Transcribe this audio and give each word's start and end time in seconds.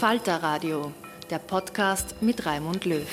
Falter 0.00 0.42
Radio, 0.42 0.92
der 1.28 1.38
Podcast 1.38 2.22
mit 2.22 2.46
Raimund 2.46 2.86
Löw. 2.86 3.06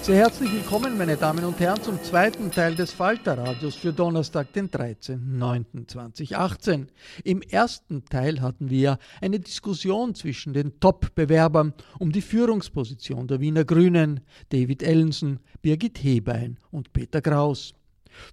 Sehr 0.00 0.14
herzlich 0.14 0.52
willkommen, 0.52 0.96
meine 0.96 1.16
Damen 1.16 1.44
und 1.44 1.58
Herren, 1.58 1.82
zum 1.82 2.00
zweiten 2.04 2.52
Teil 2.52 2.76
des 2.76 2.92
Falter-Radios 2.92 3.74
für 3.74 3.92
Donnerstag, 3.92 4.52
den 4.52 4.70
13.09.2018. 4.70 6.86
Im 7.24 7.42
ersten 7.42 8.04
Teil 8.04 8.40
hatten 8.42 8.70
wir 8.70 8.98
eine 9.20 9.40
Diskussion 9.40 10.14
zwischen 10.14 10.52
den 10.52 10.78
Top-Bewerbern 10.78 11.74
um 11.98 12.12
die 12.12 12.22
Führungsposition 12.22 13.26
der 13.26 13.40
Wiener 13.40 13.64
Grünen, 13.64 14.20
David 14.50 14.84
Ellenson, 14.84 15.40
Birgit 15.62 16.00
Hebein 16.00 16.60
und 16.70 16.92
Peter 16.92 17.20
Kraus. 17.20 17.74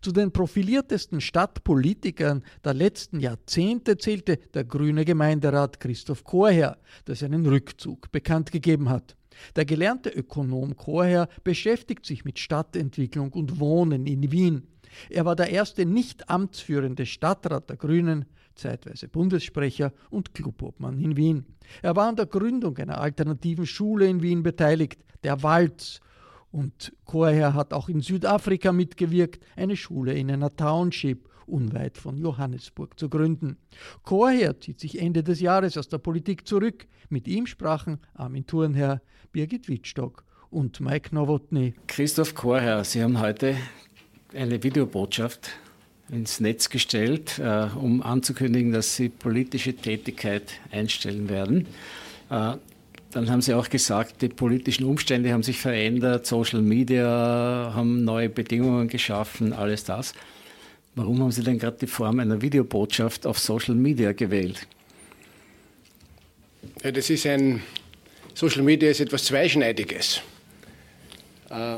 Zu 0.01 0.11
den 0.11 0.31
profiliertesten 0.31 1.21
Stadtpolitikern 1.21 2.43
der 2.63 2.73
letzten 2.73 3.19
Jahrzehnte 3.19 3.97
zählte 3.97 4.37
der 4.53 4.63
grüne 4.63 5.05
Gemeinderat 5.05 5.79
Christoph 5.79 6.23
Chorherr, 6.23 6.77
der 7.07 7.15
seinen 7.15 7.45
Rückzug 7.45 8.11
bekannt 8.11 8.51
gegeben 8.51 8.89
hat. 8.89 9.15
Der 9.55 9.65
gelernte 9.65 10.09
Ökonom 10.09 10.75
Chorherr 10.75 11.27
beschäftigt 11.43 12.05
sich 12.05 12.25
mit 12.25 12.39
Stadtentwicklung 12.39 13.31
und 13.33 13.59
Wohnen 13.59 14.05
in 14.05 14.31
Wien. 14.31 14.67
Er 15.09 15.25
war 15.25 15.35
der 15.35 15.49
erste 15.49 15.85
nicht 15.85 16.29
amtsführende 16.29 17.05
Stadtrat 17.05 17.69
der 17.69 17.77
Grünen, 17.77 18.25
zeitweise 18.55 19.07
Bundessprecher 19.07 19.93
und 20.09 20.33
Clubobmann 20.33 20.99
in 20.99 21.15
Wien. 21.15 21.45
Er 21.81 21.95
war 21.95 22.09
an 22.09 22.17
der 22.17 22.25
Gründung 22.25 22.77
einer 22.77 22.99
alternativen 22.99 23.65
Schule 23.65 24.07
in 24.07 24.21
Wien 24.21 24.43
beteiligt, 24.43 25.03
der 25.23 25.41
Walz, 25.43 26.01
und 26.51 26.93
Chorherr 27.05 27.53
hat 27.53 27.73
auch 27.73 27.89
in 27.89 28.01
Südafrika 28.01 28.71
mitgewirkt, 28.71 29.43
eine 29.55 29.75
Schule 29.75 30.13
in 30.13 30.29
einer 30.29 30.55
Township 30.55 31.29
unweit 31.47 31.97
von 31.97 32.17
Johannesburg 32.17 32.99
zu 32.99 33.09
gründen. 33.09 33.57
Chorherr 34.03 34.59
zieht 34.59 34.79
sich 34.79 35.01
Ende 35.01 35.23
des 35.23 35.39
Jahres 35.39 35.77
aus 35.77 35.89
der 35.89 35.97
Politik 35.97 36.47
zurück. 36.47 36.87
Mit 37.09 37.27
ihm 37.27 37.45
sprachen 37.45 37.99
Armin 38.13 38.45
Thurnherr, 38.45 39.01
Birgit 39.31 39.67
Wittstock 39.67 40.23
und 40.49 40.79
Mike 40.79 41.13
Nowotny. 41.13 41.73
Christoph 41.87 42.35
Chorherr, 42.35 42.83
Sie 42.83 43.01
haben 43.01 43.19
heute 43.19 43.55
eine 44.33 44.63
Videobotschaft 44.63 45.51
ins 46.09 46.39
Netz 46.39 46.69
gestellt, 46.69 47.39
äh, 47.39 47.67
um 47.75 48.01
anzukündigen, 48.01 48.71
dass 48.71 48.95
Sie 48.95 49.09
politische 49.09 49.73
Tätigkeit 49.73 50.53
einstellen 50.71 51.29
werden. 51.29 51.67
Äh, 52.29 52.55
dann 53.11 53.29
haben 53.29 53.41
Sie 53.41 53.53
auch 53.53 53.69
gesagt, 53.69 54.21
die 54.21 54.29
politischen 54.29 54.85
Umstände 54.85 55.31
haben 55.33 55.43
sich 55.43 55.59
verändert, 55.59 56.25
Social 56.25 56.61
Media 56.61 57.73
haben 57.75 58.03
neue 58.03 58.29
Bedingungen 58.29 58.87
geschaffen, 58.87 59.53
alles 59.53 59.83
das. 59.83 60.13
Warum 60.95 61.21
haben 61.21 61.31
Sie 61.31 61.43
denn 61.43 61.59
gerade 61.59 61.77
die 61.79 61.87
Form 61.87 62.19
einer 62.19 62.41
Videobotschaft 62.41 63.25
auf 63.25 63.39
Social 63.39 63.75
Media 63.75 64.11
gewählt? 64.13 64.67
Ja, 66.83 66.91
das 66.91 67.09
ist 67.09 67.25
ein, 67.25 67.61
Social 68.33 68.61
Media 68.61 68.89
ist 68.89 68.99
etwas 68.99 69.25
Zweischneidiges. 69.25 70.21
Äh, 71.49 71.77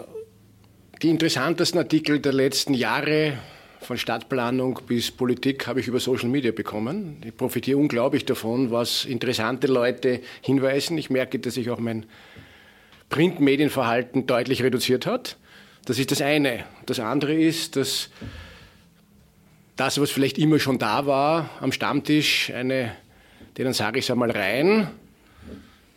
Die 1.01 1.09
interessantesten 1.09 1.79
Artikel 1.79 2.19
der 2.19 2.31
letzten 2.31 2.73
Jahre, 2.73 3.37
von 3.85 3.97
Stadtplanung 3.97 4.79
bis 4.87 5.11
Politik, 5.11 5.67
habe 5.67 5.79
ich 5.79 5.87
über 5.87 5.99
Social 5.99 6.29
Media 6.29 6.51
bekommen. 6.51 7.17
Ich 7.25 7.35
profitiere 7.35 7.77
unglaublich 7.77 8.25
davon, 8.25 8.71
was 8.71 9.05
interessante 9.05 9.67
Leute 9.67 10.21
hinweisen. 10.41 10.97
Ich 10.97 11.09
merke, 11.09 11.39
dass 11.39 11.55
sich 11.55 11.69
auch 11.69 11.79
mein 11.79 12.05
Printmedienverhalten 13.09 14.25
deutlich 14.25 14.63
reduziert 14.63 15.05
hat. 15.05 15.37
Das 15.85 15.99
ist 15.99 16.11
das 16.11 16.21
eine. 16.21 16.63
Das 16.85 16.99
andere 16.99 17.33
ist, 17.33 17.75
dass 17.75 18.09
das, 19.75 19.99
was 19.99 20.11
vielleicht 20.11 20.37
immer 20.37 20.59
schon 20.59 20.79
da 20.79 21.05
war, 21.05 21.49
am 21.59 21.71
Stammtisch, 21.71 22.51
eine, 22.51 22.95
denen 23.57 23.73
sage 23.73 23.99
ich 23.99 24.05
es 24.05 24.11
einmal 24.11 24.31
rein, 24.31 24.87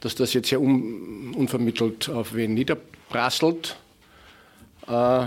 dass 0.01 0.15
das 0.15 0.35
jetzt 0.35 0.51
ja 0.51 0.59
un, 0.59 1.35
unvermittelt 1.35 2.09
auf 2.09 2.35
wen 2.35 2.55
niederprasselt. 2.55 3.77
Äh, 4.87 5.27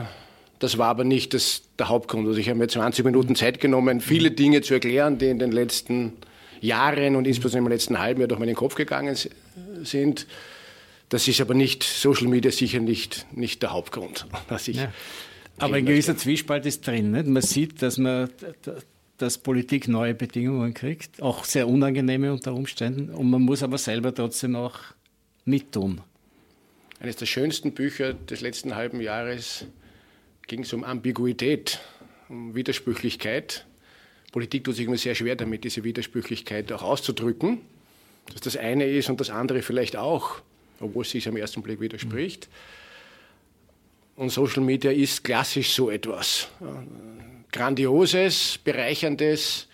das 0.60 0.78
war 0.78 0.88
aber 0.88 1.06
nicht 1.06 1.34
das, 1.34 1.64
der 1.80 1.90
Hauptgrund. 1.90 2.28
Also 2.28 2.40
ich 2.40 2.50
habe 2.50 2.60
mir 2.60 2.68
20 2.68 3.06
Minuten 3.06 3.36
Zeit 3.36 3.60
genommen, 3.60 4.02
viele 4.02 4.32
Dinge 4.32 4.62
zu 4.62 4.74
erklären, 4.74 5.18
die 5.18 5.28
in 5.28 5.40
den 5.40 5.52
letzten 5.52 6.14
Jahren 6.62 7.16
und 7.16 7.26
insbesondere 7.26 7.66
im 7.66 7.72
letzten 7.72 8.00
halben 8.00 8.20
Jahr 8.20 8.28
durch 8.28 8.40
meinen 8.40 8.56
Kopf 8.56 8.76
gegangen 8.76 9.16
sind. 9.84 10.28
Das 11.08 11.28
ist 11.28 11.42
aber 11.42 11.54
nicht, 11.54 11.84
Social 11.84 12.28
Media 12.28 12.52
sicher 12.52 12.80
nicht, 12.80 13.26
nicht 13.32 13.62
der 13.64 13.72
Hauptgrund, 13.72 14.28
dass 14.48 14.68
ich 14.68 14.78
Ja. 14.78 14.94
Aber 15.58 15.76
ein 15.76 15.86
gewisser 15.86 16.14
möchte. 16.14 16.24
Zwiespalt 16.24 16.66
ist 16.66 16.88
drin. 16.88 17.12
Nicht? 17.12 17.28
Man 17.28 17.42
sieht, 17.42 17.82
dass, 17.82 17.98
man, 17.98 18.30
dass 19.18 19.38
Politik 19.40 19.90
neue 19.90 20.14
Bedingungen 20.14 20.74
kriegt, 20.74 21.22
auch 21.22 21.44
sehr 21.44 21.68
unangenehme 21.68 22.32
unter 22.32 22.54
Umständen. 22.54 23.10
Und 23.10 23.30
man 23.30 23.42
muss 23.42 23.62
aber 23.62 23.78
selber 23.78 24.14
trotzdem 24.16 24.56
auch 24.56 24.80
mittun. 25.44 26.00
Eines 27.02 27.18
der 27.18 27.26
schönsten 27.26 27.74
Bücher 27.74 28.14
des 28.14 28.40
letzten 28.40 28.76
halben 28.76 29.02
Jahres 29.02 29.66
ging 30.50 30.64
es 30.64 30.74
um 30.74 30.84
Ambiguität, 30.84 31.80
um 32.28 32.56
Widersprüchlichkeit. 32.56 33.66
Politik 34.32 34.64
tut 34.66 34.76
sich 34.76 34.88
immer 34.88 34.98
sehr 34.98 35.16
schwer 35.16 35.36
damit, 35.36 35.64
diese 35.64 35.84
Widersprüchlichkeit 35.84 36.72
auch 36.74 36.82
auszudrücken. 36.82 37.62
Dass 38.34 38.42
das 38.42 38.58
eine 38.58 38.86
ist 38.86 39.10
und 39.10 39.20
das 39.22 39.30
andere 39.30 39.62
vielleicht 39.62 39.96
auch, 39.96 40.42
obwohl 40.80 41.04
es 41.04 41.12
sich 41.12 41.28
am 41.28 41.38
ersten 41.38 41.62
Blick 41.62 41.80
widerspricht. 41.80 42.50
Und 44.16 44.32
Social 44.32 44.62
Media 44.64 44.92
ist 44.92 45.24
klassisch 45.24 45.72
so 45.72 45.90
etwas. 45.90 46.50
Grandioses, 47.52 48.60
bereicherndes, 48.64 49.68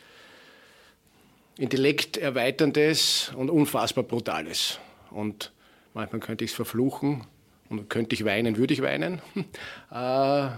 intellekterweiterndes 1.58 3.32
und 3.36 3.50
unfassbar 3.50 4.04
brutales. 4.04 4.80
Und 5.10 5.52
manchmal 5.94 6.20
könnte 6.20 6.44
ich 6.44 6.52
es 6.52 6.56
verfluchen 6.56 7.26
und 7.70 7.90
könnte 7.90 8.16
ich 8.16 8.26
weinen, 8.26 8.58
würde 8.58 8.74
ich 8.74 8.82
weinen. 8.82 9.22
Äh, 9.92 10.50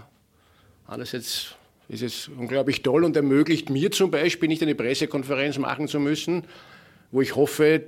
andererseits 0.86 1.54
ist 1.88 2.02
es 2.02 2.28
unglaublich 2.28 2.82
toll 2.82 3.04
und 3.04 3.14
ermöglicht 3.14 3.70
mir 3.70 3.90
zum 3.90 4.10
Beispiel 4.10 4.48
nicht 4.48 4.62
eine 4.62 4.74
Pressekonferenz 4.74 5.58
machen 5.58 5.86
zu 5.86 6.00
müssen, 6.00 6.44
wo 7.10 7.20
ich 7.20 7.36
hoffe, 7.36 7.84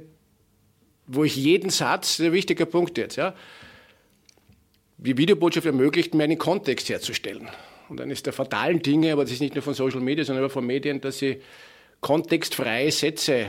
wo 1.07 1.25
ich 1.25 1.35
jeden 1.37 1.71
Satz, 1.71 2.19
der 2.19 2.33
wichtige 2.33 2.67
Punkt 2.67 2.97
jetzt, 2.99 3.17
ja, 3.17 3.35
die 4.99 5.17
Videobotschaft 5.17 5.67
ermöglicht 5.67 6.15
mir 6.15 6.25
einen 6.25 6.39
Kontext 6.39 6.89
herzustellen. 6.89 7.49
Und 7.89 8.01
eines 8.01 8.23
der 8.23 8.33
fatalen 8.33 8.81
Dinge, 8.81 9.13
aber 9.13 9.23
das 9.23 9.33
ist 9.33 9.41
nicht 9.41 9.55
nur 9.55 9.63
von 9.63 9.75
Social 9.75 10.01
Media, 10.01 10.25
sondern 10.25 10.45
auch 10.45 10.53
von 10.53 10.65
Medien, 10.65 11.01
dass 11.01 11.19
sie 11.19 11.41
kontextfreie 12.01 12.93
Sätze 12.93 13.47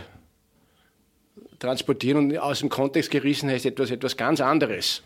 transportieren 1.60 2.18
und 2.18 2.38
aus 2.38 2.60
dem 2.60 2.70
Kontext 2.70 3.12
gerissen 3.12 3.50
heißt 3.50 3.66
etwas, 3.66 3.92
etwas 3.92 4.18
ganz 4.18 4.42
anderes. 4.42 5.04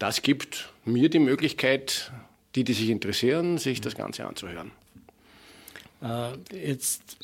Das 0.00 0.22
gibt 0.22 0.72
mir 0.86 1.10
die 1.10 1.18
Möglichkeit, 1.18 2.10
die, 2.54 2.64
die 2.64 2.72
sich 2.72 2.88
interessieren, 2.88 3.58
sich 3.58 3.82
das 3.82 3.94
Ganze 3.94 4.26
anzuhören. 4.26 4.70
Äh, 6.02 6.32
jetzt 6.56 7.18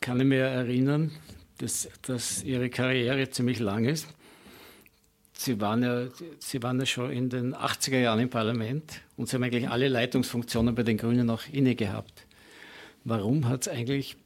kann 0.00 0.20
ich 0.20 0.24
mir 0.24 0.44
erinnern, 0.44 1.10
dass, 1.58 1.88
dass 2.02 2.44
Ihre 2.44 2.70
Karriere 2.70 3.28
ziemlich 3.30 3.58
lang 3.58 3.86
ist. 3.86 4.06
Sie 5.32 5.60
waren, 5.60 5.82
ja, 5.82 6.06
Sie 6.38 6.62
waren 6.62 6.78
ja 6.78 6.86
schon 6.86 7.10
in 7.10 7.28
den 7.28 7.56
80er 7.56 7.98
Jahren 7.98 8.20
im 8.20 8.30
Parlament 8.30 9.00
und 9.16 9.28
Sie 9.28 9.34
haben 9.34 9.42
eigentlich 9.42 9.68
alle 9.68 9.88
Leitungsfunktionen 9.88 10.76
bei 10.76 10.84
den 10.84 10.96
Grünen 10.96 11.26
noch 11.26 11.48
inne 11.48 11.74
gehabt. 11.74 12.24
Warum 13.02 13.48
hat 13.48 13.62
es 13.62 13.68
eigentlich 13.68 14.16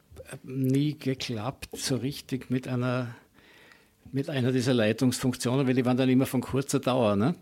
nie 0.43 0.99
geklappt, 0.99 1.71
so 1.73 1.97
richtig 1.97 2.51
mit 2.51 2.69
einer, 2.69 3.15
mit 4.13 4.29
einer 4.29 4.53
dieser 4.53 4.75
Leitungsfunktionen? 4.75 5.67
Weil 5.67 5.75
die 5.75 5.87
waren 5.87 5.97
dann 5.97 6.11
immer 6.11 6.27
von 6.27 6.43
kurzer 6.43 6.79
Dauer. 6.79 7.17
Ne? 7.17 7.35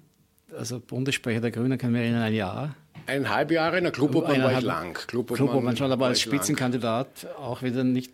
Also 0.57 0.81
Bundessprecher 0.81 1.41
der 1.41 1.51
Grünen 1.51 1.79
kann 1.79 1.93
mich 1.93 2.03
erinnern, 2.03 2.23
ein 2.23 2.35
Jahr. 2.35 2.75
Eineinhalb 3.07 3.51
Jahre, 3.51 3.79
in 3.79 3.85
der 3.85 3.93
Clubobmann 3.93 4.43
war 4.43 4.59
ich 4.59 4.65
lang. 4.65 4.95
Clubobmann, 5.07 5.37
Clubobmann 5.37 5.77
schon, 5.77 5.91
aber 5.91 6.07
als 6.07 6.21
Spitzenkandidat 6.21 7.23
lang. 7.23 7.35
auch 7.37 7.63
wieder 7.63 7.85
nicht. 7.85 8.13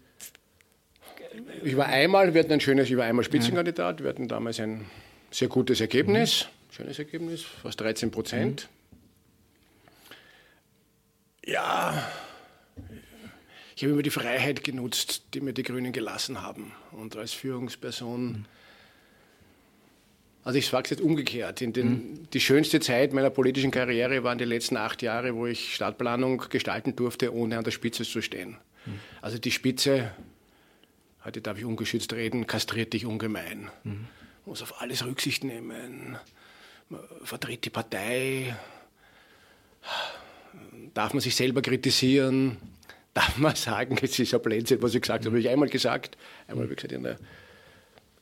Ich 1.62 1.76
war 1.76 1.86
einmal, 1.86 2.34
wir 2.34 2.40
hatten 2.40 2.52
ein 2.52 2.60
schönes, 2.60 2.88
ich 2.88 2.96
war 2.96 3.04
einmal 3.04 3.24
Spitzenkandidat, 3.24 4.02
wir 4.02 4.08
hatten 4.08 4.28
damals 4.28 4.60
ein 4.60 4.86
sehr 5.30 5.48
gutes 5.48 5.80
Ergebnis, 5.80 6.46
mhm. 6.46 6.74
schönes 6.74 6.98
Ergebnis, 6.98 7.42
fast 7.42 7.80
13 7.80 8.10
Prozent. 8.10 8.68
Mhm. 8.70 8.78
Ja, 11.52 12.08
ich 13.78 13.84
habe 13.84 13.92
immer 13.92 14.02
die 14.02 14.10
Freiheit 14.10 14.64
genutzt, 14.64 15.22
die 15.34 15.40
mir 15.40 15.52
die 15.52 15.62
Grünen 15.62 15.92
gelassen 15.92 16.42
haben. 16.42 16.72
Und 16.90 17.16
als 17.16 17.32
Führungsperson, 17.32 18.26
mhm. 18.26 18.44
Also 20.44 20.58
ich 20.58 20.66
sage 20.68 20.84
es 20.84 20.90
jetzt 20.90 21.00
umgekehrt, 21.00 21.60
den, 21.60 21.72
mhm. 21.72 22.30
die 22.32 22.40
schönste 22.40 22.80
Zeit 22.80 23.12
meiner 23.12 23.30
politischen 23.30 23.70
Karriere 23.70 24.24
waren 24.24 24.38
die 24.38 24.44
letzten 24.44 24.76
acht 24.76 25.02
Jahre, 25.02 25.34
wo 25.34 25.46
ich 25.46 25.74
Stadtplanung 25.74 26.44
gestalten 26.48 26.96
durfte, 26.96 27.34
ohne 27.34 27.58
an 27.58 27.64
der 27.64 27.70
Spitze 27.70 28.04
zu 28.04 28.22
stehen. 28.22 28.56
Mhm. 28.86 29.00
Also 29.20 29.38
die 29.38 29.50
Spitze, 29.50 30.12
heute 31.24 31.40
darf 31.40 31.58
ich 31.58 31.64
ungeschützt 31.64 32.12
reden, 32.12 32.46
kastriert 32.46 32.92
dich 32.92 33.04
ungemein. 33.04 33.70
Mhm 33.84 34.06
muss 34.48 34.62
auf 34.62 34.80
alles 34.80 35.04
Rücksicht 35.04 35.44
nehmen, 35.44 36.16
man 36.88 37.00
vertritt 37.22 37.66
die 37.66 37.70
Partei, 37.70 38.56
darf 40.94 41.12
man 41.12 41.20
sich 41.20 41.36
selber 41.36 41.60
kritisieren, 41.60 42.56
darf 43.14 43.36
man 43.36 43.54
sagen, 43.54 43.98
es 44.00 44.18
ist 44.18 44.34
ein 44.34 44.40
Blödsinn, 44.40 44.82
was 44.82 44.94
ich 44.94 45.02
gesagt 45.02 45.24
habe, 45.24 45.32
habe 45.32 45.40
ich 45.40 45.48
einmal 45.48 45.68
gesagt, 45.68 46.16
einmal 46.46 46.68
wie 46.70 46.74
gesagt 46.74 46.92
in 46.92 47.02
der 47.02 47.18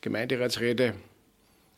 Gemeinderatsrede, 0.00 0.94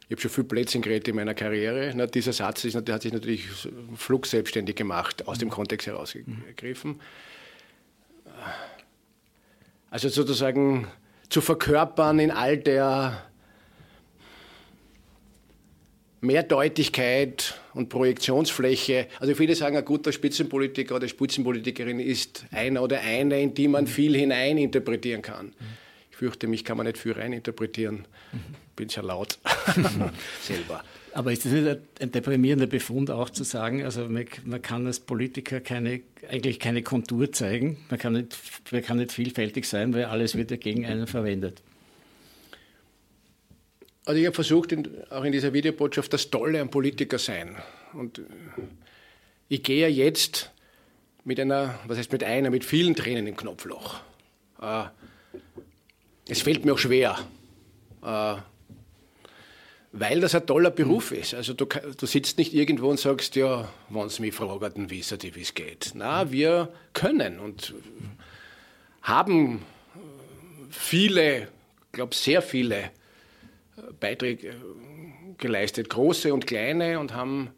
ich 0.09 0.13
habe 0.13 0.23
schon 0.23 0.31
viel 0.31 0.45
Blödsinn 0.45 0.81
geredet 0.81 1.09
in 1.09 1.17
meiner 1.17 1.35
Karriere. 1.35 1.93
Na, 1.95 2.07
dieser 2.07 2.33
Satz 2.33 2.65
ist, 2.65 2.75
hat 2.75 3.03
sich 3.03 3.13
natürlich 3.13 3.47
flugselbstständig 3.95 4.75
gemacht, 4.75 5.29
aus 5.29 5.39
dem 5.39 5.51
Kontext 5.51 5.87
herausgegriffen. 5.87 6.99
Also 9.91 10.09
sozusagen 10.09 10.87
zu 11.29 11.43
verkörpern 11.43 12.21
in 12.21 12.31
all 12.31 12.57
der 12.57 13.23
Mehrdeutigkeit 16.23 17.61
und 17.75 17.91
Projektionsfläche. 17.91 19.09
Also 19.21 19.35
viele 19.35 19.55
sagen, 19.55 19.77
ein 19.77 19.85
guter 19.85 20.13
Spitzenpolitiker 20.13 20.97
oder 20.97 21.07
Spitzenpolitikerin 21.07 22.01
ist 22.01 22.47
einer 22.51 22.83
oder 22.83 23.01
eine, 23.01 23.43
in 23.43 23.53
die 23.53 23.69
man 23.69 23.87
viel 23.87 24.17
hineininterpretieren 24.17 25.21
kann. 25.21 25.53
Ich 26.11 26.17
fürchte, 26.17 26.47
mich 26.47 26.65
kann 26.65 26.79
man 26.79 26.87
nicht 26.87 26.97
viel 26.97 27.13
reininterpretieren. 27.13 28.07
Bin 28.79 28.89
sehr 28.89 29.03
laut 29.03 29.41
selber. 30.43 30.85
Aber 31.13 31.33
ist 31.33 31.45
das 31.45 31.51
nicht 31.51 31.79
ein 31.99 32.13
deprimierender 32.13 32.69
Befund 32.69 33.11
auch 33.11 33.29
zu 33.29 33.43
sagen, 33.43 33.83
also 33.83 34.09
man, 34.09 34.25
man, 34.45 34.63
kann 34.63 34.87
als 34.87 35.01
Politiker 35.01 35.59
keine, 35.59 36.03
eigentlich 36.31 36.61
keine 36.61 36.85
Kontur 36.85 37.33
zeigen, 37.33 37.79
man 37.91 37.99
kann, 37.99 38.13
nicht, 38.13 38.37
man 38.71 38.83
kann 38.83 38.99
nicht 38.99 39.11
vielfältig 39.11 39.65
sein, 39.67 39.93
weil 39.95 40.05
alles 40.05 40.37
wird 40.37 40.53
ja 40.53 40.57
gegen 40.57 40.87
einen 40.87 41.09
verwendet? 41.09 41.61
Also 44.05 44.21
ich 44.21 44.27
habe 44.27 44.35
versucht, 44.35 44.71
in, 44.71 44.89
auch 45.11 45.25
in 45.25 45.33
dieser 45.33 45.53
Videobotschaft, 45.53 46.13
das 46.13 46.31
Tolle 46.31 46.61
am 46.61 46.71
Politiker 46.71 47.19
sein. 47.19 47.57
Und 47.95 48.23
ich 49.49 49.65
gehe 49.65 49.81
ja 49.81 49.89
jetzt 49.89 50.53
mit 51.25 51.41
einer, 51.41 51.81
was 51.89 51.99
heißt 51.99 52.13
mit 52.13 52.23
einer, 52.23 52.51
mit 52.51 52.65
vielen 52.65 52.95
Tränen 52.95 53.27
im 53.27 53.37
Knopfloch. 53.37 53.97
Äh, 54.63 54.85
es 56.29 56.43
fällt 56.43 56.65
mir 56.65 56.75
auch 56.75 56.79
schwer, 56.79 57.19
äh, 58.05 58.37
weil 59.93 60.21
das 60.21 60.35
ein 60.35 60.47
toller 60.47 60.71
Beruf 60.71 61.13
ist. 61.13 61.35
Also 61.35 61.55
du, 61.55 61.65
du 61.65 62.07
sitzt 62.07 62.39
nicht 62.39 62.55
irgendwo 62.55 62.89
und 62.89 63.01
sagst, 63.01 63.37
ja, 63.37 63.69
wenn 63.89 64.09
sie 64.09 64.23
mich 64.23 64.35
fragen, 64.35 64.61
dann 64.75 64.91
wissen 64.91 65.19
die, 65.19 65.35
wie 65.35 65.43
es 65.43 65.55
geht. 65.55 65.93
Na, 65.95 66.31
wir 66.31 66.69
können 66.93 67.39
und 67.39 67.75
haben 69.03 69.63
viele, 70.71 71.43
ich 71.43 71.93
glaube 71.93 72.15
sehr 72.15 72.43
viele 72.43 72.91
Beiträge 74.01 74.55
geleistet, 75.39 75.89
große 75.89 76.35
und 76.35 76.47
kleine, 76.47 76.99
und 76.99 77.15
haben 77.15 77.51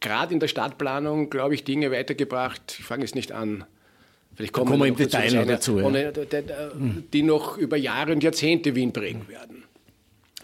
gerade 0.00 0.34
in 0.34 0.40
der 0.40 0.48
Stadtplanung, 0.48 1.30
glaube 1.30 1.54
ich, 1.54 1.64
Dinge 1.64 1.90
weitergebracht. 1.90 2.76
Ich 2.78 2.84
fange 2.84 3.04
es 3.04 3.14
nicht 3.14 3.32
an. 3.32 3.64
Vielleicht 4.34 4.52
kommen, 4.52 4.68
kommen 4.68 4.82
wir 4.82 4.88
im 4.88 4.96
Detail 4.96 5.32
noch 5.32 5.46
dazu. 5.46 5.78
Ja. 5.80 5.90
Äh, 5.90 6.12
die 7.12 7.22
noch 7.22 7.56
über 7.56 7.76
Jahre 7.76 8.12
und 8.12 8.22
Jahrzehnte 8.22 8.74
Wien 8.74 8.92
prägen 8.92 9.26
werden. 9.28 9.65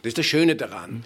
Das 0.02 0.10
ist 0.10 0.18
das 0.18 0.26
Schöne 0.26 0.56
daran. 0.56 1.04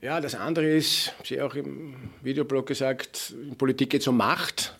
Ja, 0.00 0.20
das 0.20 0.34
andere 0.34 0.66
ist, 0.66 1.12
ich 1.22 1.32
habe 1.32 1.44
auch 1.44 1.54
im 1.54 1.94
Videoblog 2.22 2.66
gesagt, 2.66 3.34
in 3.40 3.56
Politik 3.56 3.90
geht 3.90 4.00
es 4.00 4.08
um 4.08 4.16
Macht. 4.16 4.76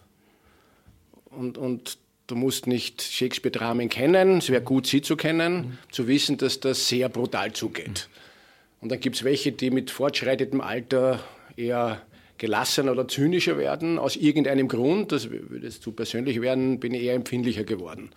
Und, 1.30 1.56
und 1.56 1.98
Du 2.32 2.36
musst 2.36 2.66
nicht 2.66 3.02
Shakespeare-Dramen 3.02 3.90
kennen, 3.90 4.38
es 4.38 4.48
wäre 4.48 4.62
gut, 4.62 4.86
sie 4.86 5.02
zu 5.02 5.16
kennen, 5.16 5.76
zu 5.90 6.06
wissen, 6.06 6.38
dass 6.38 6.60
das 6.60 6.88
sehr 6.88 7.10
brutal 7.10 7.52
zugeht. 7.52 8.08
Und 8.80 8.90
dann 8.90 9.00
gibt 9.00 9.16
es 9.16 9.24
welche, 9.24 9.52
die 9.52 9.70
mit 9.70 9.90
fortschreitendem 9.90 10.60
Alter 10.60 11.22
eher 11.56 12.00
gelassener 12.38 12.92
oder 12.92 13.06
zynischer 13.06 13.58
werden, 13.58 13.98
aus 13.98 14.16
irgendeinem 14.16 14.68
Grund, 14.68 15.12
das 15.12 15.30
würde 15.30 15.66
jetzt 15.66 15.82
zu 15.82 15.92
persönlich 15.92 16.40
werden, 16.40 16.80
bin 16.80 16.94
ich 16.94 17.02
eher 17.02 17.14
empfindlicher 17.14 17.64
geworden. 17.64 18.12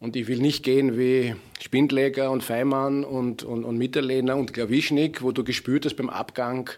Und 0.00 0.16
ich 0.16 0.28
will 0.28 0.38
nicht 0.38 0.62
gehen 0.62 0.98
wie 0.98 1.34
Spindleger 1.60 2.30
und 2.30 2.42
Feimann 2.42 3.04
und, 3.04 3.42
und, 3.42 3.64
und 3.64 3.76
Mitterlehner 3.76 4.34
und 4.34 4.54
Klawischnik, 4.54 5.22
wo 5.22 5.30
du 5.30 5.44
gespürt 5.44 5.84
hast 5.84 5.96
beim 5.96 6.08
Abgang, 6.08 6.70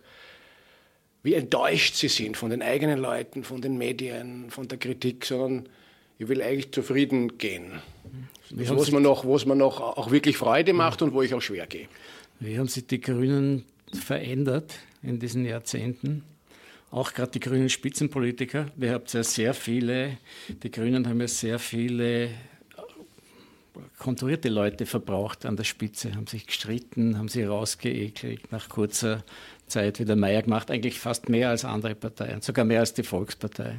wie 1.23 1.35
enttäuscht 1.35 1.95
sie 1.95 2.09
sind 2.09 2.37
von 2.37 2.51
den 2.51 2.63
eigenen 2.63 2.99
Leuten, 2.99 3.45
von 3.45 3.63
den 3.63 3.79
Medien, 3.79 4.51
von 4.51 4.67
der 4.67 4.79
Kritik, 4.79 5.25
sondern 5.25 5.69
ich 6.19 6.27
will 6.27 6.43
eigentlich 6.43 6.73
zufrieden 6.73 7.39
gehen. 7.39 7.71
wo 8.51 8.83
es 8.83 8.91
mir 8.91 9.01
noch, 9.01 9.25
noch 9.25 9.81
auch 9.81 10.11
wirklich 10.11 10.37
Freude 10.37 10.73
macht 10.73 11.01
und 11.01 11.15
wo 11.15 11.23
ich 11.23 11.33
auch 11.33 11.41
schwer 11.41 11.69
gehe. 11.69 11.87
Wie 12.41 12.59
haben 12.59 12.67
sich 12.67 12.89
die 12.89 13.01
Grünen 13.01 13.65
verändert 13.93 14.75
in 15.01 15.21
diesen 15.21 15.45
Jahrzehnten? 15.45 16.25
Auch 16.91 17.13
gerade 17.13 17.31
die 17.31 17.41
grünen 17.41 17.69
Spitzenpolitiker. 17.69 18.67
Wir 18.75 18.93
haben 18.93 19.05
ja 19.07 19.23
sehr 19.23 19.55
viele, 19.55 20.19
die 20.49 20.73
Grünen 20.73 21.09
haben 21.09 21.21
ja 21.21 21.29
sehr 21.29 21.61
viele 21.61 22.31
konturierte 23.99 24.49
Leute 24.49 24.87
verbraucht 24.87 25.47
an 25.47 25.57
der 25.57 25.65
Spitze, 25.65 26.15
haben 26.15 26.27
sich 26.27 26.47
gestritten, 26.47 27.19
haben 27.19 27.29
sie 27.29 27.45
rausgeekelt, 27.45 28.53
nach 28.53 28.69
kurzer 28.69 29.25
Zeit 29.67 29.99
wieder 29.99 30.17
Meier 30.17 30.43
gemacht, 30.43 30.71
eigentlich 30.71 31.01
fast 31.01 31.29
mehr 31.29 31.51
als 31.51 31.65
andere 31.65 31.95
Parteien, 31.95 32.43
sogar 32.43 32.65
mehr 32.65 32.81
als 32.81 32.95
die 32.95 33.03
Volkspartei 33.03 33.79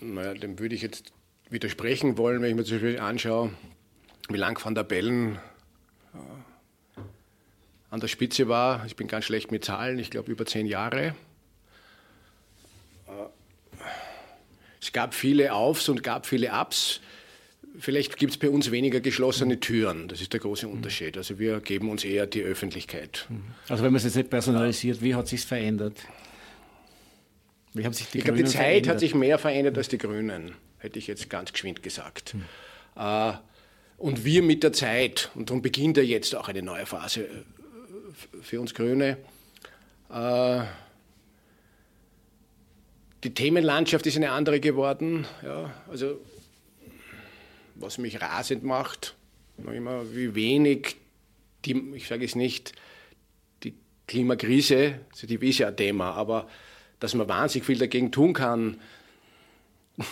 naja, 0.00 0.34
dem 0.34 0.58
würde 0.58 0.74
ich 0.74 0.82
jetzt 0.82 1.12
widersprechen 1.50 2.18
wollen, 2.18 2.42
wenn 2.42 2.50
ich 2.50 2.56
mir 2.56 2.64
zum 2.64 2.76
Beispiel 2.76 3.00
anschaue, 3.00 3.52
wie 4.28 4.36
lang 4.36 4.62
Van 4.62 4.74
der 4.74 4.84
Bellen 4.84 5.36
äh, 6.14 7.00
an 7.90 8.00
der 8.00 8.08
Spitze 8.08 8.48
war. 8.48 8.84
Ich 8.86 8.96
bin 8.96 9.08
ganz 9.08 9.24
schlecht 9.24 9.52
mit 9.52 9.64
Zahlen, 9.64 9.98
ich 9.98 10.10
glaube 10.10 10.30
über 10.30 10.46
zehn 10.46 10.66
Jahre. 10.66 11.14
Äh, 13.06 13.12
es 14.80 14.92
gab 14.92 15.14
viele 15.14 15.52
Aufs 15.52 15.88
und 15.88 16.02
gab 16.02 16.26
viele 16.26 16.52
Ups. 16.52 17.00
Vielleicht 17.78 18.16
gibt 18.16 18.32
es 18.32 18.38
bei 18.38 18.48
uns 18.48 18.70
weniger 18.70 19.00
geschlossene 19.00 19.60
Türen. 19.60 20.08
Das 20.08 20.20
ist 20.20 20.32
der 20.32 20.40
große 20.40 20.66
Unterschied. 20.68 21.16
Also 21.16 21.38
wir 21.38 21.60
geben 21.60 21.90
uns 21.90 22.04
eher 22.04 22.26
die 22.26 22.42
Öffentlichkeit. 22.42 23.26
Also 23.68 23.82
wenn 23.82 23.92
man 23.92 23.98
es 23.98 24.04
jetzt 24.04 24.16
nicht 24.16 24.30
personalisiert, 24.30 25.02
wie 25.02 25.14
hat 25.14 25.28
sich 25.28 25.44
verändert? 25.44 25.98
Wie 27.74 27.84
haben 27.84 27.92
sich 27.92 28.08
die 28.08 28.18
ich 28.18 28.24
glaube, 28.24 28.38
die 28.38 28.44
Zeit 28.44 28.54
verändert? 28.54 28.88
hat 28.88 29.00
sich 29.00 29.14
mehr 29.14 29.38
verändert 29.38 29.76
als 29.76 29.88
die 29.88 29.98
Grünen, 29.98 30.52
hätte 30.78 30.98
ich 30.98 31.06
jetzt 31.06 31.28
ganz 31.28 31.52
geschwind 31.52 31.82
gesagt. 31.82 32.34
Hm. 32.34 33.38
Und 33.98 34.24
wir 34.24 34.42
mit 34.42 34.62
der 34.62 34.72
Zeit, 34.72 35.30
und 35.34 35.50
darum 35.50 35.62
beginnt 35.62 35.96
ja 35.96 36.02
jetzt 36.02 36.34
auch 36.34 36.48
eine 36.48 36.62
neue 36.62 36.86
Phase 36.86 37.22
äh, 37.24 37.28
für 38.42 38.60
uns 38.60 38.74
Grüne. 38.74 39.16
Äh, 40.10 40.62
die 43.24 43.32
Themenlandschaft 43.32 44.06
ist 44.06 44.16
eine 44.16 44.30
andere 44.32 44.60
geworden. 44.60 45.26
Ja, 45.42 45.72
also, 45.90 46.20
was 47.78 47.98
mich 47.98 48.20
rasend 48.20 48.64
macht, 48.64 49.14
noch 49.58 49.72
immer, 49.72 50.14
wie 50.14 50.34
wenig, 50.34 50.96
die, 51.64 51.92
ich 51.94 52.08
sage 52.08 52.24
es 52.24 52.34
nicht, 52.34 52.72
die 53.62 53.74
Klimakrise, 54.06 55.00
also 55.12 55.26
die 55.26 55.34
ist 55.48 55.58
ja 55.58 55.68
ein 55.68 55.76
Thema, 55.76 56.12
aber 56.12 56.48
dass 57.00 57.14
man 57.14 57.28
wahnsinnig 57.28 57.66
viel 57.66 57.78
dagegen 57.78 58.12
tun 58.12 58.32
kann, 58.32 58.78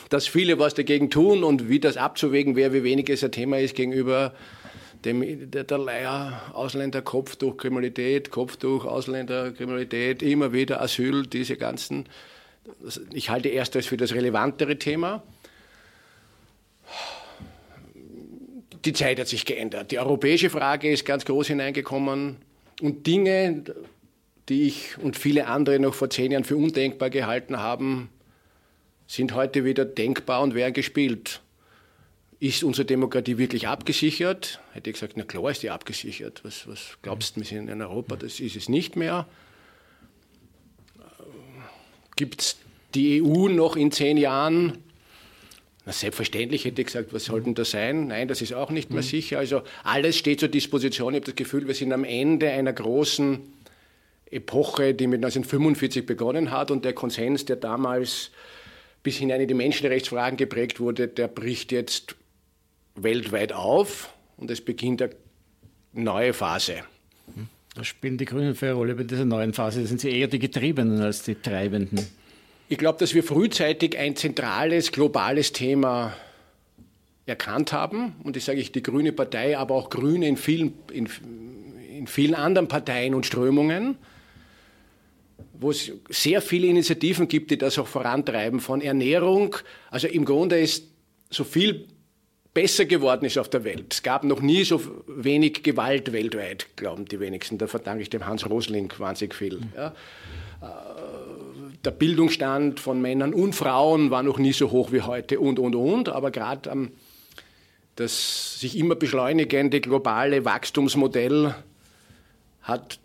dass 0.08 0.26
viele 0.26 0.58
was 0.58 0.74
dagegen 0.74 1.10
tun 1.10 1.44
und 1.44 1.68
wie 1.68 1.80
das 1.80 1.96
abzuwägen 1.96 2.56
wäre, 2.56 2.72
wie 2.72 2.84
wenig 2.84 3.08
es 3.10 3.22
ein 3.22 3.32
Thema 3.32 3.58
ist 3.58 3.74
gegenüber 3.74 4.34
dem, 5.04 5.50
der, 5.50 5.64
der 5.64 5.78
Leier, 5.78 6.40
Ausländer, 6.54 7.02
Kopftuchkriminalität, 7.02 8.30
Kopftuch, 8.30 8.86
Ausländerkriminalität, 8.86 10.22
immer 10.22 10.52
wieder 10.52 10.80
Asyl, 10.80 11.26
diese 11.26 11.56
ganzen. 11.56 12.06
Ich 13.12 13.28
halte 13.28 13.52
ersteres 13.52 13.86
für 13.86 13.98
das 13.98 14.14
relevantere 14.14 14.78
Thema. 14.78 15.22
Die 18.84 18.92
Zeit 18.92 19.18
hat 19.18 19.28
sich 19.28 19.46
geändert. 19.46 19.90
Die 19.90 19.98
europäische 19.98 20.50
Frage 20.50 20.90
ist 20.90 21.04
ganz 21.04 21.24
groß 21.24 21.46
hineingekommen 21.48 22.36
und 22.82 23.06
Dinge, 23.06 23.64
die 24.48 24.64
ich 24.64 24.98
und 24.98 25.16
viele 25.16 25.46
andere 25.46 25.78
noch 25.78 25.94
vor 25.94 26.10
zehn 26.10 26.32
Jahren 26.32 26.44
für 26.44 26.56
undenkbar 26.56 27.08
gehalten 27.08 27.58
haben, 27.58 28.10
sind 29.06 29.34
heute 29.34 29.64
wieder 29.64 29.84
denkbar 29.84 30.42
und 30.42 30.54
werden 30.54 30.74
gespielt. 30.74 31.40
Ist 32.40 32.62
unsere 32.62 32.84
Demokratie 32.84 33.38
wirklich 33.38 33.68
abgesichert? 33.68 34.60
Hätte 34.72 34.90
ich 34.90 34.94
gesagt, 34.94 35.14
na 35.16 35.24
klar 35.24 35.50
ist 35.50 35.62
die 35.62 35.70
abgesichert. 35.70 36.44
Was, 36.44 36.66
was 36.66 36.98
glaubst 37.00 37.36
du, 37.36 37.40
wir 37.40 37.46
sind 37.46 37.68
in 37.68 37.80
Europa? 37.80 38.16
Das 38.16 38.40
ist 38.40 38.56
es 38.56 38.68
nicht 38.68 38.96
mehr. 38.96 39.26
Gibt 42.16 42.42
es 42.42 42.56
die 42.94 43.22
EU 43.22 43.48
noch 43.48 43.76
in 43.76 43.92
zehn 43.92 44.18
Jahren? 44.18 44.83
Na, 45.86 45.92
selbstverständlich 45.92 46.64
hätte 46.64 46.80
ich 46.80 46.86
gesagt, 46.86 47.12
was 47.12 47.26
soll 47.26 47.42
denn 47.42 47.54
das 47.54 47.70
sein? 47.70 48.08
Nein, 48.08 48.26
das 48.28 48.40
ist 48.40 48.54
auch 48.54 48.70
nicht 48.70 48.90
mehr 48.90 49.02
sicher. 49.02 49.38
Also 49.38 49.62
alles 49.82 50.16
steht 50.16 50.40
zur 50.40 50.48
Disposition. 50.48 51.12
Ich 51.12 51.20
habe 51.20 51.26
das 51.26 51.36
Gefühl, 51.36 51.66
wir 51.66 51.74
sind 51.74 51.92
am 51.92 52.04
Ende 52.04 52.48
einer 52.50 52.72
großen 52.72 53.40
Epoche, 54.30 54.94
die 54.94 55.06
mit 55.06 55.18
1945 55.18 56.06
begonnen 56.06 56.50
hat 56.50 56.70
und 56.70 56.84
der 56.84 56.94
Konsens, 56.94 57.44
der 57.44 57.56
damals 57.56 58.30
bis 59.02 59.18
hinein 59.18 59.42
in 59.42 59.48
die 59.48 59.54
Menschenrechtsfragen 59.54 60.38
geprägt 60.38 60.80
wurde, 60.80 61.06
der 61.06 61.28
bricht 61.28 61.70
jetzt 61.70 62.16
weltweit 62.94 63.52
auf 63.52 64.14
und 64.38 64.50
es 64.50 64.62
beginnt 64.62 65.02
eine 65.02 65.12
neue 65.92 66.32
Phase. 66.32 66.76
Was 67.76 67.88
spielen 67.88 68.16
die 68.16 68.24
Grünen 68.24 68.54
für 68.54 68.66
eine 68.66 68.74
Rolle 68.74 68.94
bei 68.94 69.02
dieser 69.02 69.24
neuen 69.24 69.52
Phase? 69.52 69.86
Sind 69.86 70.00
sie 70.00 70.10
eher 70.10 70.28
die 70.28 70.38
Getriebenen 70.38 71.00
als 71.00 71.22
die 71.22 71.34
Treibenden? 71.34 72.06
Ich 72.74 72.78
glaube, 72.78 72.98
dass 72.98 73.14
wir 73.14 73.22
frühzeitig 73.22 73.96
ein 73.98 74.16
zentrales, 74.16 74.90
globales 74.90 75.52
Thema 75.52 76.12
erkannt 77.24 77.72
haben. 77.72 78.16
Und 78.24 78.36
ich 78.36 78.42
sage 78.42 78.58
ich, 78.58 78.72
die 78.72 78.82
Grüne 78.82 79.12
Partei, 79.12 79.56
aber 79.56 79.76
auch 79.76 79.90
Grüne 79.90 80.26
in 80.26 80.36
vielen, 80.36 80.72
in, 80.92 81.08
in 81.96 82.08
vielen 82.08 82.34
anderen 82.34 82.66
Parteien 82.66 83.14
und 83.14 83.26
Strömungen, 83.26 83.96
wo 85.52 85.70
es 85.70 85.92
sehr 86.08 86.42
viele 86.42 86.66
Initiativen 86.66 87.28
gibt, 87.28 87.52
die 87.52 87.58
das 87.58 87.78
auch 87.78 87.86
vorantreiben, 87.86 88.58
von 88.58 88.80
Ernährung. 88.80 89.54
Also 89.92 90.08
im 90.08 90.24
Grunde 90.24 90.58
ist 90.58 90.88
so 91.30 91.44
viel 91.44 91.86
besser 92.54 92.86
geworden 92.86 93.24
ist 93.24 93.38
auf 93.38 93.48
der 93.50 93.62
Welt. 93.62 93.92
Es 93.92 94.02
gab 94.02 94.24
noch 94.24 94.40
nie 94.40 94.64
so 94.64 94.80
wenig 95.06 95.62
Gewalt 95.62 96.12
weltweit, 96.12 96.66
glauben 96.74 97.04
die 97.04 97.20
wenigsten. 97.20 97.56
Da 97.56 97.68
verdanke 97.68 98.02
ich 98.02 98.10
dem 98.10 98.26
Hans 98.26 98.50
Rosling 98.50 98.92
wahnsinnig 98.98 99.36
viel. 99.36 99.60
Ja. 99.76 99.94
Der 101.84 101.90
Bildungsstand 101.90 102.80
von 102.80 103.02
Männern 103.02 103.34
und 103.34 103.54
Frauen 103.54 104.10
war 104.10 104.22
noch 104.22 104.38
nie 104.38 104.54
so 104.54 104.70
hoch 104.70 104.90
wie 104.90 105.02
heute 105.02 105.38
und, 105.38 105.58
und, 105.58 105.74
und. 105.74 106.08
Aber 106.08 106.30
gerade 106.30 106.70
ähm, 106.70 106.92
das 107.96 108.58
sich 108.58 108.78
immer 108.78 108.94
beschleunigende 108.94 109.80
globale 109.80 110.44
Wachstumsmodell 110.44 111.54
hat 112.62 112.98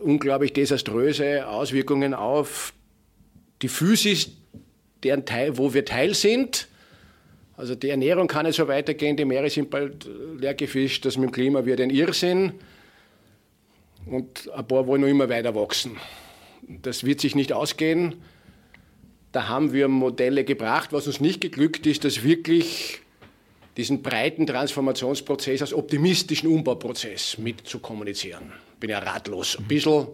unglaublich 0.00 0.52
desaströse 0.52 1.48
Auswirkungen 1.48 2.14
auf 2.14 2.74
die 3.62 3.68
Physis, 3.68 4.32
deren 5.02 5.24
Teil, 5.24 5.56
wo 5.56 5.72
wir 5.72 5.84
Teil 5.84 6.14
sind. 6.14 6.68
Also 7.56 7.74
die 7.74 7.88
Ernährung 7.88 8.28
kann 8.28 8.44
nicht 8.44 8.56
so 8.56 8.68
weitergehen, 8.68 9.16
die 9.16 9.24
Meere 9.24 9.48
sind 9.48 9.70
bald 9.70 10.06
leer 10.38 10.54
gefischt, 10.54 11.06
das 11.06 11.16
mit 11.16 11.30
dem 11.30 11.32
Klima 11.32 11.64
wird 11.64 11.80
ein 11.80 11.90
Irrsinn. 11.90 12.52
Und 14.04 14.50
ein 14.50 14.66
paar 14.66 14.86
wollen 14.86 15.00
noch 15.00 15.08
immer 15.08 15.28
weiter 15.28 15.54
wachsen. 15.54 15.96
Das 16.68 17.04
wird 17.04 17.20
sich 17.20 17.34
nicht 17.34 17.52
ausgehen. 17.52 18.16
Da 19.32 19.48
haben 19.48 19.72
wir 19.72 19.88
Modelle 19.88 20.44
gebracht. 20.44 20.92
Was 20.92 21.06
uns 21.06 21.20
nicht 21.20 21.40
geglückt 21.40 21.86
ist, 21.86 22.04
dass 22.04 22.22
wirklich 22.22 23.00
diesen 23.76 24.02
breiten 24.02 24.46
Transformationsprozess 24.46 25.60
als 25.60 25.74
optimistischen 25.74 26.48
Umbauprozess 26.48 27.38
mit 27.38 27.66
zu 27.66 27.78
kommunizieren. 27.78 28.52
Bin 28.80 28.90
ja 28.90 28.98
ratlos, 28.98 29.58
ein 29.58 29.64
bisschen, 29.64 30.06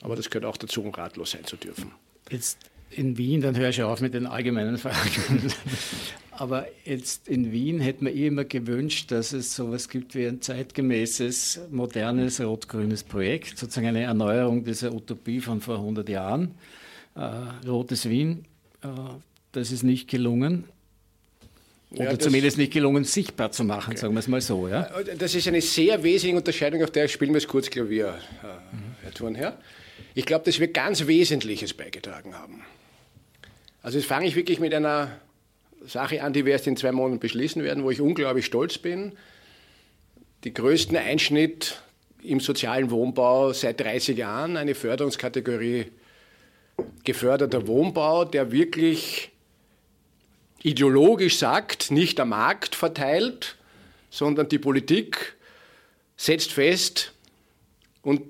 aber 0.00 0.16
das 0.16 0.30
gehört 0.30 0.44
auch 0.44 0.56
dazu, 0.56 0.82
um 0.82 0.90
ratlos 0.90 1.32
sein 1.32 1.44
zu 1.44 1.56
dürfen. 1.56 1.90
Jetzt 2.30 2.58
in 2.90 3.18
Wien, 3.18 3.40
dann 3.40 3.56
höre 3.56 3.70
ich 3.70 3.82
auf 3.82 4.00
mit 4.00 4.14
den 4.14 4.26
allgemeinen 4.26 4.78
Fragen. 4.78 5.52
Aber 6.36 6.66
jetzt 6.84 7.28
in 7.28 7.52
Wien 7.52 7.80
hätte 7.80 8.04
man 8.04 8.14
eh 8.14 8.26
immer 8.26 8.44
gewünscht, 8.44 9.12
dass 9.12 9.32
es 9.32 9.54
sowas 9.54 9.88
gibt 9.88 10.14
wie 10.14 10.26
ein 10.26 10.40
zeitgemäßes, 10.40 11.60
modernes 11.70 12.40
rot-grünes 12.40 13.04
Projekt, 13.04 13.58
sozusagen 13.58 13.86
eine 13.86 14.02
Erneuerung 14.02 14.64
dieser 14.64 14.92
Utopie 14.92 15.40
von 15.40 15.60
vor 15.60 15.76
100 15.76 16.08
Jahren. 16.08 16.54
Äh, 17.14 17.68
Rotes 17.68 18.08
Wien, 18.08 18.44
äh, 18.82 18.88
das 19.52 19.70
ist 19.70 19.84
nicht 19.84 20.08
gelungen. 20.08 20.64
Oder 21.92 22.12
Ja, 22.12 22.18
zumindest 22.18 22.58
nicht 22.58 22.72
gelungen, 22.72 23.04
sichtbar 23.04 23.52
zu 23.52 23.62
machen, 23.62 23.96
sagen 23.96 24.14
wir 24.14 24.18
es 24.18 24.26
mal 24.26 24.40
so. 24.40 24.66
Ja? 24.66 24.90
Das 25.16 25.34
ist 25.34 25.46
eine 25.46 25.60
sehr 25.60 26.02
wesentliche 26.02 26.36
Unterscheidung, 26.36 26.82
auf 26.82 26.90
der 26.90 27.06
spielen 27.06 27.32
wir 27.32 27.38
es 27.38 27.46
kurz 27.46 27.70
Klavier, 27.70 28.18
äh, 28.42 28.46
Herr 29.04 29.14
Thurnherr. 29.14 29.58
Ich 30.14 30.26
glaube, 30.26 30.44
dass 30.44 30.58
wir 30.58 30.68
ganz 30.68 31.06
Wesentliches 31.06 31.74
beigetragen 31.74 32.34
haben. 32.34 32.62
Also 33.82 33.98
jetzt 33.98 34.06
fange 34.06 34.26
ich 34.26 34.34
wirklich 34.34 34.58
mit 34.58 34.74
einer 34.74 35.20
Sache 35.86 36.22
an, 36.22 36.32
die 36.32 36.44
wir 36.44 36.52
erst 36.52 36.66
in 36.66 36.76
zwei 36.76 36.92
Monaten 36.92 37.20
beschließen 37.20 37.62
werden, 37.62 37.84
wo 37.84 37.90
ich 37.90 38.00
unglaublich 38.00 38.46
stolz 38.46 38.78
bin. 38.78 39.12
Die 40.44 40.54
größten 40.54 40.96
Einschnitt 40.96 41.80
im 42.22 42.40
sozialen 42.40 42.90
Wohnbau 42.90 43.52
seit 43.52 43.80
30 43.80 44.16
Jahren, 44.16 44.56
eine 44.56 44.74
Förderungskategorie 44.74 45.86
geförderter 47.04 47.66
Wohnbau, 47.66 48.24
der 48.24 48.50
wirklich 48.50 49.30
ideologisch 50.62 51.38
sagt, 51.38 51.90
nicht 51.90 52.18
der 52.18 52.24
Markt 52.24 52.74
verteilt, 52.74 53.56
sondern 54.10 54.48
die 54.48 54.58
Politik 54.58 55.36
setzt 56.16 56.52
fest 56.52 57.12
und 58.02 58.22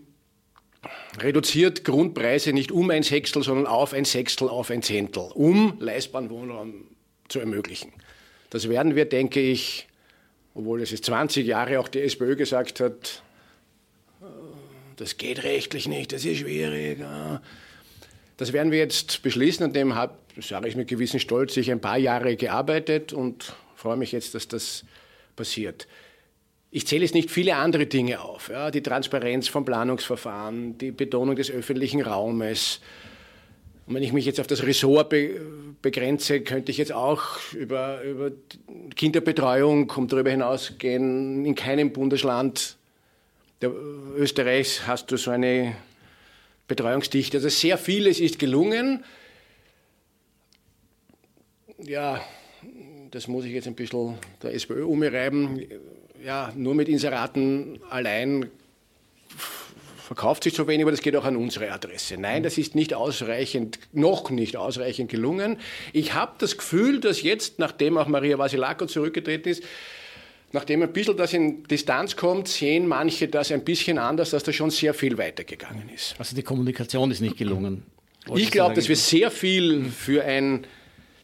reduziert 1.18 1.84
Grundpreise 1.84 2.52
nicht 2.52 2.72
um 2.72 2.90
ein 2.90 3.04
Sechstel, 3.04 3.42
sondern 3.42 3.66
auf 3.66 3.92
ein 3.92 4.04
Sechstel, 4.04 4.48
auf 4.48 4.70
ein 4.70 4.82
Zehntel, 4.82 5.30
um 5.34 5.76
leistbaren 5.78 6.28
Wohnraum 6.30 6.93
zu 7.28 7.40
ermöglichen. 7.40 7.92
Das 8.50 8.68
werden 8.68 8.94
wir, 8.94 9.04
denke 9.04 9.40
ich, 9.40 9.88
obwohl 10.54 10.82
es 10.82 10.90
jetzt 10.90 11.06
20 11.06 11.46
Jahre 11.46 11.80
auch 11.80 11.88
die 11.88 12.00
SPÖ 12.00 12.36
gesagt 12.36 12.80
hat, 12.80 13.22
das 14.96 15.16
geht 15.16 15.42
rechtlich 15.42 15.88
nicht, 15.88 16.12
das 16.12 16.24
ist 16.24 16.38
schwierig. 16.38 17.02
Das 18.36 18.52
werden 18.52 18.70
wir 18.70 18.78
jetzt 18.78 19.22
beschließen, 19.22 19.64
an 19.64 19.72
dem 19.72 19.94
habe, 19.94 20.14
sage 20.40 20.68
ich 20.68 20.76
mit 20.76 20.88
gewissem 20.88 21.20
Stolz, 21.20 21.56
ich 21.56 21.70
ein 21.70 21.80
paar 21.80 21.98
Jahre 21.98 22.36
gearbeitet 22.36 23.12
und 23.12 23.54
freue 23.74 23.96
mich 23.96 24.12
jetzt, 24.12 24.34
dass 24.34 24.48
das 24.48 24.84
passiert. 25.36 25.88
Ich 26.70 26.86
zähle 26.86 27.02
jetzt 27.02 27.14
nicht 27.14 27.30
viele 27.30 27.56
andere 27.56 27.86
Dinge 27.86 28.20
auf. 28.20 28.48
Ja, 28.48 28.70
die 28.70 28.82
Transparenz 28.82 29.46
vom 29.46 29.64
Planungsverfahren, 29.64 30.76
die 30.78 30.90
Betonung 30.90 31.36
des 31.36 31.50
öffentlichen 31.50 32.00
Raumes. 32.00 32.80
Und 33.86 33.94
wenn 33.94 34.02
ich 34.02 34.12
mich 34.12 34.24
jetzt 34.24 34.40
auf 34.40 34.46
das 34.46 34.62
Ressort 34.62 35.10
be 35.10 35.40
begrenze, 35.82 36.40
könnte 36.40 36.70
ich 36.70 36.78
jetzt 36.78 36.92
auch 36.92 37.22
über, 37.52 38.02
über 38.02 38.30
Kinderbetreuung, 38.96 39.90
um 39.90 40.08
darüber 40.08 40.30
hinausgehen, 40.30 41.44
in 41.44 41.54
keinem 41.54 41.92
Bundesland 41.92 42.78
der 43.60 43.70
Österreichs 44.16 44.86
hast 44.86 45.10
du 45.10 45.18
so 45.18 45.30
eine 45.30 45.76
Betreuungsdichte. 46.68 47.36
Also 47.36 47.50
sehr 47.50 47.76
vieles 47.76 48.20
ist 48.20 48.38
gelungen. 48.38 49.04
Ja, 51.78 52.24
das 53.10 53.28
muss 53.28 53.44
ich 53.44 53.52
jetzt 53.52 53.66
ein 53.66 53.74
bisschen 53.74 54.18
der 54.42 54.54
SPÖ 54.54 54.84
umreiben. 54.84 55.62
Ja, 56.24 56.52
nur 56.56 56.74
mit 56.74 56.88
Inseraten 56.88 57.78
allein 57.90 58.50
verkauft 60.04 60.44
sich 60.44 60.54
zu 60.54 60.66
wenig, 60.68 60.82
aber 60.82 60.90
das 60.90 61.00
geht 61.00 61.16
auch 61.16 61.24
an 61.24 61.36
unsere 61.36 61.72
Adresse. 61.72 62.16
Nein, 62.18 62.42
das 62.42 62.58
ist 62.58 62.74
nicht 62.74 62.92
ausreichend, 62.92 63.78
noch 63.92 64.30
nicht 64.30 64.56
ausreichend 64.56 65.10
gelungen. 65.10 65.56
Ich 65.92 66.12
habe 66.12 66.32
das 66.38 66.58
Gefühl, 66.58 67.00
dass 67.00 67.22
jetzt, 67.22 67.58
nachdem 67.58 67.96
auch 67.96 68.06
Maria 68.06 68.38
Vasilako 68.38 68.86
zurückgetreten 68.86 69.48
ist, 69.50 69.62
nachdem 70.52 70.82
ein 70.82 70.92
bisschen 70.92 71.16
das 71.16 71.32
in 71.32 71.64
Distanz 71.64 72.16
kommt, 72.16 72.48
sehen 72.48 72.86
manche 72.86 73.28
das 73.28 73.50
ein 73.50 73.64
bisschen 73.64 73.98
anders, 73.98 74.30
dass 74.30 74.44
da 74.44 74.52
schon 74.52 74.70
sehr 74.70 74.92
viel 74.92 75.16
weitergegangen 75.16 75.88
ist. 75.88 76.14
Also 76.18 76.36
die 76.36 76.42
Kommunikation 76.42 77.10
ist 77.10 77.20
nicht 77.20 77.38
gelungen. 77.38 77.82
Ich 78.34 78.50
glaube, 78.50 78.74
dass 78.74 78.88
wir 78.88 78.96
sehr 78.96 79.30
viel 79.30 79.84
für 79.84 80.22
ein 80.24 80.66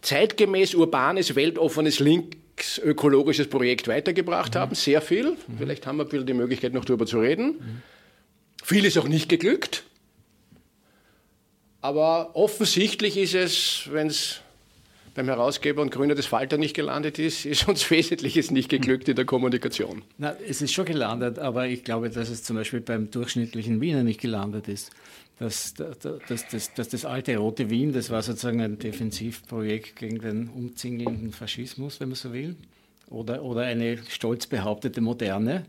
zeitgemäß 0.00 0.74
urbanes, 0.74 1.34
weltoffenes, 1.34 1.98
linksökologisches 1.98 3.48
Projekt 3.48 3.88
weitergebracht 3.88 4.56
haben. 4.56 4.74
Sehr 4.74 5.02
viel. 5.02 5.36
Vielleicht 5.58 5.86
haben 5.86 5.98
wir 5.98 6.04
ein 6.04 6.08
bisschen 6.08 6.26
die 6.26 6.34
Möglichkeit, 6.34 6.72
noch 6.72 6.86
darüber 6.86 7.04
zu 7.04 7.20
reden. 7.20 7.82
Viel 8.70 8.84
ist 8.84 8.96
auch 8.98 9.08
nicht 9.08 9.28
geglückt. 9.28 9.82
Aber 11.80 12.36
offensichtlich 12.36 13.16
ist 13.16 13.34
es, 13.34 13.88
wenn 13.90 14.06
es 14.06 14.42
beim 15.12 15.26
Herausgeber 15.26 15.82
und 15.82 15.90
Gründer 15.90 16.14
des 16.14 16.26
Falter 16.26 16.56
nicht 16.56 16.76
gelandet 16.76 17.18
ist, 17.18 17.46
ist 17.46 17.66
uns 17.66 17.90
Wesentliches 17.90 18.52
nicht 18.52 18.68
geglückt 18.68 19.08
in 19.08 19.16
der 19.16 19.24
Kommunikation. 19.24 20.02
Na, 20.18 20.36
es 20.46 20.62
ist 20.62 20.72
schon 20.72 20.84
gelandet, 20.84 21.40
aber 21.40 21.66
ich 21.66 21.82
glaube, 21.82 22.10
dass 22.10 22.28
es 22.28 22.44
zum 22.44 22.54
Beispiel 22.54 22.80
beim 22.80 23.10
durchschnittlichen 23.10 23.80
Wiener 23.80 24.04
nicht 24.04 24.20
gelandet 24.20 24.68
ist. 24.68 24.92
Dass, 25.40 25.74
dass, 25.74 25.98
dass, 25.98 26.72
dass 26.72 26.88
das 26.90 27.04
alte 27.04 27.38
Rote 27.38 27.70
Wien, 27.70 27.92
das 27.92 28.08
war 28.10 28.22
sozusagen 28.22 28.60
ein 28.60 28.78
Defensivprojekt 28.78 29.96
gegen 29.96 30.20
den 30.20 30.48
umzingelnden 30.48 31.32
Faschismus, 31.32 31.98
wenn 31.98 32.10
man 32.10 32.16
so 32.16 32.32
will, 32.32 32.54
oder, 33.08 33.42
oder 33.42 33.62
eine 33.62 33.98
stolz 34.08 34.46
behauptete 34.46 35.00
Moderne. 35.00 35.64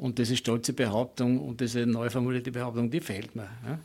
Und 0.00 0.18
diese 0.18 0.34
stolze 0.34 0.72
Behauptung 0.72 1.38
und 1.38 1.60
diese 1.60 1.80
neu 1.86 2.08
formulierte 2.08 2.50
Behauptung, 2.50 2.90
die 2.90 3.00
fehlt 3.00 3.36
mir. 3.36 3.48
Ja? 3.66 3.78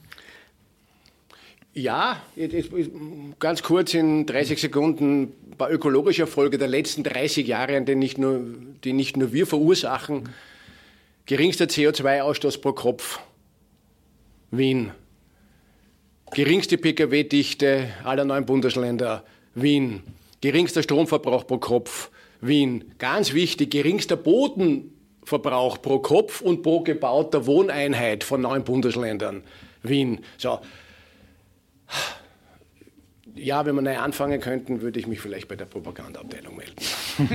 Ja, 1.78 2.22
ganz 3.38 3.62
kurz 3.62 3.94
in 3.94 4.26
30 4.26 4.62
Sekunden 4.62 5.24
ein 5.24 5.58
paar 5.58 5.70
ökologische 5.70 6.22
Erfolge 6.22 6.58
der 6.58 6.70
letzten 6.70 7.04
30 7.04 7.46
Jahre, 7.46 7.82
die 7.82 7.96
nicht 7.96 8.18
nur, 8.18 8.40
die 8.86 8.94
nicht 8.94 9.18
nur 9.18 9.34
wir 9.34 9.46
verursachen. 9.46 10.30
Geringster 11.26 11.66
CO2-Ausstoß 11.66 12.62
pro 12.62 12.72
Kopf, 12.72 13.20
Wien. 14.52 14.92
Geringste 16.32 16.78
Pkw-Dichte 16.78 17.90
aller 18.06 18.24
neun 18.24 18.46
Bundesländer, 18.46 19.26
Wien. 19.54 20.02
Geringster 20.40 20.82
Stromverbrauch 20.82 21.46
pro 21.46 21.58
Kopf, 21.58 22.10
Wien. 22.40 22.86
Ganz 23.00 23.34
wichtig, 23.34 23.72
geringster 23.72 24.16
Bodenverbrauch 25.26 25.82
pro 25.82 26.00
Kopf 26.00 26.42
und 26.42 26.62
pro 26.62 26.82
gebauter 26.82 27.46
Wohneinheit 27.46 28.24
von 28.24 28.42
neun 28.42 28.64
Bundesländern, 28.64 29.44
Wien. 29.84 30.20
So, 30.38 30.60
ja, 33.36 33.66
wenn 33.66 33.76
wir 33.76 33.82
neu 33.82 33.98
anfangen 33.98 34.40
könnten, 34.40 34.82
würde 34.82 35.00
ich 35.00 35.08
mich 35.08 35.20
vielleicht 35.20 35.48
bei 35.48 35.56
der 35.56 35.66
Propagandaabteilung 35.66 36.56
melden. 36.56 36.76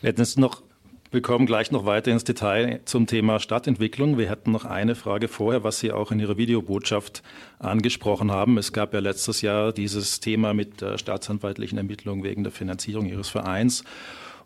wir 0.00 0.08
hätten 0.08 0.20
jetzt 0.20 0.38
noch, 0.38 0.62
wir 1.10 1.22
kommen 1.22 1.46
gleich 1.46 1.72
noch 1.72 1.84
weiter 1.84 2.12
ins 2.12 2.24
Detail 2.24 2.80
zum 2.84 3.06
Thema 3.06 3.40
Stadtentwicklung. 3.40 4.16
Wir 4.18 4.30
hätten 4.30 4.52
noch 4.52 4.64
eine 4.64 4.94
Frage 4.94 5.26
vorher, 5.26 5.64
was 5.64 5.80
Sie 5.80 5.90
auch 5.90 6.12
in 6.12 6.20
Ihrer 6.20 6.36
Videobotschaft 6.36 7.22
angesprochen 7.58 8.30
haben. 8.30 8.58
Es 8.58 8.72
gab 8.72 8.94
ja 8.94 9.00
letztes 9.00 9.40
Jahr 9.42 9.72
dieses 9.72 10.20
Thema 10.20 10.54
mit 10.54 10.82
der 10.82 10.98
staatsanwaltlichen 10.98 11.78
Ermittlung 11.78 12.22
wegen 12.22 12.44
der 12.44 12.52
Finanzierung 12.52 13.06
Ihres 13.06 13.28
Vereins 13.28 13.82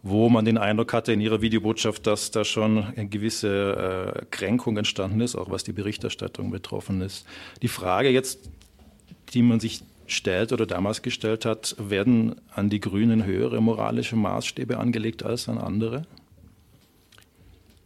wo 0.03 0.29
man 0.29 0.45
den 0.45 0.59
Eindruck 0.59 0.93
hatte 0.93 1.13
in 1.13 1.21
Ihrer 1.21 1.41
Videobotschaft, 1.43 2.07
dass 2.07 2.33
da 2.33 2.45
schon 2.45 2.85
eine 2.85 3.07
gewisse 3.07 4.17
äh, 4.17 4.25
Kränkung 4.31 4.77
entstanden 4.77 5.21
ist, 5.21 5.37
auch 5.37 5.51
was 5.51 5.63
die 5.63 5.73
Berichterstattung 5.73 6.51
betroffen 6.51 7.01
ist. 7.03 7.25
Die 7.63 7.69
Frage 7.69 8.09
jetzt, 8.09 8.51
die 9.33 9.43
man 9.43 9.61
sich 9.61 9.83
stellt 10.07 10.53
oder 10.53 10.67
damals 10.67 11.03
gestellt 11.03 11.45
hat, 11.45 11.77
werden 11.79 12.35
an 12.51 12.69
die 12.69 12.81
Grünen 12.81 13.25
höhere 13.25 13.63
moralische 13.63 14.17
Maßstäbe 14.17 14.77
angelegt 14.77 15.23
als 15.23 15.49
an 15.49 15.59
andere? 15.59 16.05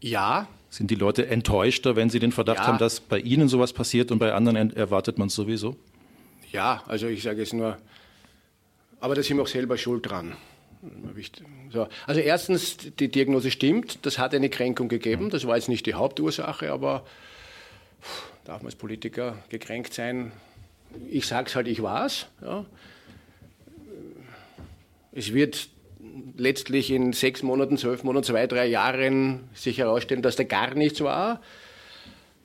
Ja. 0.00 0.48
Sind 0.70 0.90
die 0.90 0.94
Leute 0.94 1.26
enttäuschter, 1.26 1.96
wenn 1.96 2.10
sie 2.10 2.18
den 2.18 2.32
Verdacht 2.32 2.60
ja. 2.60 2.66
haben, 2.66 2.78
dass 2.78 3.00
bei 3.00 3.18
ihnen 3.18 3.48
sowas 3.48 3.72
passiert 3.72 4.10
und 4.10 4.18
bei 4.18 4.32
anderen 4.32 4.74
erwartet 4.74 5.18
man 5.18 5.28
es 5.28 5.34
sowieso? 5.34 5.76
Ja, 6.50 6.82
also 6.86 7.06
ich 7.08 7.22
sage 7.22 7.42
es 7.42 7.52
nur, 7.52 7.76
aber 9.00 9.14
da 9.14 9.22
sind 9.22 9.36
wir 9.36 9.42
auch 9.42 9.48
selber 9.48 9.76
schuld 9.76 10.08
dran. 10.08 10.32
So. 11.70 11.88
Also 12.06 12.20
erstens, 12.20 12.76
die 12.76 13.08
Diagnose 13.08 13.50
stimmt, 13.50 14.04
das 14.06 14.18
hat 14.18 14.34
eine 14.34 14.50
Kränkung 14.50 14.88
gegeben, 14.88 15.30
das 15.30 15.46
war 15.46 15.56
jetzt 15.56 15.68
nicht 15.68 15.86
die 15.86 15.94
Hauptursache, 15.94 16.70
aber 16.72 17.04
darf 18.44 18.62
man 18.62 18.66
als 18.66 18.76
Politiker 18.76 19.38
gekränkt 19.48 19.94
sein? 19.94 20.32
Ich 21.10 21.26
sage 21.26 21.48
es 21.48 21.56
halt, 21.56 21.68
ich 21.68 21.82
war 21.82 22.06
es. 22.06 22.26
Ja. 22.42 22.64
Es 25.12 25.32
wird 25.32 25.68
letztlich 26.36 26.90
in 26.90 27.12
sechs 27.12 27.42
Monaten, 27.42 27.78
zwölf 27.78 28.04
Monaten, 28.04 28.24
zwei, 28.24 28.46
drei 28.46 28.66
Jahren 28.66 29.48
sich 29.54 29.78
herausstellen, 29.78 30.22
dass 30.22 30.36
da 30.36 30.44
gar 30.44 30.74
nichts 30.74 31.00
war. 31.00 31.40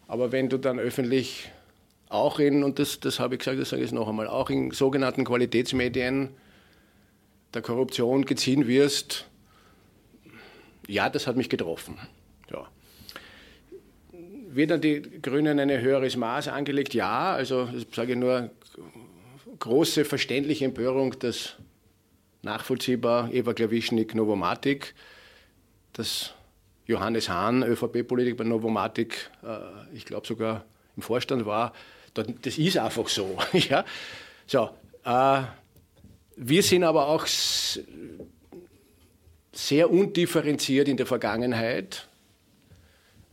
Aber 0.08 0.32
wenn 0.32 0.50
du 0.50 0.58
dann 0.58 0.80
öffentlich 0.80 1.50
auch 2.10 2.40
in, 2.40 2.64
und 2.64 2.80
das, 2.80 3.00
das 3.00 3.20
habe 3.20 3.36
ich 3.36 3.40
gesagt, 3.40 3.60
das 3.60 3.70
sage 3.70 3.84
ich 3.84 3.92
noch 3.92 4.10
einmal, 4.10 4.28
auch 4.28 4.50
in 4.50 4.72
sogenannten 4.72 5.24
Qualitätsmedien 5.24 6.30
der 7.54 7.62
Korruption 7.62 8.26
geziehen 8.26 8.68
wirst, 8.68 9.26
ja, 10.88 11.10
das 11.10 11.28
hat 11.28 11.36
mich 11.38 11.50
getroffen. 11.50 11.98
Ja. 12.52 12.68
Wird 14.50 14.72
an 14.72 14.82
die 14.82 15.02
Grünen 15.22 15.60
ein 15.60 15.70
höheres 15.70 16.18
Maß 16.18 16.50
angelegt? 16.50 16.94
Ja, 16.94 17.34
also 17.34 17.70
ich 17.76 17.88
sage 17.94 18.16
nur 18.16 18.50
große 19.60 20.06
verständliche 20.06 20.66
Empörung, 20.66 21.18
dass 21.20 21.56
nachvollziehbar 22.42 23.32
Eva 23.32 23.54
Klawischnik 23.54 24.16
Novomatic, 24.16 24.94
dass 25.94 26.34
Johannes 26.88 27.30
Hahn, 27.30 27.64
ÖVP-Politiker 27.64 28.38
bei 28.38 28.44
Novomatic, 28.44 29.30
äh, 29.44 29.96
ich 29.96 30.06
glaube 30.06 30.28
sogar 30.28 30.66
im 30.98 31.04
Vorstand 31.04 31.46
war, 31.46 31.74
das 32.14 32.58
ist 32.58 32.78
einfach 32.78 33.08
so. 33.08 33.38
ja? 33.54 33.86
So, 34.48 34.70
äh, 35.06 35.44
wir 36.36 36.64
sind 36.64 36.84
aber 36.84 37.08
auch 37.08 37.28
sehr 39.54 39.92
undifferenziert 39.92 40.88
in 40.88 40.98
der 40.98 41.06
Vergangenheit 41.06 42.08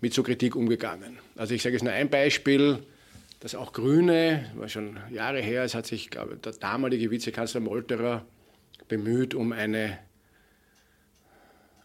mit 0.00 0.14
so 0.14 0.22
Kritik 0.22 0.56
umgegangen. 0.56 1.18
Also 1.36 1.54
ich 1.54 1.62
sage 1.62 1.74
jetzt 1.74 1.82
nur 1.82 1.92
ein 1.92 2.10
Beispiel, 2.10 2.78
dass 3.40 3.54
auch 3.54 3.72
Grüne, 3.72 4.50
war 4.56 4.68
schon 4.68 4.98
Jahre 5.10 5.40
her, 5.40 5.62
es 5.62 5.74
hat 5.74 5.86
sich 5.86 6.10
glaube, 6.10 6.36
der 6.36 6.52
damalige 6.52 7.10
Vizekanzler 7.10 7.60
Molterer 7.60 8.24
bemüht 8.88 9.34
um 9.34 9.52
eine 9.52 9.98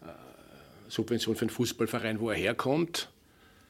äh, 0.02 0.06
Subvention 0.88 1.36
für 1.36 1.42
einen 1.42 1.50
Fußballverein, 1.50 2.18
wo 2.20 2.30
er 2.30 2.36
herkommt. 2.36 3.08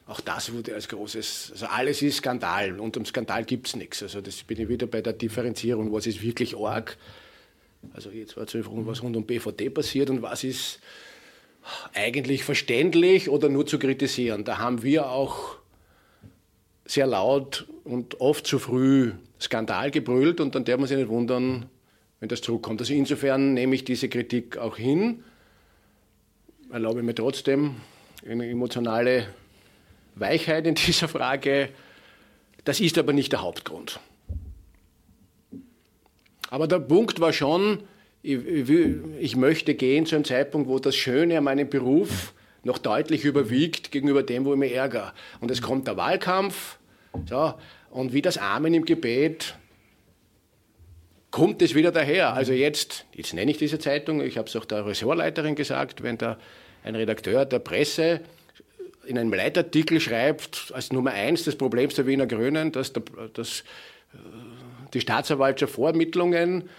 Auch 0.07 0.21
das 0.21 0.53
wurde 0.53 0.73
als 0.75 0.87
großes, 0.87 1.49
also 1.53 1.65
alles 1.67 2.01
ist 2.01 2.17
Skandal. 2.17 2.79
Unter 2.79 2.99
dem 2.99 3.05
Skandal 3.05 3.43
gibt 3.43 3.67
es 3.67 3.75
nichts. 3.75 4.03
Also 4.03 4.21
das 4.21 4.43
bin 4.43 4.59
ich 4.59 4.69
wieder 4.69 4.85
bei 4.85 5.01
der 5.01 5.13
Differenzierung, 5.13 5.91
was 5.91 6.05
ist 6.05 6.21
wirklich 6.21 6.55
arg 6.57 6.97
also 7.93 8.09
jetzt 8.09 8.37
war 8.37 8.47
zu 8.47 8.63
fragen, 8.63 8.85
was 8.87 9.03
rund 9.03 9.15
um 9.15 9.25
BVD 9.25 9.69
passiert 9.69 10.09
und 10.09 10.21
was 10.21 10.43
ist 10.43 10.79
eigentlich 11.93 12.43
verständlich 12.43 13.29
oder 13.29 13.49
nur 13.49 13.65
zu 13.65 13.79
kritisieren. 13.79 14.43
Da 14.43 14.59
haben 14.59 14.83
wir 14.83 15.09
auch 15.09 15.57
sehr 16.85 17.07
laut 17.07 17.67
und 17.83 18.21
oft 18.21 18.45
zu 18.45 18.59
früh 18.59 19.13
Skandal 19.39 19.91
gebrüllt 19.91 20.39
und 20.39 20.55
dann 20.55 20.65
darf 20.65 20.77
man 20.77 20.87
sich 20.87 20.97
nicht 20.97 21.09
wundern, 21.09 21.65
wenn 22.19 22.29
das 22.29 22.41
zurückkommt. 22.41 22.81
Also 22.81 22.93
insofern 22.93 23.53
nehme 23.53 23.75
ich 23.75 23.83
diese 23.83 24.09
Kritik 24.09 24.57
auch 24.57 24.77
hin, 24.77 25.23
erlaube 26.71 27.03
mir 27.03 27.15
trotzdem 27.15 27.75
eine 28.27 28.47
emotionale 28.49 29.27
Weichheit 30.15 30.67
in 30.67 30.75
dieser 30.75 31.07
Frage. 31.07 31.69
Das 32.63 32.79
ist 32.79 32.97
aber 32.97 33.13
nicht 33.13 33.31
der 33.31 33.41
Hauptgrund. 33.41 33.99
Aber 36.49 36.67
der 36.67 36.79
Punkt 36.79 37.19
war 37.19 37.33
schon, 37.33 37.83
ich, 38.21 39.35
möchte 39.35 39.75
gehen 39.75 40.05
zu 40.05 40.15
einem 40.15 40.25
Zeitpunkt, 40.25 40.67
wo 40.67 40.79
das 40.79 40.95
Schöne 40.95 41.37
an 41.37 41.43
meinem 41.43 41.69
Beruf 41.69 42.33
noch 42.63 42.77
deutlich 42.79 43.23
überwiegt 43.23 43.91
gegenüber 43.91 44.23
dem, 44.23 44.45
wo 44.45 44.53
ich 44.53 44.59
mich 44.59 44.73
ärgere. 44.73 45.13
Und 45.39 45.51
es 45.51 45.61
kommt 45.61 45.87
der 45.87 45.97
Wahlkampf, 45.97 46.79
so, 47.29 47.53
und 47.91 48.11
wie 48.11 48.21
das 48.21 48.37
Amen 48.37 48.73
im 48.73 48.85
Gebet 48.85 49.55
kommt 51.31 51.61
es 51.61 51.75
wieder 51.75 51.91
daher. 51.91 52.33
Also 52.33 52.53
jetzt, 52.53 53.05
jetzt 53.13 53.33
nenne 53.33 53.51
ich 53.51 53.57
diese 53.57 53.77
Zeitung, 53.77 54.21
ich 54.21 54.37
habe 54.37 54.47
es 54.47 54.55
auch 54.55 54.65
der 54.65 54.85
Ressortleiterin 54.85 55.55
gesagt, 55.55 56.01
wenn 56.01 56.17
da 56.17 56.37
ein 56.83 56.95
Redakteur 56.95 57.45
der 57.45 57.59
Presse 57.59 58.21
in 59.05 59.17
einem 59.17 59.33
Leitartikel 59.33 59.99
schreibt, 59.99 60.71
als 60.73 60.91
Nummer 60.91 61.11
eins 61.11 61.43
des 61.43 61.57
Problems 61.57 61.95
der 61.95 62.07
Wiener 62.07 62.25
Grünen, 62.25 62.71
dass, 62.71 62.93
der, 62.93 63.03
dass 63.33 63.63
die 64.95 65.01
Staatsanwaltschaft 65.01 65.73
Vorermittlungen 65.73 66.69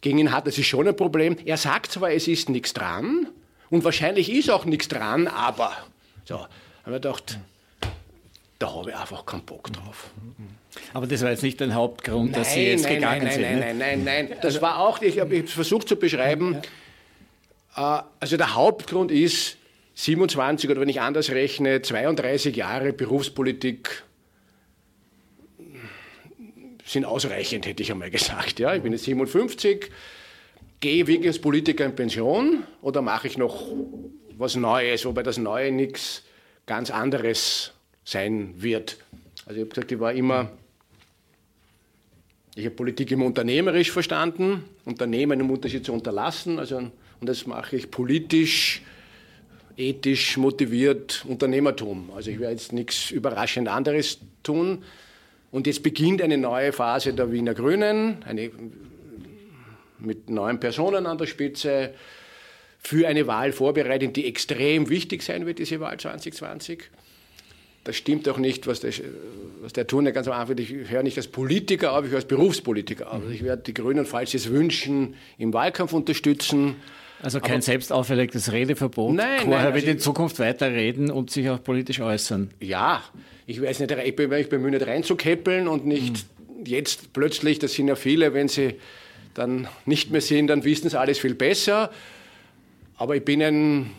gegen 0.00 0.18
ihn 0.18 0.32
hat, 0.32 0.46
das 0.46 0.58
ist 0.58 0.66
schon 0.66 0.88
ein 0.88 0.96
Problem. 0.96 1.36
Er 1.44 1.56
sagt 1.56 1.92
zwar, 1.92 2.10
es 2.10 2.26
ist 2.26 2.48
nichts 2.48 2.72
dran 2.72 3.28
und 3.70 3.84
wahrscheinlich 3.84 4.32
ist 4.32 4.50
auch 4.50 4.64
nichts 4.64 4.88
dran, 4.88 5.28
aber 5.28 5.72
so, 6.24 6.40
haben 6.40 6.48
wir 6.86 6.94
gedacht, 6.94 7.38
da 8.58 8.74
habe 8.74 8.90
ich 8.90 8.96
einfach 8.96 9.26
keinen 9.26 9.44
Bock 9.44 9.72
drauf. 9.72 10.10
Aber 10.94 11.06
das 11.06 11.22
war 11.22 11.30
jetzt 11.30 11.42
nicht 11.42 11.60
der 11.60 11.74
Hauptgrund, 11.74 12.32
nein, 12.32 12.40
dass 12.40 12.54
Sie 12.54 12.64
jetzt 12.64 12.84
nein, 12.84 12.94
gegangen 12.94 13.24
nein, 13.24 13.32
sind. 13.32 13.42
Nein, 13.42 13.58
ne? 13.58 13.60
nein, 13.60 13.78
nein, 13.78 14.04
nein, 14.04 14.26
nein. 14.30 14.38
Das 14.40 14.62
war 14.62 14.78
auch, 14.78 15.02
ich 15.02 15.20
habe 15.20 15.42
versucht 15.44 15.88
zu 15.88 15.96
beschreiben, 15.96 16.56
äh, 17.76 18.00
also 18.20 18.36
der 18.36 18.54
Hauptgrund 18.54 19.10
ist 19.10 19.56
27 19.94 20.70
oder 20.70 20.80
wenn 20.80 20.88
ich 20.88 21.00
anders 21.00 21.30
rechne, 21.30 21.82
32 21.82 22.56
Jahre 22.56 22.92
Berufspolitik 22.92 24.04
sind 26.84 27.04
ausreichend, 27.04 27.66
hätte 27.66 27.82
ich 27.82 27.92
einmal 27.92 28.10
gesagt. 28.10 28.58
Ja, 28.58 28.74
ich 28.74 28.82
bin 28.82 28.92
jetzt 28.92 29.04
57, 29.04 29.90
gehe 30.80 31.06
wirklich 31.06 31.28
als 31.28 31.38
Politiker 31.38 31.84
in 31.84 31.94
Pension 31.94 32.64
oder 32.82 33.02
mache 33.02 33.28
ich 33.28 33.38
noch 33.38 33.66
was 34.36 34.56
Neues, 34.56 35.04
wobei 35.04 35.22
das 35.22 35.38
Neue 35.38 35.70
nichts 35.70 36.24
ganz 36.66 36.90
anderes 36.90 37.72
sein 38.04 38.54
wird. 38.56 38.98
Also 39.46 39.60
ich 39.60 39.64
habe 39.64 39.74
gesagt, 39.74 39.92
ich 39.92 40.00
war 40.00 40.12
immer, 40.12 40.50
ich 42.54 42.64
habe 42.64 42.74
Politik 42.74 43.10
immer 43.12 43.26
unternehmerisch 43.26 43.90
verstanden, 43.90 44.64
Unternehmen 44.84 45.40
im 45.40 45.50
Unterschied 45.50 45.84
zu 45.84 45.92
unterlassen, 45.92 46.58
also, 46.58 46.76
und 46.76 46.92
das 47.20 47.46
mache 47.46 47.76
ich 47.76 47.90
politisch, 47.90 48.82
ethisch 49.76 50.36
motiviert 50.36 51.24
Unternehmertum. 51.26 52.10
Also 52.14 52.30
ich 52.30 52.40
werde 52.40 52.54
jetzt 52.54 52.72
nichts 52.72 53.10
überraschend 53.10 53.68
anderes 53.68 54.18
tun. 54.42 54.84
Und 55.52 55.66
jetzt 55.66 55.82
beginnt 55.82 56.22
eine 56.22 56.38
neue 56.38 56.72
Phase 56.72 57.12
der 57.12 57.30
Wiener 57.30 57.54
Grünen, 57.54 58.24
eine, 58.24 58.50
mit 59.98 60.30
neuen 60.30 60.58
Personen 60.58 61.06
an 61.06 61.18
der 61.18 61.26
Spitze, 61.26 61.94
für 62.80 63.06
eine 63.06 63.28
Wahl 63.28 63.52
vorbereitet, 63.52 64.16
die 64.16 64.26
extrem 64.26 64.88
wichtig 64.88 65.22
sein 65.22 65.46
wird, 65.46 65.60
diese 65.60 65.78
Wahl 65.78 66.00
2020. 66.00 66.90
Das 67.84 67.96
stimmt 67.96 68.28
auch 68.28 68.38
nicht, 68.38 68.66
was 68.66 68.80
der, 68.80 68.92
was 69.60 69.72
der 69.72 69.86
Turner 69.86 70.12
ganz 70.12 70.26
am 70.26 70.34
Anfang, 70.34 70.56
ich 70.58 70.70
höre 70.70 71.02
nicht 71.02 71.16
als 71.16 71.28
Politiker 71.28 71.92
auf, 71.92 72.04
ich 72.04 72.10
höre 72.10 72.18
als 72.18 72.28
Berufspolitiker 72.28 73.08
auf. 73.08 73.20
Also 73.20 73.28
ich 73.28 73.44
werde 73.44 73.62
die 73.62 73.74
Grünen, 73.74 74.06
falls 74.06 74.30
sie 74.30 74.38
es 74.38 74.50
wünschen, 74.50 75.16
im 75.36 75.52
Wahlkampf 75.52 75.92
unterstützen. 75.92 76.76
Also 77.22 77.40
kein 77.40 77.52
Aber- 77.52 77.62
selbst 77.62 77.92
auferlegtes 77.92 78.52
Redeverbot. 78.52 79.14
Nein, 79.14 79.40
Vorher 79.44 79.64
nein, 79.64 79.74
wird 79.74 79.84
also- 79.84 79.92
in 79.92 79.98
Zukunft 80.00 80.38
weiterreden 80.38 81.10
und 81.10 81.30
sich 81.30 81.48
auch 81.48 81.62
politisch 81.62 82.00
äußern. 82.00 82.50
Ja, 82.60 83.02
ich 83.46 83.62
weiß 83.62 83.80
nicht, 83.80 83.90
ich 83.92 84.16
bin, 84.16 84.32
ich 84.32 84.48
bemühe 84.48 84.70
nicht 84.72 84.86
reinzukeppeln 84.86 85.68
und 85.68 85.86
nicht 85.86 86.26
jetzt 86.64 87.12
plötzlich, 87.12 87.58
das 87.58 87.74
sind 87.74 87.88
ja 87.88 87.94
viele, 87.96 88.34
wenn 88.34 88.48
sie 88.48 88.74
dann 89.34 89.68
nicht 89.86 90.10
mehr 90.10 90.20
sind, 90.20 90.48
dann 90.48 90.64
wissen 90.64 90.90
sie 90.90 90.98
alles 90.98 91.18
viel 91.18 91.34
besser. 91.34 91.90
Aber 92.96 93.16
ich 93.16 93.24
bin 93.24 93.42
ein 93.42 93.90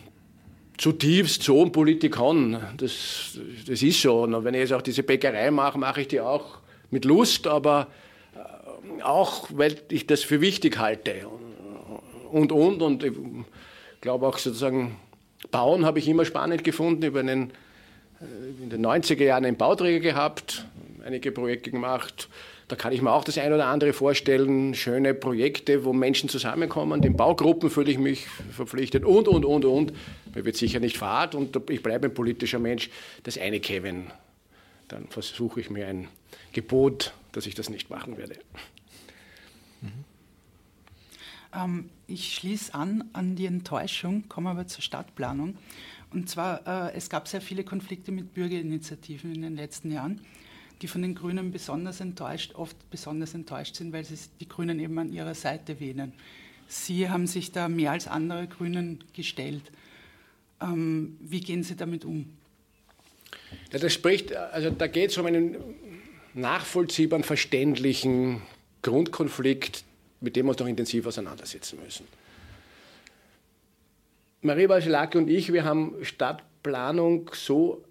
zutiefst 0.76 1.42
so 1.42 1.64
ein 1.64 1.72
Politikon. 1.72 2.58
Das, 2.76 3.38
das 3.66 3.82
ist 3.82 4.00
so. 4.00 4.22
Und 4.22 4.44
wenn 4.44 4.54
ich 4.54 4.60
jetzt 4.60 4.72
auch 4.72 4.82
diese 4.82 5.02
Bäckerei 5.02 5.50
mache, 5.50 5.78
mache 5.78 6.00
ich 6.02 6.08
die 6.08 6.20
auch 6.20 6.58
mit 6.90 7.04
Lust, 7.04 7.46
aber 7.46 7.88
äh, 8.34 9.02
auch, 9.02 9.48
weil 9.52 9.76
ich 9.90 10.06
das 10.06 10.22
für 10.22 10.40
wichtig 10.40 10.78
halte. 10.78 11.28
Und, 11.28 11.43
und, 12.52 12.82
und 12.82 13.04
ich 13.04 13.12
glaube 14.00 14.26
auch 14.26 14.38
sozusagen, 14.38 14.96
Bauen 15.50 15.84
habe 15.84 15.98
ich 15.98 16.08
immer 16.08 16.24
spannend 16.24 16.64
gefunden. 16.64 17.02
Über 17.02 17.20
einen 17.20 17.52
in 18.62 18.70
den 18.70 18.84
90er 18.84 19.22
Jahren 19.22 19.44
einen 19.44 19.56
Bauträger 19.56 20.00
gehabt, 20.00 20.66
einige 21.04 21.32
Projekte 21.32 21.70
gemacht. 21.70 22.28
Da 22.68 22.76
kann 22.76 22.92
ich 22.92 23.02
mir 23.02 23.12
auch 23.12 23.24
das 23.24 23.36
ein 23.36 23.52
oder 23.52 23.66
andere 23.66 23.92
vorstellen. 23.92 24.74
Schöne 24.74 25.12
Projekte, 25.12 25.84
wo 25.84 25.92
Menschen 25.92 26.28
zusammenkommen. 26.28 27.02
Den 27.02 27.16
Baugruppen 27.16 27.68
fühle 27.68 27.90
ich 27.90 27.98
mich 27.98 28.26
verpflichtet 28.52 29.04
und, 29.04 29.28
und, 29.28 29.44
und, 29.44 29.64
und. 29.64 29.92
Mir 30.34 30.44
wird 30.44 30.56
sicher 30.56 30.80
nicht 30.80 30.96
fad 30.96 31.34
und 31.34 31.58
ich 31.68 31.82
bleibe 31.82 32.06
ein 32.06 32.14
politischer 32.14 32.58
Mensch. 32.58 32.88
Das 33.22 33.36
eine, 33.36 33.60
Kevin, 33.60 34.06
dann 34.88 35.08
versuche 35.08 35.60
ich 35.60 35.68
mir 35.68 35.86
ein 35.86 36.08
Gebot, 36.52 37.12
dass 37.32 37.46
ich 37.46 37.54
das 37.54 37.68
nicht 37.68 37.90
machen 37.90 38.16
werde. 38.16 38.36
Ähm, 41.54 41.90
ich 42.06 42.34
schließe 42.34 42.74
an 42.74 43.04
an 43.12 43.36
die 43.36 43.46
Enttäuschung, 43.46 44.28
komme 44.28 44.50
aber 44.50 44.66
zur 44.66 44.82
Stadtplanung. 44.82 45.56
Und 46.10 46.28
zwar, 46.28 46.88
äh, 46.88 46.94
es 46.94 47.08
gab 47.08 47.28
sehr 47.28 47.40
viele 47.40 47.64
Konflikte 47.64 48.12
mit 48.12 48.34
Bürgerinitiativen 48.34 49.34
in 49.34 49.42
den 49.42 49.56
letzten 49.56 49.90
Jahren, 49.90 50.20
die 50.82 50.88
von 50.88 51.02
den 51.02 51.14
Grünen 51.14 51.50
besonders 51.50 52.00
enttäuscht, 52.00 52.54
oft 52.54 52.76
besonders 52.90 53.34
enttäuscht 53.34 53.76
sind, 53.76 53.92
weil 53.92 54.04
sie 54.04 54.16
die 54.40 54.48
Grünen 54.48 54.78
eben 54.78 54.98
an 54.98 55.12
ihrer 55.12 55.34
Seite 55.34 55.80
wählen. 55.80 56.12
Sie 56.66 57.08
haben 57.08 57.26
sich 57.26 57.52
da 57.52 57.68
mehr 57.68 57.92
als 57.92 58.06
andere 58.06 58.46
Grünen 58.46 59.04
gestellt. 59.12 59.70
Ähm, 60.60 61.16
wie 61.20 61.40
gehen 61.40 61.62
Sie 61.62 61.76
damit 61.76 62.04
um? 62.04 62.26
Ja, 63.72 63.78
das 63.78 63.92
spricht, 63.92 64.34
also 64.34 64.70
da 64.70 64.86
geht 64.86 65.10
es 65.10 65.18
um 65.18 65.26
einen 65.26 65.56
nachvollziehbaren, 66.34 67.24
verständlichen 67.24 68.42
Grundkonflikt, 68.82 69.84
mit 70.24 70.36
dem 70.36 70.46
wir 70.46 70.50
uns 70.50 70.58
noch 70.58 70.66
intensiv 70.66 71.06
auseinandersetzen 71.06 71.78
müssen. 71.84 72.06
Marie 74.40 74.66
Basilake 74.66 75.16
und 75.16 75.30
ich, 75.30 75.52
wir 75.52 75.64
haben 75.64 75.94
Stadtplanung 76.02 77.30
so 77.32 77.82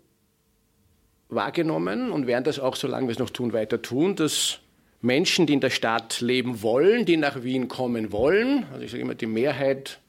wahrgenommen 1.29 2.11
und 2.11 2.27
werden 2.27 2.43
das 2.43 2.59
auch, 2.59 2.75
solange 2.75 3.07
wir 3.07 3.13
es 3.13 3.19
noch 3.19 3.31
tun, 3.31 3.53
weiter 3.53 3.81
tun, 3.81 4.15
dass 4.15 4.59
Menschen, 5.01 5.47
die 5.47 5.53
in 5.53 5.61
der 5.61 5.69
Stadt 5.69 6.21
leben 6.21 6.61
wollen, 6.61 7.05
die 7.05 7.17
nach 7.17 7.43
Wien 7.43 7.67
kommen 7.67 8.11
wollen, 8.11 8.65
also 8.71 8.83
ich 8.83 8.91
sage 8.91 9.01
immer, 9.01 9.15
die 9.15 9.25
Mehrheit 9.25 9.99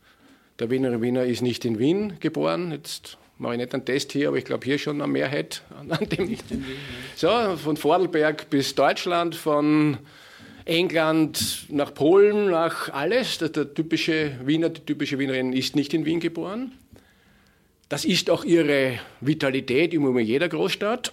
der 0.59 0.71
Wienerinnen 0.71 1.01
und 1.01 1.03
Wiener 1.03 1.25
ist 1.25 1.43
nicht 1.43 1.65
in 1.65 1.79
Wien 1.79 2.15
geboren. 2.21 2.71
Jetzt 2.71 3.19
mache 3.39 3.55
ich 3.55 3.59
nicht 3.59 3.75
einen 3.75 3.85
Test 3.85 4.13
hier, 4.13 4.29
aber 4.29 4.37
ich 4.37 4.45
glaube 4.45 4.65
hier 4.65 4.79
schon 4.79 5.03
eine 5.03 5.11
Mehrheit. 5.11 5.63
An 5.77 6.09
dem 6.09 6.37
so, 7.17 7.57
von 7.57 7.77
Vordelberg 7.77 8.49
bis 8.51 8.75
Deutschland, 8.75 9.35
von 9.35 9.99
England 10.65 11.67
nach 11.69 11.93
Polen, 11.93 12.51
nach 12.51 12.91
alles. 12.91 13.39
Der, 13.39 13.51
der 13.51 13.75
typische 13.75 14.39
Wiener, 14.45 14.71
die 14.71 14.81
typische 14.81 15.19
Wienerin 15.19 15.53
ist 15.53 15.77
nicht 15.77 15.93
in 15.95 16.05
Wien 16.05 16.21
geboren. 16.21 16.73
Das 17.89 18.05
ist 18.05 18.31
auch 18.31 18.45
ihre 18.45 18.99
Vitalität 19.21 19.93
Übrigen 19.93 20.19
jeder 20.21 20.49
Großstadt. 20.49 21.13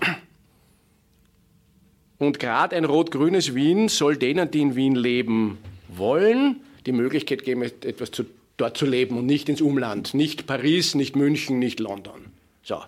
Und 2.18 2.40
gerade 2.40 2.76
ein 2.76 2.86
rot-grünes 2.86 3.56
Wien 3.56 3.90
soll 3.90 4.16
denen, 4.16 4.50
die 4.52 4.62
in 4.62 4.76
Wien 4.76 4.96
leben 4.96 5.58
wollen, 5.90 6.62
die 6.86 6.92
Möglichkeit 6.92 7.44
geben, 7.44 7.64
etwas 7.64 8.12
zu, 8.12 8.26
dort 8.58 8.78
zu 8.78 8.86
leben 8.86 9.18
und 9.18 9.26
nicht 9.26 9.50
ins 9.50 9.60
Umland. 9.60 10.14
Nicht 10.14 10.48
Paris, 10.48 10.96
nicht 10.96 11.16
München, 11.16 11.60
nicht 11.60 11.80
London. 11.80 12.28
So. 12.64 12.82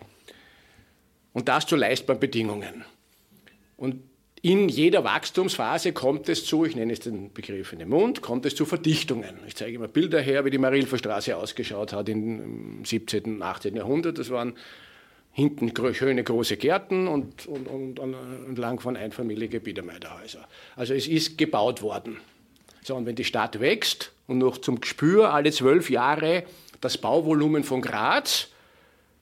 Und 1.34 1.50
das 1.50 1.66
zu 1.66 1.76
leistbaren 1.76 2.20
Bedingungen. 2.20 2.86
Und 3.76 3.96
in 4.44 4.68
jeder 4.68 5.06
Wachstumsphase 5.06 5.94
kommt 5.94 6.28
es 6.28 6.46
zu, 6.46 6.66
ich 6.66 6.76
nenne 6.76 6.92
jetzt 6.92 7.06
den 7.06 7.32
Begriff 7.32 7.72
in 7.72 7.80
den 7.80 7.88
Mund, 7.88 8.22
kommt 8.22 8.46
es 8.46 8.54
zu 8.56 8.66
Verdichtungen. 8.66 9.40
Ich 9.48 9.56
zeige 9.56 9.76
immer 9.78 9.88
Bilder 9.88 10.20
her, 10.20 10.44
wie 10.44 10.50
die 10.50 10.58
Marilferstraße 10.58 11.38
ausgeschaut 11.38 11.94
hat 11.94 12.10
im 12.10 12.84
17., 12.84 13.42
18. 13.42 13.78
Jahrhundert. 13.78 14.18
Das 14.18 14.30
waren 14.32 14.56
hinten 15.32 15.72
schöne 15.94 16.26
große 16.26 16.58
Gärten 16.58 17.08
und, 17.08 17.46
und, 17.46 17.70
und, 17.70 18.00
und 18.00 18.16
entlang 18.50 18.82
von 18.82 18.98
Einfamiliengebietermeiderhäuser. 18.98 20.46
Also 20.76 20.94
es 20.94 21.08
ist 21.08 21.38
gebaut 21.38 21.82
worden. 21.82 22.18
So, 22.84 22.96
und 22.96 23.06
wenn 23.06 23.16
die 23.16 23.24
Stadt 23.24 23.62
wächst 23.62 24.12
und 24.28 24.40
noch 24.40 24.58
zum 24.58 24.82
Gespür 24.82 25.34
alle 25.34 25.54
zwölf 25.54 25.90
Jahre 25.90 26.44
das 26.82 26.98
Bauvolumen 26.98 27.64
von 27.64 27.82
Graz 27.82 28.50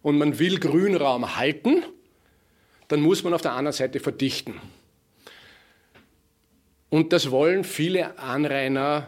und 0.02 0.18
man 0.18 0.40
will 0.40 0.60
Grünraum 0.60 1.36
halten, 1.36 1.84
dann 2.88 3.02
muss 3.02 3.24
man 3.24 3.36
auf 3.36 3.44
der 3.44 3.52
anderen 3.52 3.74
Seite 3.74 4.00
verdichten. 4.00 4.56
Und 6.92 7.14
das 7.14 7.32
wollen 7.32 7.64
viele 7.64 8.20
Anrainer, 8.20 9.08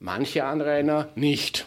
manche 0.00 0.44
Anrainer 0.44 1.10
nicht. 1.14 1.66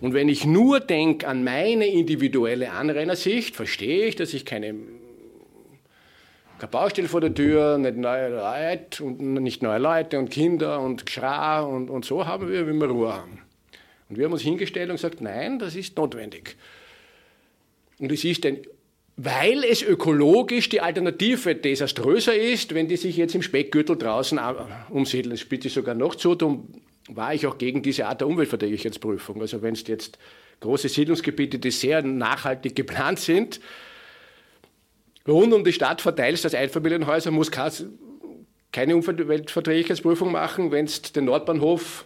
Und 0.00 0.14
wenn 0.14 0.30
ich 0.30 0.46
nur 0.46 0.80
denke 0.80 1.28
an 1.28 1.44
meine 1.44 1.86
individuelle 1.86 2.72
Anrainersicht, 2.72 3.54
verstehe 3.54 4.06
ich, 4.06 4.16
dass 4.16 4.32
ich 4.32 4.46
keine, 4.46 4.74
keine 6.58 6.70
Baustelle 6.70 7.08
vor 7.08 7.20
der 7.20 7.34
Tür, 7.34 7.76
nicht 7.76 7.98
neue 7.98 8.30
Leute 8.30 9.04
und 9.04 9.20
nicht 9.20 9.62
neue 9.62 9.78
Leute 9.78 10.18
und 10.18 10.30
Kinder 10.30 10.80
und 10.80 11.04
Geschrei 11.04 11.60
und, 11.60 11.90
und 11.90 12.06
so 12.06 12.24
haben 12.24 12.48
wir, 12.48 12.66
wie 12.66 12.72
wir 12.72 12.88
Ruhe 12.88 13.12
haben. 13.12 13.42
Und 14.08 14.16
wir 14.16 14.24
haben 14.24 14.32
uns 14.32 14.42
hingestellt 14.42 14.88
und 14.88 14.96
gesagt, 14.96 15.20
nein, 15.20 15.58
das 15.58 15.76
ist 15.76 15.94
notwendig. 15.98 16.56
Und 17.98 18.10
es 18.10 18.24
ist 18.24 18.46
ein, 18.46 18.62
weil 19.16 19.64
es 19.64 19.82
ökologisch 19.82 20.68
die 20.68 20.82
Alternative 20.82 21.54
desaströser 21.54 22.34
ist, 22.36 22.74
wenn 22.74 22.86
die 22.86 22.98
sich 22.98 23.16
jetzt 23.16 23.34
im 23.34 23.42
Speckgürtel 23.42 23.96
draußen 23.96 24.38
umsiedeln. 24.90 25.30
Das 25.30 25.40
spielt 25.40 25.62
sich 25.62 25.72
sogar 25.72 25.94
noch 25.94 26.14
zu, 26.14 26.34
darum 26.34 26.68
war 27.08 27.32
ich 27.32 27.46
auch 27.46 27.56
gegen 27.56 27.82
diese 27.82 28.06
Art 28.06 28.20
der 28.20 28.28
Umweltverträglichkeitsprüfung. 28.28 29.40
Also 29.40 29.62
wenn 29.62 29.72
es 29.72 29.86
jetzt 29.86 30.18
große 30.60 30.88
Siedlungsgebiete, 30.88 31.58
die 31.58 31.70
sehr 31.70 32.02
nachhaltig 32.02 32.76
geplant 32.76 33.18
sind, 33.18 33.60
rund 35.26 35.54
um 35.54 35.64
die 35.64 35.72
Stadt 35.72 36.02
verteilst 36.02 36.44
als 36.44 36.54
Einfamilienhäuser, 36.54 37.30
muss 37.30 37.50
keine 37.50 38.96
Umweltverträglichkeitsprüfung 38.96 40.30
machen. 40.30 40.72
Wenn 40.72 40.84
es 40.84 41.00
den 41.00 41.24
Nordbahnhof 41.24 42.04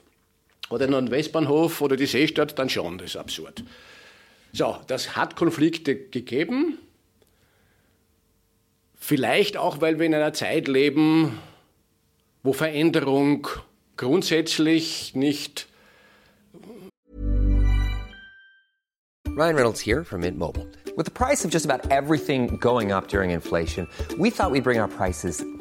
oder 0.69 0.87
den 0.87 0.93
Nordwestbahnhof 0.93 1.81
oder 1.81 1.97
die 1.97 2.07
Seestadt, 2.07 2.57
dann 2.57 2.69
schon. 2.69 2.99
Das 2.99 3.09
ist 3.09 3.17
absurd. 3.17 3.65
So, 4.53 4.77
das 4.87 5.17
hat 5.17 5.35
Konflikte 5.35 5.97
gegeben. 5.97 6.79
Vielleicht 9.01 9.57
auch, 9.57 9.81
weil 9.81 9.99
wir 9.99 10.07
in 10.07 10.15
einer 10.15 10.35
Zeit 10.35 10.69
leben, 10.69 11.41
wo 12.43 12.53
Veränderung 12.53 13.49
grundsätzlich 13.97 15.15
nicht. 15.15 15.67
Ryan 19.27 19.57
Reynolds 19.57 19.81
here 19.81 20.05
from 20.05 20.21
Mint 20.21 20.39
Mobile. 20.39 20.67
With 20.97 21.07
the 21.07 21.11
price 21.11 21.47
of 21.47 21.51
just 21.51 21.65
about 21.65 21.91
everything 21.91 22.59
going 22.59 22.93
up 22.93 23.09
during 23.09 23.31
inflation, 23.31 23.89
we 24.19 24.31
thought 24.31 24.51
we'd 24.51 24.65
bring 24.65 24.79
our 24.79 24.89
prices 24.89 25.43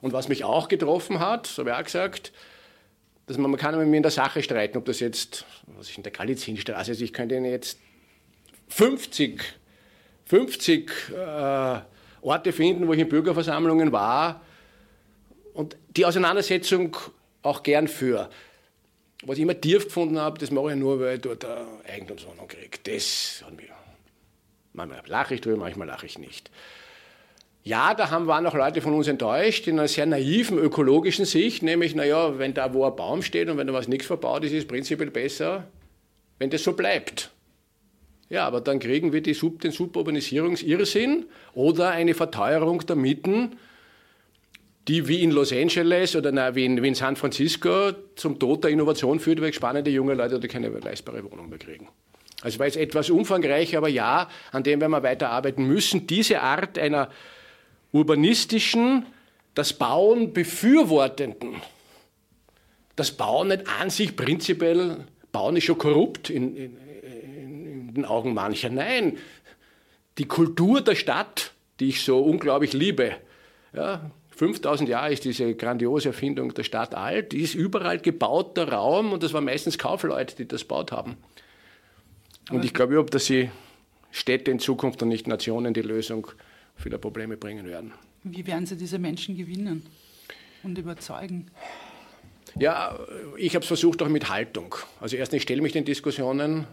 Und 0.00 0.12
was 0.12 0.28
mich 0.28 0.44
auch 0.44 0.68
getroffen 0.68 1.18
hat, 1.18 1.46
so 1.46 1.62
habe 1.62 1.70
ich 1.70 1.76
auch 1.76 1.84
gesagt, 1.84 2.32
dass 3.26 3.36
man, 3.36 3.50
man 3.50 3.60
kann 3.60 3.76
mit 3.78 3.88
mir 3.88 3.96
in 3.96 4.02
der 4.02 4.12
Sache 4.12 4.42
streiten, 4.42 4.78
ob 4.78 4.86
das 4.86 5.00
jetzt, 5.00 5.44
was 5.66 5.90
ich 5.90 5.96
in 5.96 6.02
der 6.02 6.12
Galizinstraße, 6.12 6.90
also 6.90 7.04
ich 7.04 7.12
könnte 7.12 7.34
Ihnen 7.34 7.44
jetzt 7.44 7.78
50, 8.68 9.42
50 10.24 10.90
äh, 11.10 11.80
Orte 12.22 12.52
finden, 12.52 12.86
wo 12.86 12.92
ich 12.92 13.00
in 13.00 13.08
Bürgerversammlungen 13.08 13.92
war 13.92 14.40
und 15.52 15.76
die 15.96 16.06
Auseinandersetzung 16.06 16.96
auch 17.42 17.62
gern 17.62 17.88
für. 17.88 18.30
Was 19.24 19.36
ich 19.36 19.42
immer 19.42 19.60
tief 19.60 19.84
gefunden 19.84 20.18
habe, 20.18 20.38
das 20.38 20.50
mache 20.50 20.70
ich 20.70 20.76
nur, 20.76 21.00
weil 21.00 21.16
ich 21.16 21.20
dort 21.22 21.44
eine 21.44 21.66
Eigentumswohnung 21.88 22.46
kriege. 22.46 22.78
Das 22.84 23.42
hat 23.44 23.56
mich, 23.56 23.66
manchmal 24.72 25.02
lache 25.06 25.34
ich 25.34 25.40
drüber, 25.40 25.56
manchmal 25.56 25.88
lache 25.88 26.06
ich 26.06 26.18
nicht. 26.18 26.50
Ja, 27.68 27.92
da 27.92 28.08
haben, 28.10 28.26
waren 28.26 28.46
auch 28.46 28.54
Leute 28.54 28.80
von 28.80 28.94
uns 28.94 29.08
enttäuscht, 29.08 29.68
in 29.68 29.78
einer 29.78 29.88
sehr 29.88 30.06
naiven 30.06 30.56
ökologischen 30.56 31.26
Sicht, 31.26 31.62
nämlich, 31.62 31.94
naja, 31.94 32.38
wenn 32.38 32.54
da 32.54 32.72
wo 32.72 32.86
ein 32.86 32.96
Baum 32.96 33.20
steht 33.20 33.50
und 33.50 33.58
wenn 33.58 33.66
da 33.66 33.74
was 33.74 33.88
nichts 33.88 34.06
verbaut 34.06 34.42
ist, 34.42 34.52
ist 34.52 34.60
es 34.60 34.66
prinzipiell 34.66 35.10
besser, 35.10 35.68
wenn 36.38 36.48
das 36.48 36.64
so 36.64 36.72
bleibt. 36.72 37.30
Ja, 38.30 38.46
aber 38.46 38.62
dann 38.62 38.78
kriegen 38.78 39.12
wir 39.12 39.34
Sub, 39.34 39.60
den 39.60 39.72
Suburbanisierungsirrsinn 39.72 41.26
oder 41.52 41.90
eine 41.90 42.14
Verteuerung 42.14 42.86
der 42.86 42.96
Mieten, 42.96 43.58
die 44.88 45.06
wie 45.06 45.22
in 45.22 45.30
Los 45.30 45.52
Angeles 45.52 46.16
oder 46.16 46.32
na, 46.32 46.54
wie, 46.54 46.64
in, 46.64 46.82
wie 46.82 46.88
in 46.88 46.94
San 46.94 47.16
Francisco 47.16 47.92
zum 48.16 48.38
Tod 48.38 48.64
der 48.64 48.70
Innovation 48.70 49.20
führt, 49.20 49.42
weil 49.42 49.52
spannende 49.52 49.90
junge 49.90 50.14
Leute 50.14 50.40
die 50.40 50.48
keine 50.48 50.70
leistbare 50.70 51.22
Wohnung 51.30 51.50
mehr 51.50 51.58
kriegen. 51.58 51.88
Also 52.40 52.60
war 52.60 52.64
jetzt 52.64 52.78
etwas 52.78 53.10
umfangreich, 53.10 53.76
aber 53.76 53.88
ja, 53.88 54.30
an 54.52 54.62
dem 54.62 54.80
werden 54.80 54.92
wir 54.92 55.02
weiterarbeiten 55.02 55.66
müssen. 55.66 56.06
Diese 56.06 56.40
Art 56.40 56.78
einer 56.78 57.10
urbanistischen, 57.92 59.06
das 59.54 59.72
Bauen 59.72 60.32
befürwortenden, 60.32 61.56
das 62.96 63.12
Bauen 63.12 63.48
nicht 63.48 63.68
an 63.80 63.90
sich 63.90 64.16
prinzipiell, 64.16 65.04
Bauen 65.32 65.56
ist 65.56 65.64
schon 65.64 65.78
korrupt 65.78 66.30
in, 66.30 66.56
in, 66.56 66.76
in 67.02 67.94
den 67.94 68.04
Augen 68.04 68.34
mancher. 68.34 68.70
Nein, 68.70 69.18
die 70.18 70.26
Kultur 70.26 70.80
der 70.80 70.94
Stadt, 70.94 71.52
die 71.80 71.90
ich 71.90 72.02
so 72.02 72.20
unglaublich 72.20 72.72
liebe, 72.72 73.16
ja, 73.72 74.10
5000 74.30 74.88
Jahre 74.88 75.12
ist 75.12 75.24
diese 75.24 75.54
grandiose 75.54 76.10
Erfindung 76.10 76.54
der 76.54 76.62
Stadt 76.62 76.94
alt, 76.94 77.32
die 77.32 77.40
ist 77.40 77.54
überall 77.54 77.98
gebauter 77.98 78.68
Raum 78.68 79.12
und 79.12 79.24
das 79.24 79.32
waren 79.32 79.44
meistens 79.44 79.78
Kaufleute, 79.78 80.36
die 80.36 80.46
das 80.46 80.62
gebaut 80.62 80.92
haben. 80.92 81.16
Und 82.50 82.64
ich 82.64 82.72
glaube 82.72 82.92
überhaupt, 82.92 83.14
dass 83.14 83.26
sie 83.26 83.50
Städte 84.12 84.50
in 84.50 84.60
Zukunft 84.60 85.02
und 85.02 85.08
nicht 85.08 85.26
Nationen 85.26 85.74
die 85.74 85.82
Lösung 85.82 86.28
vieler 86.78 86.98
Probleme 86.98 87.36
bringen 87.36 87.66
werden. 87.66 87.92
Wie 88.24 88.46
werden 88.46 88.66
Sie 88.66 88.76
diese 88.76 88.98
Menschen 88.98 89.36
gewinnen 89.36 89.84
und 90.62 90.78
überzeugen? 90.78 91.50
Ja, 92.58 92.98
ich 93.36 93.54
habe 93.54 93.62
es 93.62 93.68
versucht 93.68 94.02
auch 94.02 94.08
mit 94.08 94.28
Haltung. 94.28 94.74
Also 95.00 95.16
erstens, 95.16 95.38
ich 95.38 95.42
stelle 95.42 95.62
mich 95.62 95.72
den 95.72 95.84
Diskussionen 95.84 96.66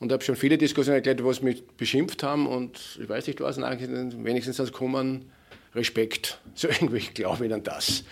und 0.00 0.12
habe 0.12 0.22
schon 0.22 0.36
viele 0.36 0.58
Diskussionen 0.58 0.96
erklärt, 0.96 1.22
wo 1.22 1.32
sie 1.32 1.44
mich 1.44 1.66
beschimpft 1.66 2.22
haben 2.22 2.46
und 2.46 2.98
ich 3.00 3.08
weiß 3.08 3.26
nicht 3.26 3.40
was, 3.40 3.58
wenigstens 3.58 4.56
das 4.56 4.72
kommen, 4.72 5.30
Respekt. 5.74 6.40
So 6.54 6.68
irgendwie 6.68 7.00
glaube 7.00 7.46
ich 7.46 7.54
an 7.54 7.62
das. 7.62 8.04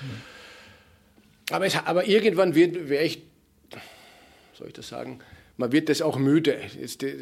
Aber, 1.50 1.66
es, 1.66 1.76
aber 1.76 2.06
irgendwann 2.06 2.54
wird, 2.54 2.88
werde 2.88 3.04
ich, 3.04 3.22
soll 4.54 4.68
ich 4.68 4.72
das 4.72 4.88
sagen, 4.88 5.20
man 5.56 5.72
wird 5.72 5.88
das 5.88 6.02
auch 6.02 6.18
müde. 6.18 6.60
Jetzt 6.78 7.02
die 7.02 7.14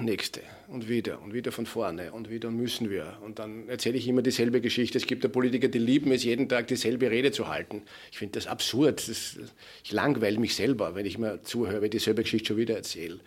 nächste 0.00 0.40
und 0.68 0.88
wieder 0.88 1.22
und 1.22 1.32
wieder 1.32 1.52
von 1.52 1.66
vorne 1.66 2.12
und 2.12 2.30
wieder 2.30 2.50
müssen 2.50 2.90
wir. 2.90 3.18
Und 3.22 3.38
dann 3.38 3.68
erzähle 3.68 3.96
ich 3.96 4.08
immer 4.08 4.22
dieselbe 4.22 4.60
Geschichte. 4.60 4.98
Es 4.98 5.06
gibt 5.06 5.22
ja 5.22 5.30
Politiker, 5.30 5.68
die 5.68 5.78
lieben 5.78 6.10
es, 6.10 6.24
jeden 6.24 6.48
Tag 6.48 6.66
dieselbe 6.66 7.10
Rede 7.10 7.30
zu 7.30 7.48
halten. 7.48 7.82
Ich 8.10 8.18
finde 8.18 8.32
das 8.32 8.46
absurd. 8.46 9.08
Das, 9.08 9.38
ich 9.84 9.92
langweile 9.92 10.38
mich 10.38 10.56
selber, 10.56 10.94
wenn 10.94 11.06
ich 11.06 11.18
mir 11.18 11.42
zuhöre, 11.42 11.76
wenn 11.76 11.84
ich 11.84 11.90
dieselbe 11.90 12.22
Geschichte 12.22 12.48
schon 12.48 12.56
wieder 12.56 12.74
erzähle. 12.74 13.20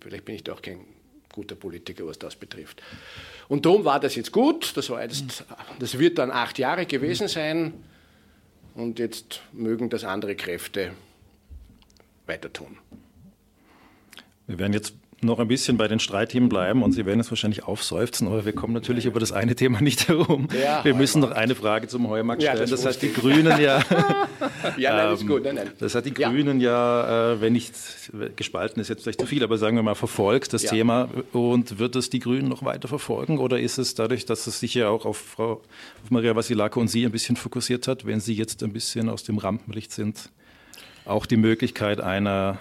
Vielleicht 0.00 0.24
bin 0.24 0.34
ich 0.34 0.44
doch 0.44 0.60
kein 0.60 0.80
guter 1.32 1.54
Politiker, 1.54 2.06
was 2.06 2.18
das 2.18 2.36
betrifft. 2.36 2.82
Und 3.48 3.64
darum 3.64 3.84
war 3.84 3.98
das 3.98 4.14
jetzt 4.14 4.32
gut. 4.32 4.76
Das, 4.76 4.90
war 4.90 5.02
jetzt, 5.02 5.44
das 5.78 5.98
wird 5.98 6.18
dann 6.18 6.30
acht 6.30 6.58
Jahre 6.58 6.84
gewesen 6.84 7.28
sein. 7.28 7.72
Und 8.74 8.98
jetzt 8.98 9.40
mögen 9.52 9.88
das 9.88 10.04
andere 10.04 10.36
Kräfte 10.36 10.92
weiter 12.26 12.52
tun. 12.52 12.76
Wir 14.48 14.58
werden 14.58 14.72
jetzt 14.72 14.94
noch 15.20 15.40
ein 15.40 15.48
bisschen 15.48 15.76
bei 15.76 15.88
den 15.88 15.98
Streitthemen 15.98 16.48
bleiben 16.48 16.82
und 16.82 16.92
Sie 16.92 17.04
werden 17.04 17.20
es 17.20 17.30
wahrscheinlich 17.30 17.64
aufseufzen, 17.64 18.28
aber 18.28 18.44
wir 18.44 18.54
kommen 18.54 18.72
natürlich 18.72 19.04
über 19.04 19.18
das 19.20 19.32
eine 19.32 19.54
Thema 19.56 19.80
nicht 19.80 20.08
herum. 20.08 20.48
Ja, 20.60 20.84
wir 20.84 20.94
müssen 20.94 21.20
noch 21.20 21.32
eine 21.32 21.54
Frage 21.54 21.88
zum 21.88 22.08
Heumarkt 22.08 22.42
stellen. 22.42 22.56
Ja, 22.56 22.60
das, 22.62 22.70
das 22.70 22.86
heißt, 22.86 23.02
die 23.02 23.12
Grünen 23.12 23.60
ja. 23.60 23.82
ja, 24.76 24.96
nein, 24.96 25.14
ist 25.14 25.26
gut. 25.26 25.44
Nein, 25.44 25.56
nein. 25.56 25.70
Das 25.78 25.94
hat 25.94 26.06
die 26.06 26.14
Grünen 26.14 26.60
ja, 26.60 27.32
äh, 27.32 27.40
wenn 27.40 27.52
nicht 27.52 27.74
gespalten 28.36 28.80
ist 28.80 28.88
jetzt 28.88 29.02
vielleicht 29.02 29.20
zu 29.20 29.26
viel, 29.26 29.42
aber 29.42 29.58
sagen 29.58 29.76
wir 29.76 29.82
mal 29.82 29.94
verfolgt 29.94 30.52
das 30.52 30.62
Thema. 30.62 31.08
Und 31.32 31.78
wird 31.78 31.94
das 31.94 32.10
die 32.10 32.20
Grünen 32.20 32.48
noch 32.48 32.64
weiter 32.64 32.88
verfolgen 32.88 33.38
oder 33.38 33.60
ist 33.60 33.78
es 33.78 33.94
dadurch, 33.94 34.24
dass 34.24 34.46
es 34.46 34.60
sich 34.60 34.74
ja 34.74 34.88
auch 34.88 35.04
auf 35.04 35.18
Frau 35.18 35.52
auf 36.04 36.10
Maria 36.10 36.34
Vasilako 36.36 36.80
und 36.80 36.88
Sie 36.88 37.04
ein 37.04 37.12
bisschen 37.12 37.36
fokussiert 37.36 37.88
hat, 37.88 38.06
wenn 38.06 38.20
Sie 38.20 38.34
jetzt 38.34 38.62
ein 38.62 38.72
bisschen 38.72 39.08
aus 39.08 39.24
dem 39.24 39.38
Rampenlicht 39.38 39.92
sind, 39.92 40.30
auch 41.04 41.26
die 41.26 41.36
Möglichkeit 41.36 42.00
einer, 42.00 42.58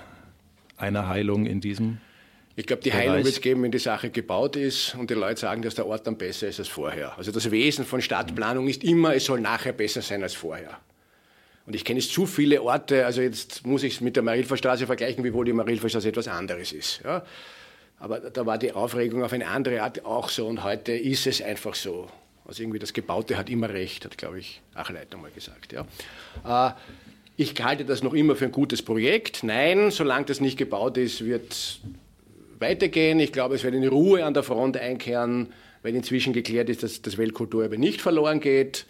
einer 0.78 1.10
Heilung 1.10 1.46
in 1.46 1.62
diesem 1.62 1.98
ich 2.60 2.66
glaube, 2.66 2.82
die 2.82 2.92
Heilung 2.92 3.18
wird 3.18 3.28
es 3.28 3.40
geben, 3.40 3.62
wenn 3.62 3.72
die 3.72 3.78
Sache 3.78 4.10
gebaut 4.10 4.56
ist 4.56 4.96
und 4.96 5.12
die 5.12 5.14
Leute 5.14 5.40
sagen, 5.40 5.62
dass 5.62 5.76
der 5.76 5.86
Ort 5.86 6.08
dann 6.08 6.18
besser 6.18 6.48
ist 6.48 6.58
als 6.58 6.68
vorher. 6.68 7.16
Also 7.16 7.32
das 7.32 7.52
Wesen 7.52 7.86
von 7.86 8.02
Stadtplanung 8.02 8.68
ist 8.68 8.84
immer, 8.84 9.14
es 9.14 9.26
soll 9.26 9.40
nachher 9.40 9.74
besser 9.74 10.02
sein 10.02 10.24
als 10.24 10.34
vorher. 10.34 10.80
Und 11.68 11.76
ich 11.76 11.86
kenne 11.86 12.00
jetzt 12.00 12.12
zu 12.12 12.26
viele 12.26 12.64
Orte, 12.64 13.06
also 13.06 13.22
jetzt 13.22 13.64
muss 13.64 13.84
ich 13.84 13.96
es 13.96 14.02
mit 14.02 14.16
der 14.16 14.24
Marilferstraße 14.24 14.88
vergleichen, 14.88 15.24
wiewohl 15.24 15.46
die 15.46 15.54
Marilferstraße 15.54 16.10
etwas 16.10 16.28
anderes 16.28 16.72
ist. 16.72 17.02
Ja? 17.04 17.24
Aber 18.00 18.22
da 18.22 18.46
war 18.48 18.58
die 18.58 18.72
Aufregung 18.72 19.24
auf 19.24 19.34
eine 19.34 19.46
andere 19.46 19.84
Art 19.84 20.04
auch 20.04 20.30
so 20.30 20.48
und 20.48 20.64
heute 20.64 20.94
ist 20.94 21.28
es 21.28 21.44
einfach 21.44 21.76
so. 21.76 22.10
Also 22.48 22.64
irgendwie 22.64 22.80
das 22.80 22.94
Gebaute 22.94 23.38
hat 23.38 23.52
immer 23.52 23.70
recht, 23.70 24.04
hat, 24.04 24.18
glaube 24.18 24.40
ich, 24.40 24.62
Achleit 24.74 25.16
mal 25.16 25.30
gesagt. 25.30 25.74
Ja? 25.74 25.86
Äh, 26.44 26.74
ich 27.40 27.54
halte 27.64 27.86
das 27.86 28.02
noch 28.02 28.16
immer 28.16 28.36
für 28.36 28.46
ein 28.46 28.52
gutes 28.52 28.82
Projekt. 28.82 29.44
Nein, 29.44 29.92
solange 29.92 30.26
das 30.26 30.42
nicht 30.42 30.58
gebaut 30.58 30.98
ist, 30.98 31.24
wird 31.24 31.80
weitergehen. 32.58 33.20
Ich 33.20 33.32
glaube, 33.32 33.56
es 33.56 33.64
wird 33.64 33.76
eine 33.76 33.90
Ruhe 33.90 34.26
an 34.26 34.34
der 34.34 34.42
Front 34.42 34.76
einkehren, 34.76 35.54
weil 35.84 35.96
inzwischen 35.96 36.34
geklärt 36.34 36.68
ist, 36.68 36.82
dass 36.82 37.04
das 37.04 37.20
Weltkulturerbe 37.20 37.78
nicht 37.78 38.02
verloren 38.02 38.40
geht. 38.40 38.88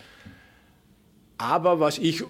Aber 1.38 1.82
was 1.82 1.98
ich 1.98 2.24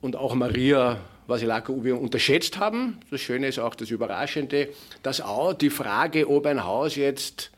und 0.00 0.16
auch 0.16 0.34
Maria 0.34 1.00
Vasilako 1.26 1.74
unterschätzt 1.74 2.58
haben, 2.58 2.98
das 3.10 3.20
Schöne 3.20 3.48
ist 3.48 3.58
auch 3.58 3.74
das 3.74 3.90
Überraschende, 3.90 4.70
dass 5.02 5.20
auch 5.20 5.52
die 5.52 5.68
Frage, 5.68 6.30
ob 6.30 6.46
ein 6.46 6.64
Haus 6.64 6.96
jetzt 6.96 7.50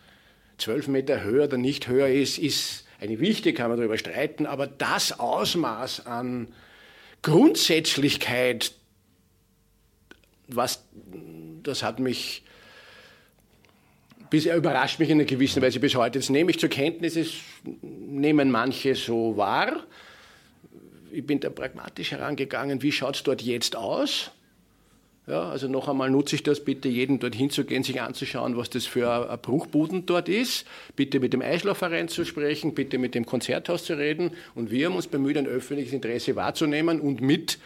zwölf 0.59 0.88
Meter 0.88 1.23
höher 1.23 1.44
oder 1.44 1.59
nicht 1.59 1.87
höher 1.87 2.09
ist, 2.09 2.38
ist 2.38 2.85
eine 3.01 3.20
wichtige, 3.20 3.57
kann 3.57 3.70
man 3.70 3.79
darüber 3.79 3.96
streiten, 3.96 4.46
aber 4.46 4.66
das 4.66 5.20
Ausmaß 5.20 6.07
an 6.07 6.49
Grundsätzlichkeit, 7.22 8.72
was, 10.48 10.85
das 11.62 11.83
hat 11.83 11.98
mich 12.00 12.42
bisher 14.30 14.56
überrascht 14.56 14.98
mich 14.98 15.11
in 15.11 15.18
einer 15.18 15.24
gewissen 15.24 15.61
Weise 15.61 15.80
bis 15.80 15.94
heute. 15.96 16.18
Das 16.18 16.30
nehme 16.30 16.50
ich 16.52 16.59
zur 16.59 16.68
Kenntnis, 16.68 17.16
es 17.16 17.35
nehmen 17.83 18.50
manche 18.50 18.94
so 18.94 19.37
wahr. 19.37 19.85
Ich 21.12 21.26
bin 21.26 21.40
da 21.40 21.50
pragmatisch 21.50 22.12
herangegangen, 22.12 22.83
wie 22.83 22.92
schaut 22.92 23.16
es 23.16 23.22
dort 23.24 23.42
jetzt 23.42 23.74
aus? 23.74 24.30
Ja, 25.31 25.49
also 25.49 25.69
noch 25.69 25.87
einmal 25.87 26.11
nutze 26.11 26.35
ich 26.35 26.43
das, 26.43 26.59
bitte 26.59 26.88
jeden 26.88 27.21
dorthin 27.21 27.51
zu 27.51 27.64
gehen, 27.64 27.85
sich 27.85 28.01
anzuschauen, 28.01 28.57
was 28.57 28.69
das 28.69 28.87
für 28.87 29.31
ein 29.31 29.38
Bruchbuden 29.38 30.05
dort 30.05 30.29
ist. 30.29 30.66
Bitte 30.97 31.21
mit 31.21 31.33
dem 31.33 31.40
Eischlerverein 31.40 32.09
zu 32.09 32.25
sprechen, 32.25 32.75
bitte 32.75 32.99
mit 32.99 33.14
dem 33.14 33.25
Konzerthaus 33.25 33.85
zu 33.85 33.97
reden. 33.97 34.33
Und 34.57 34.73
wir 34.73 34.87
haben 34.87 34.97
uns 34.97 35.07
bemüht, 35.07 35.38
ein 35.38 35.47
öffentliches 35.47 35.93
Interesse 35.93 36.35
wahrzunehmen 36.35 37.01
und 37.01 37.21
mit 37.21 37.61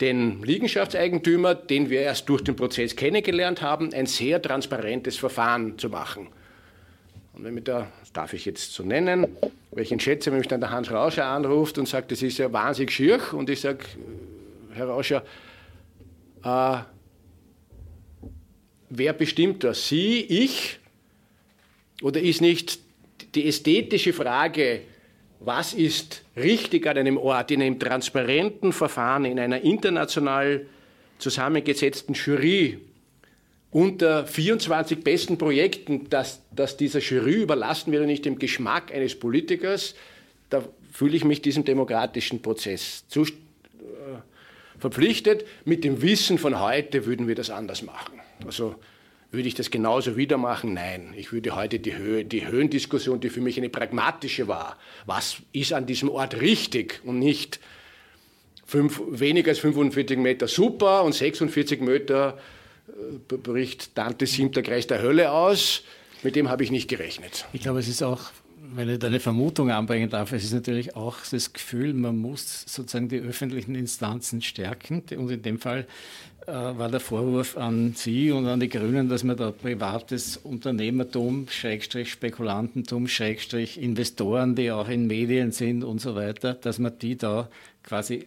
den 0.00 0.42
Liegenschaftseigentümer, 0.42 1.54
den 1.54 1.88
wir 1.88 2.00
erst 2.00 2.28
durch 2.28 2.42
den 2.42 2.56
Prozess 2.56 2.96
kennengelernt 2.96 3.62
haben, 3.62 3.94
ein 3.94 4.06
sehr 4.06 4.42
transparentes 4.42 5.16
Verfahren 5.16 5.78
zu 5.78 5.88
machen. 5.88 6.26
Und 7.34 7.44
wenn 7.44 7.54
mir 7.54 7.62
da, 7.62 7.86
das 8.00 8.12
darf 8.12 8.32
ich 8.32 8.44
jetzt 8.44 8.72
so 8.72 8.82
nennen, 8.82 9.28
ihn 9.76 10.00
schätze, 10.00 10.32
wenn 10.32 10.38
mich 10.38 10.48
dann 10.48 10.58
der 10.58 10.70
Hans 10.70 10.90
Rauscher 10.90 11.26
anruft 11.26 11.78
und 11.78 11.86
sagt, 11.86 12.10
das 12.10 12.22
ist 12.22 12.38
ja 12.38 12.52
wahnsinnig 12.52 12.90
schier, 12.90 13.20
und 13.34 13.48
ich 13.50 13.60
sage, 13.60 13.84
Herr 14.74 14.88
Rauscher, 14.88 15.22
äh, 16.42 16.78
wer 18.90 19.12
bestimmt 19.12 19.64
das? 19.64 19.88
Sie, 19.88 20.20
ich? 20.20 20.78
Oder 22.02 22.20
ist 22.20 22.40
nicht 22.40 22.78
die 23.34 23.46
ästhetische 23.46 24.12
Frage, 24.12 24.80
was 25.40 25.74
ist 25.74 26.22
richtig 26.36 26.86
an 26.86 26.98
einem 26.98 27.16
Ort, 27.16 27.50
in 27.50 27.62
einem 27.62 27.78
transparenten 27.78 28.72
Verfahren, 28.72 29.24
in 29.24 29.38
einer 29.38 29.60
international 29.60 30.66
zusammengesetzten 31.18 32.14
Jury 32.14 32.78
unter 33.70 34.26
24 34.26 35.02
besten 35.02 35.38
Projekten, 35.38 36.10
dass, 36.10 36.42
dass 36.54 36.76
dieser 36.76 37.00
Jury 37.00 37.42
überlassen 37.42 37.90
wird 37.90 38.02
und 38.02 38.08
nicht 38.08 38.24
dem 38.24 38.38
Geschmack 38.38 38.92
eines 38.92 39.18
Politikers, 39.18 39.94
da 40.50 40.62
fühle 40.92 41.16
ich 41.16 41.24
mich 41.24 41.40
diesem 41.40 41.64
demokratischen 41.64 42.42
Prozess 42.42 43.08
zu, 43.08 43.22
äh, 43.22 43.32
verpflichtet. 44.82 45.46
Mit 45.64 45.84
dem 45.84 46.02
Wissen 46.02 46.36
von 46.36 46.60
heute 46.60 47.06
würden 47.06 47.28
wir 47.28 47.34
das 47.34 47.48
anders 47.48 47.82
machen. 47.82 48.20
Also 48.44 48.74
würde 49.30 49.48
ich 49.48 49.54
das 49.54 49.70
genauso 49.70 50.16
wieder 50.16 50.36
machen? 50.36 50.74
Nein. 50.74 51.14
Ich 51.16 51.32
würde 51.32 51.56
heute 51.56 51.78
die, 51.78 51.96
Höhe, 51.96 52.24
die 52.24 52.46
Höhendiskussion, 52.46 53.20
die 53.20 53.30
für 53.30 53.40
mich 53.40 53.56
eine 53.56 53.70
pragmatische 53.70 54.46
war, 54.48 54.76
was 55.06 55.36
ist 55.52 55.72
an 55.72 55.86
diesem 55.86 56.10
Ort 56.10 56.40
richtig 56.40 57.00
und 57.04 57.18
nicht 57.18 57.60
fünf, 58.66 59.00
weniger 59.08 59.50
als 59.50 59.60
45 59.60 60.18
Meter 60.18 60.48
super 60.48 61.04
und 61.04 61.14
46 61.14 61.80
Meter 61.80 62.38
äh, 62.88 63.36
bricht 63.36 63.96
Dante 63.96 64.26
siebter 64.26 64.62
Kreis 64.62 64.86
der 64.86 65.00
Hölle 65.00 65.30
aus. 65.30 65.84
Mit 66.22 66.36
dem 66.36 66.50
habe 66.50 66.62
ich 66.64 66.70
nicht 66.70 66.88
gerechnet. 66.88 67.46
Ich 67.52 67.62
glaube, 67.62 67.78
es 67.78 67.88
ist 67.88 68.02
auch 68.02 68.20
wenn 68.74 68.88
ich 68.88 68.98
da 68.98 69.06
eine 69.06 69.20
Vermutung 69.20 69.70
anbringen 69.70 70.10
darf, 70.10 70.32
es 70.32 70.44
ist 70.44 70.52
natürlich 70.52 70.96
auch 70.96 71.16
das 71.30 71.52
Gefühl, 71.52 71.94
man 71.94 72.16
muss 72.16 72.64
sozusagen 72.66 73.08
die 73.08 73.18
öffentlichen 73.18 73.74
Instanzen 73.74 74.42
stärken. 74.42 75.02
Und 75.16 75.30
in 75.30 75.42
dem 75.42 75.58
Fall 75.58 75.86
äh, 76.46 76.52
war 76.52 76.88
der 76.88 77.00
Vorwurf 77.00 77.56
an 77.56 77.94
Sie 77.94 78.30
und 78.30 78.46
an 78.46 78.60
die 78.60 78.68
Grünen, 78.68 79.08
dass 79.08 79.24
man 79.24 79.36
da 79.36 79.50
privates 79.50 80.36
Unternehmertum, 80.38 81.46
Schrägstrich 81.48 82.10
Spekulantentum, 82.10 83.08
Schrägstrich 83.08 83.80
Investoren, 83.80 84.54
die 84.54 84.70
auch 84.70 84.88
in 84.88 85.06
Medien 85.06 85.52
sind 85.52 85.84
und 85.84 86.00
so 86.00 86.14
weiter, 86.14 86.54
dass 86.54 86.78
man 86.78 86.98
die 86.98 87.16
da 87.16 87.48
quasi 87.82 88.26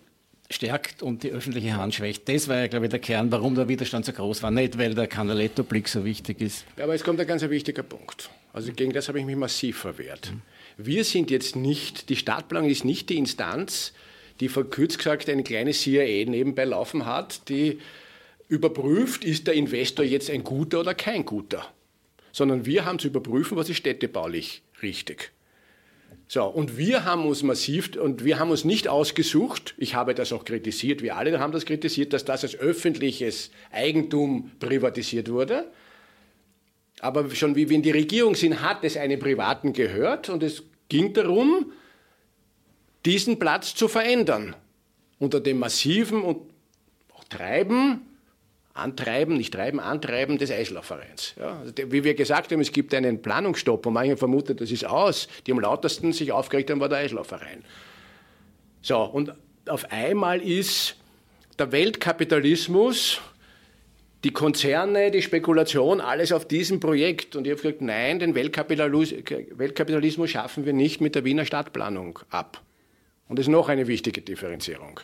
stärkt 0.50 1.02
und 1.02 1.24
die 1.24 1.32
öffentliche 1.32 1.76
Hand 1.76 1.96
schwächt. 1.96 2.30
Das 2.30 2.48
war 2.48 2.58
ja, 2.58 2.68
glaube 2.68 2.86
ich, 2.86 2.92
der 2.92 3.00
Kern, 3.00 3.32
warum 3.32 3.56
der 3.56 3.68
Widerstand 3.68 4.06
so 4.06 4.14
groß 4.14 4.44
war. 4.44 4.52
Nicht, 4.52 4.78
weil 4.78 4.94
der 4.94 5.08
Canaletto-Blick 5.08 5.88
so 5.88 6.06
wichtig 6.06 6.40
ist. 6.42 6.66
Ja, 6.78 6.84
aber 6.84 6.94
es 6.94 7.04
kommt 7.04 7.20
ein 7.20 7.28
ganz 7.28 7.42
wichtiger 7.42 7.84
Punkt. 7.84 8.30
Also 8.56 8.72
gegen 8.72 8.94
das 8.94 9.10
habe 9.10 9.20
ich 9.20 9.26
mich 9.26 9.36
massiv 9.36 9.80
verwehrt. 9.80 10.32
Wir 10.78 11.04
sind 11.04 11.30
jetzt 11.30 11.58
nicht, 11.58 12.08
die 12.08 12.16
Stadtplanung 12.16 12.70
ist 12.70 12.86
nicht 12.86 13.10
die 13.10 13.18
Instanz, 13.18 13.92
die 14.40 14.48
verkürzt 14.48 14.98
gesagt 14.98 15.30
eine 15.30 15.44
kleine 15.44 15.74
CIA 15.74 16.30
nebenbei 16.30 16.64
laufen 16.64 17.06
hat, 17.06 17.50
die 17.50 17.80
überprüft, 18.48 19.26
ist 19.26 19.48
der 19.48 19.56
Investor 19.56 20.06
jetzt 20.06 20.30
ein 20.30 20.46
guter 20.46 20.80
oder 20.80 20.94
kein 20.94 21.26
guter. 21.26 21.70
Sondern 22.32 22.66
wir 22.66 22.86
haben 22.86 22.98
zu 22.98 23.08
überprüfen, 23.08 23.58
was 23.58 23.68
ist 23.68 23.76
städtebaulich 23.76 24.62
richtig. 24.82 25.34
So, 26.30 26.46
und 26.46 26.78
wir 26.78 27.04
haben 27.04 27.26
uns 27.26 27.44
massiv, 27.44 27.98
und 27.98 28.24
wir 28.24 28.40
haben 28.40 28.52
uns 28.52 28.64
nicht 28.64 28.88
ausgesucht, 28.88 29.76
ich 29.78 29.96
habe 29.96 30.16
das 30.16 30.32
auch 30.32 30.46
kritisiert, 30.46 31.02
wir 31.02 31.18
alle 31.18 31.38
haben 31.42 31.52
das 31.52 31.66
kritisiert, 31.66 32.14
dass 32.14 32.24
das 32.24 32.44
als 32.44 32.56
öffentliches 32.56 33.52
Eigentum 33.74 34.52
privatisiert 34.60 35.30
wurde. 35.30 35.70
Aber 37.02 37.30
schon 37.32 37.56
wie 37.56 37.70
wir 37.70 37.76
in 37.76 37.82
die 37.82 37.92
Regierung 37.92 38.36
sind, 38.36 38.62
hat 38.62 38.84
es 38.84 38.98
einem 38.98 39.20
Privaten 39.20 39.74
gehört 39.74 40.30
und 40.30 40.44
es 40.44 40.64
ging 40.90 41.14
darum, 41.14 41.72
diesen 43.06 43.38
Platz 43.38 43.76
zu 43.76 43.88
verändern. 43.88 44.56
Unter 45.20 45.40
dem 45.40 45.60
massiven 45.60 46.22
und 46.22 46.42
Treiben 47.30 48.02
Antreiben, 48.76 49.38
nicht 49.38 49.54
Treiben, 49.54 49.80
Antreiben 49.80 50.38
des 50.38 50.52
Eislaufvereins. 50.52 51.34
Ja, 51.40 51.60
also 51.62 51.74
wie 51.92 52.04
wir 52.04 52.14
gesagt 52.14 52.52
haben, 52.52 52.60
es 52.60 52.74
gibt 52.74 52.94
einen 52.94 53.22
Planungsstopp 53.22 53.86
und 53.86 53.94
manche 53.94 54.18
vermuten, 54.18 54.58
das 54.58 54.70
ist 54.70 54.86
aus. 54.86 55.30
Die 55.48 55.54
am 55.54 55.62
lautesten 55.62 56.12
sich 56.12 56.34
aufgeregt 56.34 56.70
haben, 56.70 56.82
war 56.82 56.90
der 56.90 56.98
Eislaufverein. 56.98 57.64
So, 58.82 59.02
und 59.02 59.34
auf 59.68 59.90
einmal 59.92 60.42
ist 60.42 60.98
der 61.58 61.72
Weltkapitalismus, 61.72 63.22
die 64.26 64.32
Konzerne, 64.32 65.12
die 65.12 65.22
Spekulation, 65.22 66.02
alles 66.02 66.32
auf 66.32 66.48
diesem 66.48 66.80
Projekt. 66.80 67.36
Und 67.36 67.46
ich 67.46 67.52
habe 67.52 67.62
gesagt, 67.62 67.82
nein, 67.82 68.18
den 68.18 68.34
Weltkapitalismus 68.34 70.32
schaffen 70.32 70.66
wir 70.66 70.74
nicht 70.74 71.00
mit 71.00 71.14
der 71.14 71.24
Wiener 71.24 71.46
Stadtplanung 71.46 72.18
ab. 72.32 72.64
Und 73.28 73.38
das 73.38 73.46
ist 73.46 73.52
noch 73.52 73.70
eine 73.70 73.86
wichtige 73.88 74.22
Differenzierung. 74.22 75.00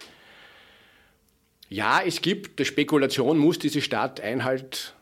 Ja, 1.70 2.02
es 2.04 2.24
gibt, 2.24 2.58
der 2.58 2.66
Spekulation 2.66 3.38
muss 3.38 3.60
diese 3.60 3.82
Stadt 3.82 4.20
Einhalt 4.20 4.96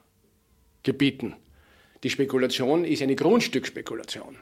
gebieten. 0.84 1.38
Die 2.03 2.10
Spekulation 2.10 2.84
ist 2.84 3.01
eine 3.01 3.15
Grundstückspekulation. 3.15 4.36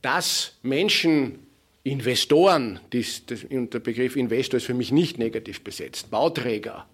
Dass 0.00 0.56
Menschen, 0.62 1.46
Investoren, 1.84 2.80
das, 2.88 3.26
das, 3.26 3.44
der 3.50 3.80
Begriff 3.80 4.16
Investor 4.16 4.56
ist 4.56 4.64
für 4.64 4.74
mich 4.74 4.92
nicht 4.92 5.18
negativ 5.18 5.62
besetzt, 5.62 6.10
Bauträger, 6.10 6.86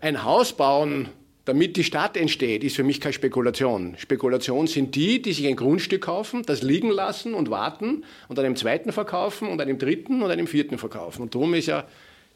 ein 0.00 0.24
Haus 0.24 0.52
bauen, 0.54 1.08
damit 1.44 1.76
die 1.76 1.84
Stadt 1.84 2.16
entsteht, 2.16 2.64
ist 2.64 2.76
für 2.76 2.84
mich 2.84 3.00
keine 3.00 3.12
Spekulation. 3.12 3.96
Spekulation 3.98 4.66
sind 4.66 4.94
die, 4.94 5.20
die 5.20 5.32
sich 5.32 5.46
ein 5.46 5.56
Grundstück 5.56 6.02
kaufen, 6.02 6.42
das 6.44 6.62
liegen 6.62 6.90
lassen 6.90 7.34
und 7.34 7.50
warten 7.50 8.04
und 8.28 8.38
einem 8.38 8.56
zweiten 8.56 8.92
verkaufen 8.92 9.48
und 9.48 9.60
einem 9.60 9.78
dritten 9.78 10.22
und 10.22 10.30
einem 10.30 10.46
vierten 10.46 10.78
verkaufen. 10.78 11.22
Und 11.22 11.34
darum 11.34 11.54
ist 11.54 11.66
ja 11.66 11.86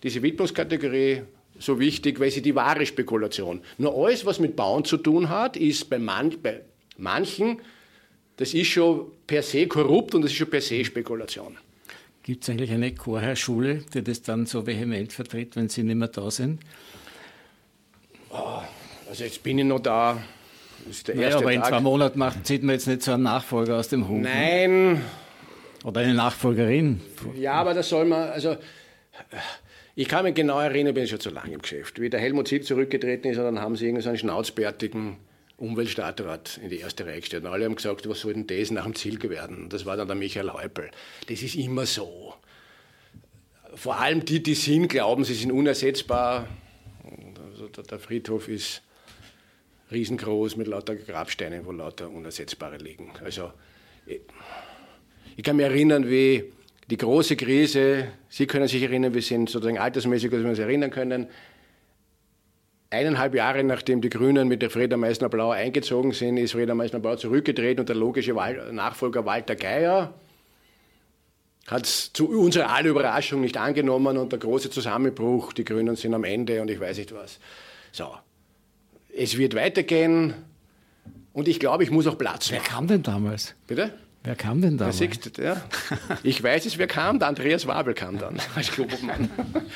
diese 0.03 0.23
Widmungskategorie 0.23 1.23
so 1.59 1.79
wichtig, 1.79 2.19
weil 2.19 2.31
sie 2.31 2.43
die 2.43 2.55
wahre 2.55 2.85
Spekulation. 2.85 3.61
Nur 3.79 3.95
alles, 3.97 4.27
was 4.27 4.41
mit 4.41 4.57
Bauen 4.57 4.85
zu 4.85 4.97
tun 4.97 5.29
hat, 5.29 5.57
ist 5.57 5.89
bei, 5.89 5.99
man, 5.99 6.35
bei 6.43 6.61
manchen, 6.99 7.61
das 8.37 8.55
ist 8.55 8.69
schon 8.69 9.07
per 9.27 9.43
se 9.43 9.69
korrupt 9.69 10.15
und 10.15 10.23
das 10.23 10.33
ist 10.33 10.39
schon 10.39 10.51
per 10.51 10.61
se 10.61 10.85
Spekulation. 10.85 11.57
Gibt 12.25 12.43
es 12.43 12.51
eigentlich 12.51 12.73
eine 12.73 12.93
Chorherrschule, 12.93 13.85
die 13.93 14.03
das 14.03 14.23
dann 14.23 14.47
so 14.47 14.67
vehement 14.67 15.13
vertritt, 15.13 15.57
wenn 15.57 15.69
Sie 15.69 15.83
nicht 15.83 15.97
mehr 15.97 16.09
da 16.09 16.31
sind? 16.31 16.59
Oh, 18.35 18.63
also 19.09 19.25
jetzt 19.25 19.43
bin 19.43 19.59
ich 19.59 19.65
noch 19.65 19.79
da. 19.79 20.21
Das 20.87 20.97
ist 20.97 21.09
der 21.09 21.15
naja, 21.15 21.37
aber 21.37 21.45
Tag. 21.45 21.55
in 21.55 21.63
zwei 21.63 21.81
Monaten 21.81 22.19
macht, 22.19 22.47
zieht 22.47 22.63
man 22.63 22.75
jetzt 22.75 22.89
nicht 22.89 23.03
so 23.03 23.13
einen 23.13 23.23
Nachfolger 23.23 23.77
aus 23.79 23.89
dem 23.89 24.09
Hut. 24.09 24.23
Ne? 24.23 24.29
Nein. 24.29 25.05
Oder 25.85 26.01
eine 26.01 26.15
Nachfolgerin. 26.15 27.01
Ja, 27.37 27.53
aber 27.53 27.75
das 27.75 27.89
soll 27.89 28.07
man, 28.07 28.31
also 28.31 28.57
ich 29.95 30.09
kann 30.09 30.25
mich 30.25 30.35
genau 30.35 30.59
erinnern, 30.59 30.89
ich 30.89 30.95
bin 30.95 31.07
schon 31.07 31.21
zu 31.21 31.31
lange 31.31 31.53
im 31.53 31.63
Geschäft. 31.63 32.01
Wie 32.01 32.11
der 32.11 32.21
Helmut 32.21 32.49
Sieb 32.49 32.65
zurückgetreten 32.65 33.31
ist, 33.31 33.37
dann 33.37 33.61
haben 33.61 33.77
sie 33.77 33.87
irgendeinen 33.87 34.19
schnauzbärtigen 34.19 35.19
Umweltstadtrat 35.57 36.59
in 36.63 36.71
die 36.71 36.81
erste 36.81 37.07
Reihe 37.07 37.21
gestellt. 37.21 37.45
Und 37.45 37.53
alle 37.53 37.67
haben 37.67 37.77
gesagt, 37.77 38.09
was 38.09 38.21
soll 38.21 38.35
denn 38.35 38.47
das 38.47 38.73
nach 38.73 38.85
dem 38.85 38.95
Ziel 38.95 39.23
werden? 39.23 39.65
Und 39.65 39.73
das 39.73 39.87
war 39.87 39.97
dann 39.97 40.09
der 40.09 40.17
Michael 40.17 40.51
Häupl. 40.53 40.91
Das 41.29 41.43
ist 41.43 41.55
immer 41.55 41.87
so. 41.87 42.35
Vor 43.75 44.01
allem 44.01 44.25
die, 44.25 44.43
die 44.43 44.55
sind, 44.55 44.89
glauben, 44.89 45.25
sie 45.25 45.35
sind 45.35 45.53
unersetzbar. 45.53 46.49
Also 47.55 47.69
der 47.69 48.01
Friedhof 48.01 48.49
ist 48.49 48.83
riesengroß 49.93 50.57
mit 50.57 50.67
lauter 50.67 50.97
Grabsteinen, 50.97 51.65
wo 51.65 51.71
lauter 51.71 52.11
Unersetzbare 52.11 52.79
liegen. 52.79 53.13
Also 53.23 53.53
ich 55.37 55.45
kann 55.45 55.55
mich 55.55 55.67
erinnern, 55.67 56.11
wie 56.11 56.53
die 56.91 56.97
große 56.97 57.37
Krise, 57.37 58.09
Sie 58.29 58.49
können 58.49 58.67
sich 58.67 58.83
erinnern, 58.83 59.15
wir 59.15 59.23
sind 59.23 59.49
sozusagen 59.49 59.79
altersmäßig, 59.79 60.33
dass 60.33 60.43
wir 60.43 60.49
uns 60.49 60.59
erinnern 60.59 60.91
können, 60.91 61.29
eineinhalb 62.91 63.37
Jahre 63.37 63.63
nachdem 63.63 64.01
die 64.01 64.11
Grünen 64.11 64.49
mit 64.49 64.61
der 64.61 64.71
Freda 64.71 64.97
Meissner-Blau 64.97 65.53
eingezogen 65.53 66.11
sind, 66.11 66.39
ist 66.39 66.53
Freda 66.53 66.75
Meissner-Blau 66.75 67.15
zurückgetreten 67.15 67.79
und 67.79 67.89
der 67.89 67.95
logische 67.95 68.33
Nachfolger 68.33 69.25
Walter 69.27 69.55
Geier 69.55 70.13
hat 71.67 71.87
es 71.87 72.13
zu 72.13 72.29
unserer 72.29 72.71
aller 72.71 72.89
Überraschung 72.89 73.41
nicht 73.41 73.57
angenommen 73.57 74.19
und 74.19 74.33
der 74.33 74.39
große 74.39 74.71
Zusammenbruch, 74.71 75.53
die 75.53 75.65
Grünen 75.65 75.97
sind 75.97 76.15
am 76.15 76.25
Ende 76.25 76.61
und 76.61 76.71
ich 76.71 76.79
weiß 76.79 76.99
nicht 76.99 77.15
was. 77.15 77.39
So, 77.93 78.09
es 79.17 79.39
wird 79.39 79.55
weitergehen 79.55 80.35
und 81.33 81.49
ich 81.49 81.59
glaube, 81.61 81.85
ich 81.85 81.91
muss 81.91 82.07
auch 82.07 82.19
Platz 82.19 82.51
machen. 82.51 82.63
Wer 82.63 82.71
kam 82.71 82.87
denn 82.87 83.03
damals? 83.03 83.55
Bitte? 83.67 83.95
Wer 84.25 84.37
kam 84.37 84.63
denn 84.63 84.79
da? 84.79 84.87
Ja. 85.37 85.63
Ich 86.23 86.43
weiß 86.43 86.65
es, 86.65 86.79
wer 86.79 86.87
kam. 86.87 87.19
Der 87.19 87.29
Andreas 87.29 87.67
Wabel 87.67 87.93
kam 87.93 88.19
dann 88.19 88.41
als 88.55 88.71
Klubobmann. 88.71 89.29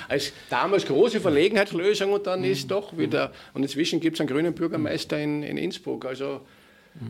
Als 0.08 0.32
damals 0.48 0.86
große 0.86 1.20
Verlegenheitslösung 1.20 2.12
und 2.12 2.26
dann 2.26 2.44
ist 2.44 2.70
doch 2.70 2.96
wieder. 2.96 3.32
Und 3.52 3.62
inzwischen 3.62 4.00
gibt 4.00 4.16
es 4.16 4.20
einen 4.20 4.28
grünen 4.30 4.54
Bürgermeister 4.54 5.18
in, 5.18 5.42
in 5.42 5.58
Innsbruck. 5.58 6.06
Also 6.06 6.40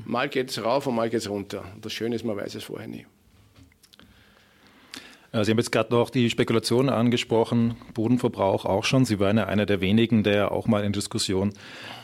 mal 0.05 0.29
geht 0.29 0.51
es 0.51 0.63
rauf 0.63 0.89
und 0.89 0.97
mal 0.97 1.09
geht 1.09 1.21
es 1.21 1.31
runter. 1.31 1.65
Und 1.77 1.85
das 1.85 1.93
Schöne 1.93 2.17
ist, 2.17 2.25
man 2.25 2.37
weiß 2.37 2.57
es 2.57 2.65
vorher 2.65 2.89
nie. 2.89 3.07
Äh, 5.33 5.45
Sie 5.45 5.51
haben 5.51 5.59
jetzt 5.59 5.73
gerade 5.73 5.93
noch 5.93 6.11
die 6.11 6.31
Spekulation 6.31 6.89
angesprochen, 6.89 7.77
Bodenverbrauch 7.95 8.65
auch 8.65 8.85
schon. 8.85 9.05
Sie 9.05 9.21
waren 9.21 9.37
ja 9.37 9.47
einer 9.47 9.67
der 9.67 9.81
wenigen, 9.81 10.23
der 10.23 10.53
auch 10.53 10.67
mal 10.67 10.85
in 10.85 10.93
Diskussion, 10.93 11.53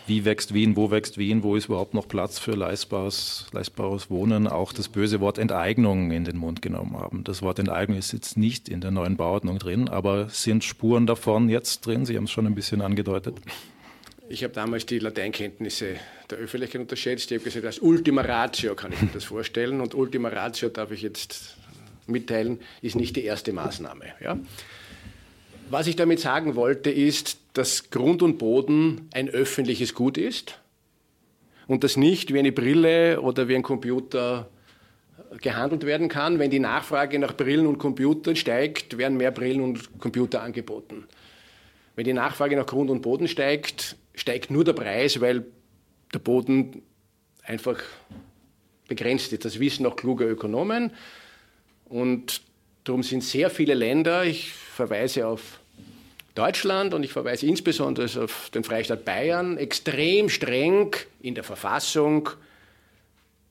wie 0.07 0.25
wächst 0.25 0.53
Wien, 0.53 0.77
wo 0.77 0.91
wächst 0.91 1.17
Wien, 1.17 1.43
wo 1.43 1.57
ist 1.57 1.67
überhaupt 1.67 1.95
noch 1.95 2.07
Platz 2.07 2.39
für 2.39 2.53
leistbares, 2.53 3.47
leistbares 3.53 4.11
Wohnen, 4.11 4.47
auch 4.47 4.73
das 4.73 4.89
böse 4.89 5.21
Wort 5.21 5.39
Enteignung 5.39 6.11
in 6.11 6.25
den 6.25 6.37
Mund 6.37 6.61
genommen 6.61 6.97
haben. 6.97 7.25
Das 7.25 7.41
Wort 7.41 7.59
Enteignung 7.59 7.99
ist 7.99 8.13
jetzt 8.13 8.37
nicht 8.37 8.69
in 8.69 8.81
der 8.81 8.91
neuen 8.91 9.17
Bauordnung 9.17 9.59
drin, 9.59 9.89
aber 9.89 10.29
sind 10.29 10.63
Spuren 10.63 11.07
davon 11.07 11.49
jetzt 11.49 11.87
drin? 11.87 12.05
Sie 12.05 12.17
haben 12.17 12.25
es 12.25 12.31
schon 12.31 12.47
ein 12.47 12.55
bisschen 12.55 12.83
angedeutet. 12.83 13.39
Ich 14.29 14.43
habe 14.43 14.55
damals 14.55 14.87
die 14.87 14.99
Lateinkenntnisse 14.99 15.97
der 16.31 16.39
Öffentlichkeit 16.39 16.81
unterschätzt. 16.81 17.31
Ich 17.31 17.37
habe 17.37 17.45
gesagt, 17.45 17.67
als 17.67 17.79
Ultima 17.79 18.23
Ratio 18.23 18.75
kann 18.75 18.93
ich 18.93 19.01
mir 19.01 19.11
das 19.13 19.25
vorstellen. 19.25 19.83
Und 19.83 19.95
Ultima 19.95 20.31
Ratio 20.31 20.71
darf 20.71 20.91
ich 20.93 21.03
jetzt 21.03 21.57
mitteilen, 22.07 22.61
ist 22.83 22.97
nicht 22.97 23.17
die 23.17 23.25
erste 23.25 23.53
Maßnahme. 23.53 24.07
Ja? 24.21 24.39
Was 25.71 25.87
ich 25.87 25.97
damit 25.97 26.21
sagen 26.21 26.57
wollte, 26.57 26.91
ist, 26.91 27.39
dass 27.55 27.91
Grund 27.91 28.23
und 28.23 28.39
Boden 28.39 29.09
ein 29.15 29.29
öffentliches 29.29 29.95
Gut 29.95 30.19
ist 30.19 30.61
und 31.67 31.85
das 31.85 31.97
nicht 31.97 32.33
wie 32.33 32.39
eine 32.39 32.53
Brille 32.53 33.21
oder 33.21 33.49
wie 33.49 33.55
ein 33.55 33.63
Computer 33.63 34.49
gehandelt 35.41 35.87
werden 35.87 36.09
kann. 36.09 36.39
Wenn 36.39 36.51
die 36.51 36.59
Nachfrage 36.59 37.19
nach 37.19 37.37
Brillen 37.37 37.67
und 37.67 37.79
Computern 37.79 38.37
steigt, 38.37 38.99
werden 38.99 39.17
mehr 39.17 39.31
Brillen 39.31 39.61
und 39.61 39.99
Computer 39.99 40.43
angeboten. 40.43 41.07
Wenn 41.97 42.05
die 42.05 42.13
Nachfrage 42.13 42.57
nach 42.57 42.67
Grund 42.67 42.91
und 42.91 43.03
Boden 43.03 43.29
steigt, 43.29 43.97
steigt 44.15 44.51
nur 44.51 44.65
der 44.65 44.73
Preis, 44.73 45.21
weil 45.21 45.45
der 46.13 46.19
Boden 46.19 46.83
einfach 47.43 47.81
begrenzt 48.89 49.33
ist. 49.33 49.45
Das 49.45 49.61
wissen 49.61 49.87
auch 49.87 49.97
kluge 49.97 50.25
Ökonomen. 50.25 50.91
Und 51.95 52.41
darum 52.83 53.05
sind 53.05 53.23
sehr 53.23 53.51
viele 53.51 53.75
Länder, 53.75 54.25
ich 54.25 54.53
verweise 54.53 55.29
auf 55.29 55.61
Deutschland 56.35 56.93
und 56.93 57.05
ich 57.05 57.13
verweise 57.13 57.47
insbesondere 57.47 58.25
auf 58.25 58.51
den 58.53 58.65
Freistaat 58.65 59.05
Bayern, 59.05 59.59
extrem 59.59 60.29
streng 60.29 60.97
in 61.23 61.37
der 61.37 61.45
Verfassung 61.45 62.31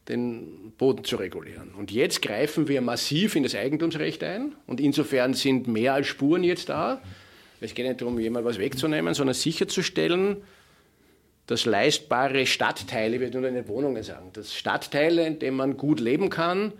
den 0.10 0.74
Boden 0.78 1.06
zu 1.06 1.16
regulieren. 1.16 1.74
Und 1.74 1.90
jetzt 1.92 2.22
greifen 2.22 2.68
wir 2.68 2.82
massiv 2.82 3.38
in 3.38 3.44
das 3.44 3.56
Eigentumsrecht 3.56 4.22
ein 4.26 4.54
und 4.68 4.82
insofern 4.82 5.34
sind 5.36 5.70
mehr 5.70 5.94
als 5.94 6.08
Spuren 6.08 6.44
jetzt 6.44 6.68
da. 6.68 7.02
Es 7.62 7.74
geht 7.74 7.88
nicht 7.88 8.02
darum, 8.02 8.20
jemand 8.20 8.44
was 8.44 8.60
wegzunehmen, 8.60 9.14
sondern 9.14 9.36
sicherzustellen, 9.36 10.44
dass 11.48 11.64
leistbare 11.64 12.46
Stadtteile, 12.46 13.22
würde 13.22 13.40
nur 13.40 13.48
in 13.48 13.56
den 13.56 13.70
Wohnungen 13.70 14.04
sagen, 14.04 14.32
dass 14.34 14.54
Stadtteile, 14.54 15.26
in 15.26 15.40
denen 15.40 15.56
man 15.56 15.78
gut 15.78 16.02
leben 16.02 16.30
kann, 16.30 16.74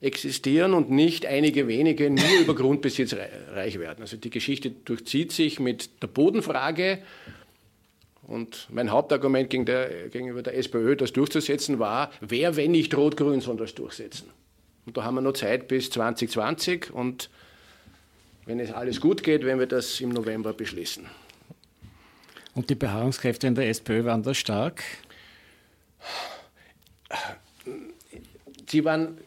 existieren 0.00 0.72
und 0.72 0.90
nicht 0.90 1.26
einige 1.26 1.68
wenige 1.68 2.08
nur 2.10 2.40
über 2.40 2.54
Grundbesitz 2.54 3.14
reich 3.52 3.78
werden. 3.78 4.00
Also 4.00 4.16
die 4.16 4.30
Geschichte 4.30 4.70
durchzieht 4.70 5.32
sich 5.32 5.60
mit 5.60 6.02
der 6.02 6.06
Bodenfrage. 6.06 6.98
Und 8.22 8.68
mein 8.70 8.90
Hauptargument 8.90 9.50
gegen 9.50 9.66
der, 9.66 10.08
gegenüber 10.08 10.42
der 10.42 10.56
SPÖ, 10.56 10.96
das 10.96 11.12
durchzusetzen, 11.12 11.78
war, 11.78 12.10
wer, 12.20 12.56
wenn 12.56 12.70
nicht 12.70 12.96
Rot-Grün, 12.96 13.40
soll 13.40 13.56
das 13.56 13.74
durchsetzen? 13.74 14.28
Und 14.86 14.96
da 14.96 15.04
haben 15.04 15.16
wir 15.16 15.20
noch 15.20 15.32
Zeit 15.32 15.68
bis 15.68 15.90
2020 15.90 16.92
und 16.92 17.28
wenn 18.46 18.58
es 18.58 18.72
alles 18.72 19.00
gut 19.00 19.22
geht, 19.22 19.44
werden 19.44 19.58
wir 19.58 19.66
das 19.66 20.00
im 20.00 20.10
November 20.10 20.52
beschließen. 20.52 21.06
Und 22.54 22.70
die 22.70 22.74
Beharrungskräfte 22.74 23.46
in 23.46 23.54
der 23.54 23.68
SPÖ 23.68 24.04
waren 24.04 24.22
da 24.22 24.32
stark? 24.32 24.82
Sie 28.68 28.84
waren 28.84 29.18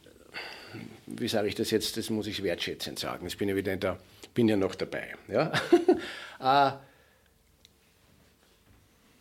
wie 1.19 1.27
sage 1.27 1.47
ich 1.47 1.55
das 1.55 1.71
jetzt, 1.71 1.97
das 1.97 2.09
muss 2.09 2.27
ich 2.27 2.43
wertschätzend 2.43 2.99
sagen. 2.99 3.27
Ich 3.27 3.37
bin 3.37 3.49
ja 3.49 3.55
wieder 3.55 3.73
in 3.73 3.79
der, 3.79 3.97
bin 4.33 4.47
ja 4.47 4.57
noch 4.57 4.75
dabei. 4.75 5.15
Ja? 5.27 5.51
äh, 6.39 6.73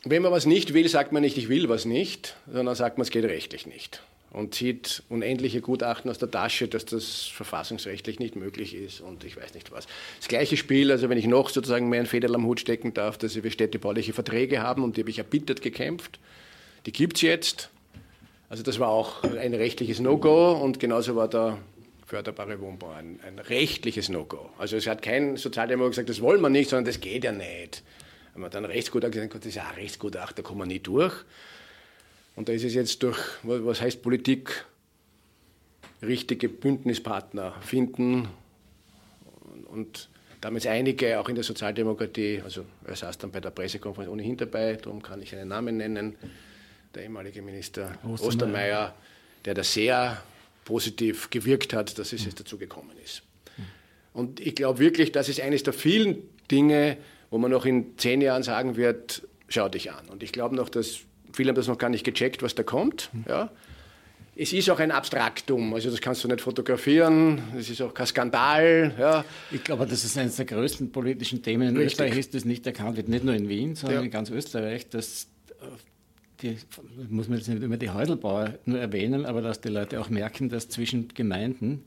wenn 0.05 0.23
man 0.23 0.33
was 0.33 0.47
nicht 0.47 0.75
will, 0.75 0.89
sagt 0.89 1.13
man 1.13 1.23
nicht, 1.23 1.37
ich 1.37 1.49
will 1.49 1.69
was 1.69 1.85
nicht, 1.85 2.37
sondern 2.51 2.75
sagt 2.75 2.99
man, 2.99 3.03
es 3.03 3.11
geht 3.11 3.25
rechtlich 3.25 3.67
nicht. 3.67 4.03
Und 4.31 4.55
zieht 4.55 5.03
unendliche 5.11 5.61
Gutachten 5.61 6.11
aus 6.11 6.17
der 6.17 6.31
Tasche, 6.31 6.67
dass 6.67 6.87
das 6.87 7.27
verfassungsrechtlich 7.27 8.19
nicht 8.19 8.35
möglich 8.35 8.75
ist 8.75 9.03
und 9.03 9.25
ich 9.25 9.37
weiß 9.37 9.53
nicht 9.53 9.71
was. 9.71 9.87
Das 10.19 10.29
gleiche 10.29 10.57
Spiel, 10.57 10.91
also 10.91 11.11
wenn 11.11 11.19
ich 11.19 11.27
noch 11.27 11.51
sozusagen 11.51 11.91
mehr 11.91 12.01
ein 12.01 12.07
Federl 12.07 12.35
am 12.35 12.47
Hut 12.47 12.59
stecken 12.59 12.95
darf, 12.95 13.19
dass 13.19 13.41
wir 13.41 13.51
städtebauliche 13.51 14.15
Verträge 14.15 14.63
haben 14.63 14.85
und 14.85 14.97
die 14.97 15.03
habe 15.03 15.11
ich 15.11 15.19
erbittert 15.19 15.61
gekämpft. 15.61 16.19
Die 16.87 16.93
gibt 16.93 17.17
es 17.17 17.23
jetzt. 17.23 17.69
Also 18.49 18.63
das 18.63 18.79
war 18.79 18.89
auch 18.89 19.23
ein 19.23 19.55
rechtliches 19.55 20.01
No-Go 20.01 20.53
und 20.53 20.81
genauso 20.81 21.15
war 21.15 21.29
der 21.29 21.59
förderbare 22.13 22.61
Wohnbau 22.61 22.91
ein, 22.91 23.21
ein 23.27 23.39
rechtliches 23.39 24.11
No-Go. 24.11 24.51
Also 24.59 24.77
es 24.77 24.87
hat 24.87 25.01
kein 25.01 25.39
Sozialdemokrat 25.39 25.93
gesagt, 25.93 26.09
das 26.11 26.21
wollen 26.21 26.43
wir 26.43 26.51
nicht, 26.51 26.69
sondern 26.69 26.85
das 26.85 27.01
geht 27.01 27.25
ja 27.25 27.33
nicht. 27.33 27.83
Wenn 28.35 28.43
man 28.43 28.51
dann 28.51 28.67
Rechtsgutachter 28.67 29.13
gesagt, 29.13 29.35
das 29.37 29.47
ist 29.47 29.55
ja 29.55 29.71
Rechtsgutachter, 29.71 30.43
da 30.43 30.43
kommen 30.43 30.61
wir 30.61 30.67
nie 30.67 30.79
durch. 30.79 31.15
Und 32.37 32.51
da 32.51 32.53
ist 32.53 32.65
es 32.65 32.75
jetzt 32.75 33.03
durch, 33.03 33.19
was 33.43 33.81
heißt 33.81 34.03
Politik, 34.03 34.67
richtige 36.03 36.51
Bündnispartner 36.51 37.55
finden 37.63 38.29
und 39.71 40.11
damals 40.43 40.67
einige, 40.67 41.19
auch 41.19 41.31
in 41.31 41.35
der 41.35 41.45
Sozialdemokratie, 41.45 42.43
also 42.45 42.67
er 42.85 42.97
saß 42.97 43.17
dann 43.17 43.31
bei 43.31 43.41
der 43.41 43.53
Pressekonferenz 43.53 44.13
ohnehin 44.13 44.37
dabei, 44.37 44.75
darum 44.75 45.01
kann 45.01 45.23
ich 45.23 45.35
einen 45.35 45.49
Namen 45.49 45.79
nennen, 45.79 46.17
der 46.95 47.05
ehemalige 47.05 47.41
Minister 47.41 47.97
Ostermeier, 48.03 48.27
Ostermeier 48.27 48.95
der 49.47 49.55
da 49.55 49.65
sehr 49.65 50.23
positiv 50.65 51.31
gewirkt 51.31 51.73
hat, 51.73 51.99
dass 51.99 52.13
es 52.13 52.25
jetzt 52.25 52.41
dazu 52.41 52.59
gekommen 52.59 52.97
ist. 53.05 53.23
Und 54.13 54.41
ich 54.41 54.55
glaube 54.55 54.79
wirklich, 54.79 55.13
das 55.13 55.29
ist 55.29 55.41
eines 55.41 55.63
der 55.63 55.73
vielen 55.73 56.19
Dinge, 56.51 56.99
wo 57.31 57.39
man 57.39 57.51
noch 57.51 57.65
in 57.65 57.97
zehn 57.97 58.21
Jahren 58.21 58.43
sagen 58.43 58.77
wird, 58.77 59.27
schau 59.49 59.69
dich 59.69 59.91
an. 59.91 60.09
Und 60.09 60.23
ich 60.23 60.33
glaube 60.33 60.55
noch, 60.55 60.69
dass 60.69 61.01
viele 61.33 61.49
haben 61.49 61.57
das 61.57 61.67
noch 61.67 61.79
gar 61.79 61.89
nicht 61.89 62.05
gecheckt, 62.05 62.43
was 62.43 62.55
da 62.55 62.63
kommt. 62.63 63.11
Ja. 63.27 63.51
Es 64.35 64.53
ist 64.53 64.71
auch 64.71 64.79
ein 64.79 64.91
Abstraktum, 64.91 65.75
also 65.75 65.91
das 65.91 66.01
kannst 66.01 66.25
du 66.25 66.29
nicht 66.29 66.41
fotografieren, 66.41 67.43
es 67.59 67.69
ist 67.69 67.83
auch 67.83 67.93
kein 67.93 68.07
Skandal. 68.07 68.95
Ja. 68.99 69.25
Ich 69.51 69.63
glaube, 69.63 69.87
das 69.87 70.05
ist 70.05 70.17
eines 70.17 70.37
der 70.37 70.47
größten 70.47 70.91
politischen 70.91 71.43
Themen 71.43 71.69
in 71.69 71.77
Richtig. 71.77 72.01
Österreich, 72.01 72.19
ist 72.19 72.35
das 72.35 72.47
nicht 72.47 72.67
erkannt 72.67 72.97
wird, 72.97 73.09
nicht 73.09 73.25
nur 73.25 73.35
in 73.35 73.51
Wien, 73.51 73.75
sondern 73.75 74.01
ja. 74.01 74.05
in 74.05 74.11
ganz 74.11 74.31
Österreich, 74.31 74.89
dass 74.89 75.27
die, 76.43 76.57
muss 77.09 77.29
man 77.29 77.39
jetzt 77.39 77.49
nicht 77.49 77.63
immer 77.63 77.77
die 77.77 77.91
Heudelbauer 77.91 78.55
nur 78.65 78.79
erwähnen, 78.79 79.27
aber 79.27 79.43
dass 79.43 79.61
die 79.61 79.69
Leute 79.69 80.01
auch 80.01 80.11
merken, 80.11 80.49
dass 80.49 80.69
zwischen 80.69 81.09
Gemeinden 81.09 81.85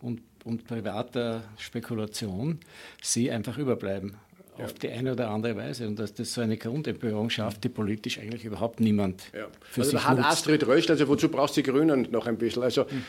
und, 0.00 0.20
und 0.44 0.66
privater 0.66 1.42
Spekulation 1.58 2.60
sie 3.02 3.30
einfach 3.30 3.58
überbleiben. 3.58 4.14
Ja. 4.58 4.64
Auf 4.64 4.74
die 4.74 4.88
eine 4.88 5.12
oder 5.12 5.28
andere 5.28 5.56
Weise. 5.56 5.86
Und 5.86 5.98
dass 5.98 6.14
das 6.14 6.32
so 6.32 6.40
eine 6.40 6.56
Grundempörung 6.56 7.28
schafft, 7.28 7.64
die 7.64 7.68
politisch 7.68 8.18
eigentlich 8.18 8.44
überhaupt 8.44 8.80
niemand 8.80 9.24
ja. 9.34 9.48
für 9.60 9.82
also 9.82 9.90
sich 9.92 10.06
hat 10.06 10.16
nutzt. 10.16 10.30
Astrid 10.30 10.66
Röst, 10.66 10.90
also 10.90 11.08
wozu 11.08 11.28
brauchst 11.28 11.56
du 11.58 11.62
die 11.62 11.70
Grünen 11.70 12.08
noch 12.10 12.26
ein 12.26 12.38
bisschen? 12.38 12.62
Also 12.62 12.84
mhm. 12.84 13.04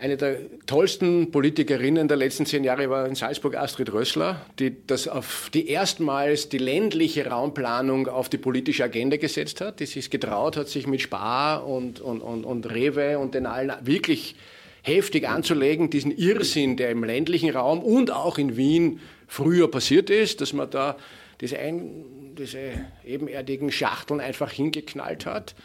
Eine 0.00 0.16
der 0.16 0.38
tollsten 0.66 1.32
Politikerinnen 1.32 2.06
der 2.06 2.16
letzten 2.16 2.46
zehn 2.46 2.62
Jahre 2.62 2.88
war 2.88 3.04
in 3.08 3.16
Salzburg 3.16 3.56
Astrid 3.56 3.92
Rössler, 3.92 4.46
die 4.60 4.76
das 4.86 5.08
auf 5.08 5.50
die 5.52 5.68
erstmals 5.68 6.48
die 6.48 6.58
ländliche 6.58 7.26
Raumplanung 7.26 8.06
auf 8.06 8.28
die 8.28 8.38
politische 8.38 8.84
Agenda 8.84 9.16
gesetzt 9.16 9.60
hat, 9.60 9.80
die 9.80 9.86
sich 9.86 10.08
getraut 10.08 10.56
hat, 10.56 10.68
sich 10.68 10.86
mit 10.86 11.00
Spar 11.00 11.66
und, 11.66 12.00
und, 12.00 12.20
und, 12.20 12.44
und 12.44 12.72
Rewe 12.72 13.18
und 13.18 13.34
den 13.34 13.46
allen 13.46 13.72
wirklich 13.80 14.36
heftig 14.82 15.28
anzulegen, 15.28 15.90
diesen 15.90 16.16
Irrsinn, 16.16 16.76
der 16.76 16.90
im 16.90 17.02
ländlichen 17.02 17.50
Raum 17.50 17.80
und 17.80 18.12
auch 18.12 18.38
in 18.38 18.56
Wien 18.56 19.00
früher 19.26 19.68
passiert 19.68 20.10
ist, 20.10 20.40
dass 20.40 20.52
man 20.52 20.70
da 20.70 20.96
diese, 21.40 21.58
ein, 21.58 22.36
diese 22.38 22.70
ebenerdigen 23.04 23.72
Schachteln 23.72 24.20
einfach 24.20 24.52
hingeknallt 24.52 25.26
hat 25.26 25.56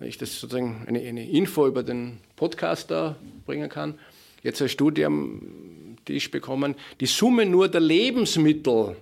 wenn 0.00 0.08
ich 0.08 0.18
das 0.18 0.40
sozusagen 0.40 0.84
eine, 0.88 0.98
eine 1.00 1.28
Info 1.28 1.66
über 1.66 1.84
den 1.84 2.18
Podcaster 2.34 3.16
bringen 3.46 3.68
kann. 3.68 3.98
Jetzt 4.42 4.60
eine 4.60 4.70
Studie 4.70 5.04
am 5.04 5.96
Tisch 6.06 6.30
bekommen, 6.30 6.74
die 7.00 7.06
Summe 7.06 7.44
nur 7.44 7.68
der 7.68 7.82
Lebensmittelflächen, 7.82 8.96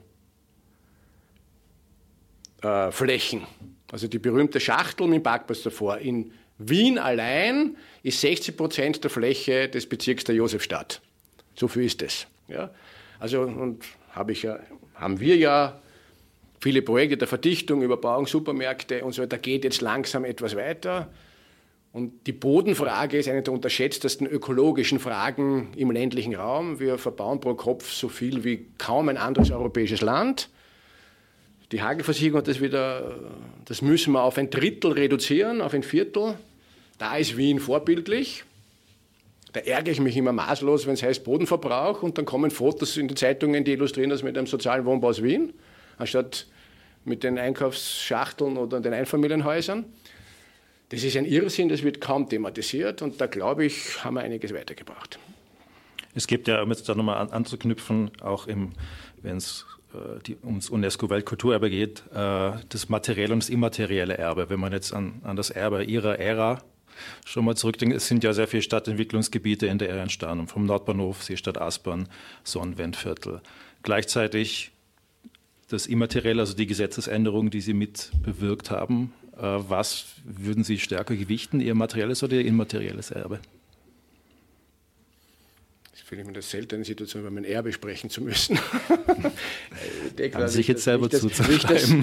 äh, 3.41 3.47
also 3.93 4.09
die 4.09 4.19
berühmte 4.19 4.59
Schachtel 4.59 5.07
mit 5.07 5.23
Parkplatz 5.23 5.63
davor, 5.63 5.99
in 5.99 6.33
Wien 6.59 6.99
allein 6.99 7.77
ist 8.03 8.21
60 8.21 8.57
Prozent 8.57 9.05
der 9.05 9.11
Fläche 9.11 9.69
des 9.69 9.89
Bezirks 9.89 10.25
der 10.25 10.35
Josefstadt. 10.35 11.01
So 11.55 11.69
viel 11.69 11.85
ist 11.85 12.03
es. 12.03 12.27
Ja? 12.49 12.71
Also, 13.21 13.43
und 13.43 13.85
habe 14.11 14.33
ich 14.33 14.43
ja, 14.43 14.59
haben 14.97 15.21
wir 15.21 15.37
ja 15.37 15.81
viele 16.61 16.83
Projekte 16.83 17.17
der 17.17 17.29
Verdichtung, 17.29 17.83
Überbauung, 17.83 18.27
Supermärkte 18.27 19.05
und 19.05 19.13
so 19.13 19.23
weiter, 19.23 19.39
geht 19.39 19.65
jetzt 19.65 19.81
langsam 19.81 20.25
etwas 20.25 20.57
weiter. 20.57 21.11
Und 21.93 22.27
die 22.27 22.33
Bodenfrage 22.33 23.19
ist 23.19 23.29
eine 23.29 23.43
der 23.43 23.53
unterschätztesten 23.53 24.27
ökologischen 24.27 25.01
Fragen 25.01 25.73
im 25.77 25.91
ländlichen 25.91 26.35
Raum. 26.35 26.81
Wir 26.81 26.99
verbauen 26.99 27.41
pro 27.41 27.55
Kopf 27.55 27.91
so 27.91 28.09
viel 28.09 28.45
wie 28.45 28.67
kaum 28.77 29.09
ein 29.09 29.17
anderes 29.17 29.51
europäisches 29.51 30.01
Land. 30.03 30.51
Die 31.73 31.83
Hagelversicherung 31.83 32.39
hat 32.39 32.49
das 32.49 32.61
wieder, 32.61 33.17
das 33.65 33.83
müssen 33.83 34.13
wir 34.13 34.23
auf 34.23 34.39
ein 34.39 34.51
Drittel 34.51 34.93
reduzieren, 34.93 35.61
auf 35.61 35.75
ein 35.75 35.83
Viertel. 35.83 36.39
Da 36.99 37.17
ist 37.17 37.37
Wien 37.37 37.59
vorbildlich. 37.59 38.45
Da 39.53 39.61
ärgere 39.61 39.93
ich 39.93 40.01
mich 40.01 40.17
immer 40.17 40.33
maßlos, 40.33 40.87
wenn 40.87 40.95
es 40.95 41.03
heißt 41.03 41.25
Bodenverbrauch 41.25 42.03
und 42.03 42.19
dann 42.19 42.25
kommen 42.25 42.51
Fotos 42.51 42.97
in 42.97 43.09
den 43.09 43.17
Zeitungen, 43.17 43.65
die 43.65 43.73
illustrieren 43.73 44.11
das 44.11 44.23
mit 44.23 44.37
einem 44.37 44.47
sozialen 44.47 44.85
Wohnbau 44.85 45.09
aus 45.09 45.23
Wien, 45.23 45.55
anstatt 45.99 46.47
mit 47.05 47.23
den 47.23 47.39
Einkaufsschachteln 47.39 48.57
oder 48.57 48.81
den 48.81 48.93
Einfamilienhäusern. 48.93 49.85
Das 50.91 51.03
ist 51.05 51.17
ein 51.17 51.27
Irrsinn, 51.27 51.69
das 51.69 51.83
wird 51.83 52.01
kaum 52.01 52.29
thematisiert 52.29 53.03
und 53.03 53.21
da 53.21 53.27
glaube 53.27 53.65
ich, 53.67 54.03
haben 54.05 54.15
wir 54.15 54.23
einiges 54.23 54.55
weitergebracht. 54.55 55.19
Es 56.15 56.27
gibt 56.27 56.49
ja, 56.49 56.63
um 56.63 56.71
jetzt 56.71 56.89
da 56.89 56.95
nochmal 56.95 57.29
anzuknüpfen, 57.31 58.11
auch 58.23 58.47
wenn 58.47 59.37
es 59.37 59.67
äh, 59.95 60.35
ums 60.45 60.71
UNESCO-Weltkulturerbe 60.71 61.71
geht, 61.71 62.03
äh, 62.15 62.53
das 62.69 62.89
materielle 62.89 63.35
und 63.35 63.43
das 63.43 63.51
immaterielle 63.51 64.17
Erbe. 64.17 64.51
Wenn 64.51 64.61
man 64.61 64.73
jetzt 64.73 64.93
an, 64.93 65.21
an 65.25 65.37
das 65.37 65.51
Erbe 65.51 65.85
ihrer 65.85 66.19
Ära 66.19 66.63
schon 67.25 67.45
mal 67.45 67.55
zurückdenkt, 67.55 67.95
es 67.95 68.09
sind 68.09 68.25
ja 68.25 68.33
sehr 68.33 68.49
viele 68.49 68.63
Stadtentwicklungsgebiete 68.63 69.67
in 69.67 69.79
der 69.79 69.91
Ära 69.91 70.03
entstanden, 70.03 70.49
vom 70.49 70.67
Nordbahnhof, 70.67 71.23
Seestadt 71.23 71.61
Aspern, 71.61 72.09
Sonnenwendviertel. 72.45 73.41
Gleichzeitig 73.83 74.73
das 75.69 75.87
Immaterielle, 75.87 76.41
also 76.41 76.55
die 76.55 76.66
Gesetzesänderungen, 76.66 77.51
die 77.51 77.61
Sie 77.61 77.75
mit 77.75 78.11
bewirkt 78.23 78.71
haben, 78.71 79.12
äh, 79.37 79.43
was 79.43 80.07
würden 80.25 80.64
Sie 80.64 80.79
stärker 80.79 81.14
gewichten, 81.14 81.61
Ihr 81.61 81.75
materielles 81.75 82.23
oder 82.23 82.35
Ihr 82.35 82.47
immaterielles 82.47 83.11
Erbe? 83.11 83.41
Ich 85.95 86.05
fühle 86.05 86.23
mich 86.23 86.29
in 86.29 86.35
der 86.35 86.43
seltenen 86.43 86.85
Situation, 86.85 87.21
über 87.21 87.31
mein 87.31 87.45
Erbe 87.45 87.71
sprechen 87.73 88.09
zu 88.09 88.23
müssen. 88.23 88.59
ich 90.16 90.33
Kann 90.33 90.49
sich 90.49 90.66
jetzt 90.66 90.85
selber 90.85 91.12
ich 91.12 91.64
das 91.64 91.95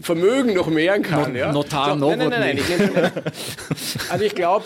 Vermögen 0.00 0.54
noch 0.54 0.68
mehren 0.68 1.02
kann. 1.02 1.32
No, 1.32 1.38
ja? 1.38 1.52
Notar, 1.52 1.98
so, 1.98 2.08
nein, 2.08 2.30
nein, 2.30 2.30
nein, 2.30 2.90
nein, 2.94 3.12
Also 4.08 4.24
ich 4.24 4.34
glaube, 4.34 4.64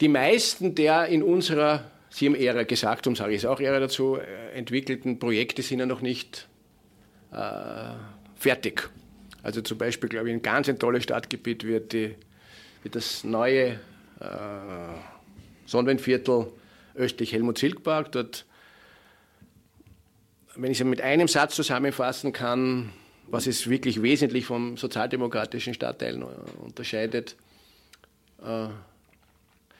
die 0.00 0.08
meisten 0.08 0.74
der 0.74 1.06
in 1.06 1.22
unserer, 1.22 1.90
Sie 2.18 2.26
haben 2.26 2.34
Ära 2.34 2.64
gesagt, 2.64 3.06
darum 3.06 3.14
sage 3.14 3.32
ich 3.32 3.38
es 3.38 3.44
auch 3.44 3.60
Ära 3.60 3.78
dazu, 3.78 4.16
äh, 4.16 4.50
entwickelten 4.50 5.20
Projekte 5.20 5.62
sind 5.62 5.78
ja 5.78 5.86
noch 5.86 6.00
nicht 6.00 6.48
äh, 7.30 7.94
fertig. 8.34 8.90
Also 9.44 9.60
zum 9.60 9.78
Beispiel, 9.78 10.08
glaube 10.08 10.28
ich, 10.28 10.34
ein 10.34 10.42
ganz 10.42 10.68
ein 10.68 10.80
tolles 10.80 11.04
Stadtgebiet 11.04 11.62
wird, 11.62 11.92
die, 11.92 12.16
wird 12.82 12.96
das 12.96 13.22
neue 13.22 13.78
äh, 14.18 14.28
Sonnenviertel 15.64 16.48
östlich 16.96 17.32
Helmut-Silk-Park. 17.34 18.10
Dort, 18.10 18.46
wenn 20.56 20.72
ich 20.72 20.80
es 20.80 20.84
mit 20.84 21.00
einem 21.00 21.28
Satz 21.28 21.54
zusammenfassen 21.54 22.32
kann, 22.32 22.92
was 23.28 23.46
es 23.46 23.70
wirklich 23.70 24.02
wesentlich 24.02 24.44
vom 24.44 24.76
sozialdemokratischen 24.76 25.72
Stadtteil 25.72 26.20
unterscheidet, 26.58 27.36
äh, 28.42 28.66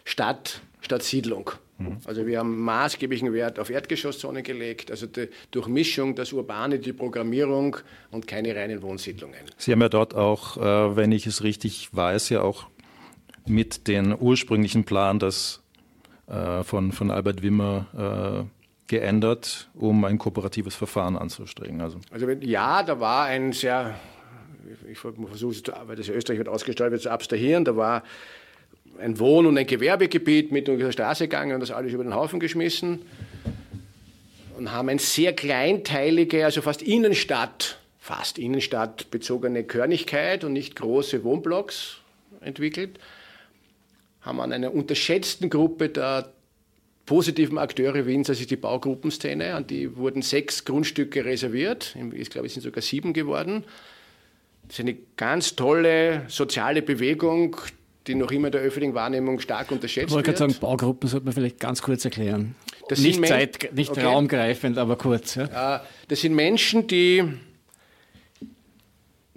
Stadt 0.05 0.61
statt 0.83 1.03
Siedlung. 1.03 1.51
Mhm. 1.79 1.99
Also 2.05 2.27
wir 2.27 2.41
haben 2.41 2.59
maßgeblichen 2.59 3.33
Wert 3.33 3.59
auf 3.59 3.71
Erdgeschosszonen 3.71 4.43
gelegt, 4.43 4.91
also 4.91 5.07
die 5.07 5.29
Durchmischung, 5.51 6.15
das 6.15 6.33
Urbane, 6.33 6.79
die 6.79 6.93
Programmierung 6.93 7.77
und 8.11 8.27
keine 8.27 8.55
reinen 8.55 8.83
Wohnsiedlungen. 8.83 9.41
Sie 9.57 9.73
haben 9.73 9.81
ja 9.81 9.89
dort 9.89 10.15
auch, 10.15 10.57
äh, 10.57 10.97
wenn 10.97 11.13
ich 11.13 11.27
es 11.27 11.43
richtig 11.43 11.91
weiß, 11.93 12.31
ja 12.31 12.43
auch 12.43 12.67
mit 13.47 13.89
den 13.89 14.15
ursprünglichen 14.19 14.85
Plan 14.85 15.19
des, 15.19 15.63
äh, 16.27 16.63
von, 16.65 16.93
von 16.93 17.11
Albert 17.11 17.43
Wimmer 17.43 18.45
äh, 18.45 18.89
geändert, 18.89 19.71
um 19.75 20.05
ein 20.05 20.19
kooperatives 20.19 20.75
Verfahren 20.75 21.17
anzustreben. 21.17 21.81
Also, 21.81 22.01
also 22.11 22.29
ja, 22.29 22.83
da 22.83 22.99
war 22.99 23.27
ein 23.27 23.53
sehr, 23.53 23.95
ich 24.91 24.99
versuche 24.99 25.53
es, 25.53 25.63
weil 25.87 25.97
das 25.97 26.09
ja 26.09 26.15
Österreich 26.15 26.39
wird 26.39 26.49
ausgestaltet 26.49 26.93
wird, 26.93 27.03
zu 27.03 27.11
abstrahieren, 27.11 27.65
da 27.65 27.77
war 27.77 28.03
ein 28.99 29.19
Wohn- 29.19 29.47
und 29.47 29.57
ein 29.57 29.67
Gewerbegebiet 29.67 30.53
mit 30.53 30.69
die 30.69 30.93
Straße 30.93 31.25
gegangen 31.25 31.55
und 31.55 31.61
das 31.61 31.71
alles 31.71 31.93
über 31.93 32.05
den 32.05 32.15
Haufen 32.15 32.41
geschmissen 32.41 33.03
und 34.57 34.73
haben 34.73 34.89
ein 34.89 34.99
sehr 34.99 35.33
kleinteilige, 35.33 36.45
also 36.45 36.63
fast 36.63 36.83
Innenstadt, 36.83 37.79
fast 37.99 38.39
Innenstadt 38.39 39.11
bezogene 39.11 39.65
Körnigkeit 39.65 40.45
und 40.45 40.53
nicht 40.53 40.77
große 40.77 41.23
Wohnblocks 41.25 41.99
entwickelt, 42.41 42.99
haben 44.21 44.41
an 44.41 44.53
einer 44.53 44.75
unterschätzten 44.75 45.49
Gruppe 45.49 45.89
der 45.89 46.33
positiven 47.07 47.57
Akteure 47.57 48.05
Wiens, 48.07 48.27
das 48.27 48.41
ist 48.41 48.51
die 48.51 48.57
Baugruppenszene, 48.57 49.55
an 49.55 49.67
die 49.67 49.97
wurden 49.97 50.21
sechs 50.21 50.65
Grundstücke 50.65 51.25
reserviert, 51.25 51.97
ich 52.13 52.29
glaube, 52.29 52.49
es 52.49 52.55
sind 52.55 52.63
sogar 52.63 52.83
sieben 52.83 53.13
geworden. 53.15 53.65
Das 54.67 54.79
ist 54.79 54.81
eine 54.81 54.97
ganz 55.17 55.57
tolle 55.57 56.25
soziale 56.29 56.83
Bewegung, 56.83 57.57
die 58.09 58.15
noch 58.15 58.31
immer 58.31 58.49
in 58.49 58.53
der 58.53 58.63
öffentlichen 58.63 58.95
Wahrnehmung 58.95 59.39
stark 59.39 59.71
unterschätzt 59.71 60.09
ich 60.09 60.15
wird. 60.15 60.27
Ich 60.27 60.41
wollte 60.41 60.53
sagen, 60.53 60.61
Baugruppen 60.61 61.09
sollte 61.09 61.27
man 61.27 61.35
vielleicht 61.35 61.61
ganz 61.61 61.83
kurz 61.83 62.05
erklären. 62.05 62.55
Das 62.89 63.01
nicht 63.01 63.25
Zeit, 63.27 63.71
nicht 63.75 63.91
okay. 63.91 64.03
raumgreifend, 64.03 64.79
aber 64.79 64.97
kurz. 64.97 65.35
Ja. 65.35 65.85
Das 66.09 66.21
sind 66.21 66.35
Menschen, 66.35 66.87
die 66.87 67.23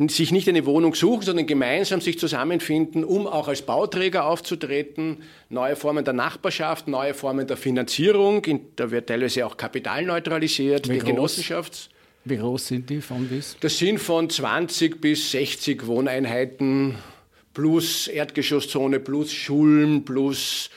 sich 0.08 0.32
nicht 0.32 0.48
eine 0.50 0.66
Wohnung 0.66 0.96
suchen, 0.96 1.22
sondern 1.22 1.46
gemeinsam 1.46 2.02
sich 2.02 2.18
zusammenfinden, 2.18 3.04
um 3.04 3.28
auch 3.28 3.48
als 3.48 3.62
Bauträger 3.62 4.26
aufzutreten, 4.26 5.18
neue 5.50 5.76
Formen 5.76 6.04
der 6.04 6.14
Nachbarschaft, 6.14 6.88
neue 6.88 7.14
Formen 7.14 7.46
der 7.46 7.58
Finanzierung, 7.58 8.42
da 8.76 8.90
wird 8.90 9.08
teilweise 9.08 9.46
auch 9.46 9.58
Kapital 9.58 10.06
neutralisiert, 10.06 10.88
Wie 10.88 10.94
die 10.94 11.00
groß? 11.00 11.10
Genossenschafts... 11.10 11.90
Wie 12.24 12.38
groß 12.38 12.68
sind 12.68 12.90
die 12.90 13.02
von 13.02 13.28
bis? 13.28 13.58
Das 13.62 13.80
sind 13.80 14.00
von 14.00 14.30
20 14.30 15.02
bis 15.02 15.32
60 15.32 15.88
Wohneinheiten 15.88 16.96
plus 17.54 18.08
Erdgeschosszone, 18.08 19.00
plus 19.00 19.32
Schulen, 19.32 20.06
plus 20.06 20.70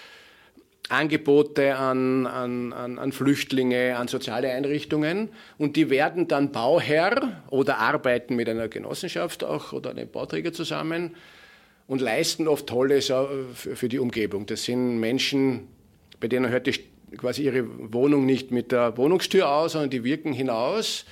Angebote 0.88 1.76
an, 1.76 2.26
an, 2.26 2.72
an, 2.72 2.98
an, 2.98 3.12
Flüchtlinge, 3.12 3.96
an 3.96 4.06
soziale 4.06 4.50
Einrichtungen 4.50 5.30
und 5.56 5.76
die 5.76 5.88
werden 5.88 6.28
dann 6.28 6.52
Bauherr 6.52 7.42
oder 7.48 7.78
arbeiten 7.78 8.36
mit 8.36 8.48
einer 8.48 8.68
Genossenschaft 8.68 9.44
auch 9.44 9.72
oder 9.72 9.90
einem 9.90 10.08
Bauträger 10.08 10.52
zusammen 10.52 11.14
und 11.86 12.00
leisten 12.00 12.48
oft 12.48 12.66
Tolles 12.66 13.10
für 13.54 13.88
die 13.88 13.98
Umgebung. 13.98 14.44
Das 14.44 14.64
sind 14.64 15.00
Menschen, 15.00 15.68
bei 16.20 16.28
denen 16.28 16.50
hört 16.50 16.66
die, 16.66 16.74
quasi 17.16 17.44
ihre 17.44 17.64
Wohnung 17.92 18.26
nicht 18.26 18.50
mit 18.50 18.70
der 18.70 18.96
Wohnungstür 18.98 19.48
aus, 19.48 19.72
sondern 19.72 19.90
die 19.90 20.04
wirken 20.04 20.34
hinaus 20.34 21.06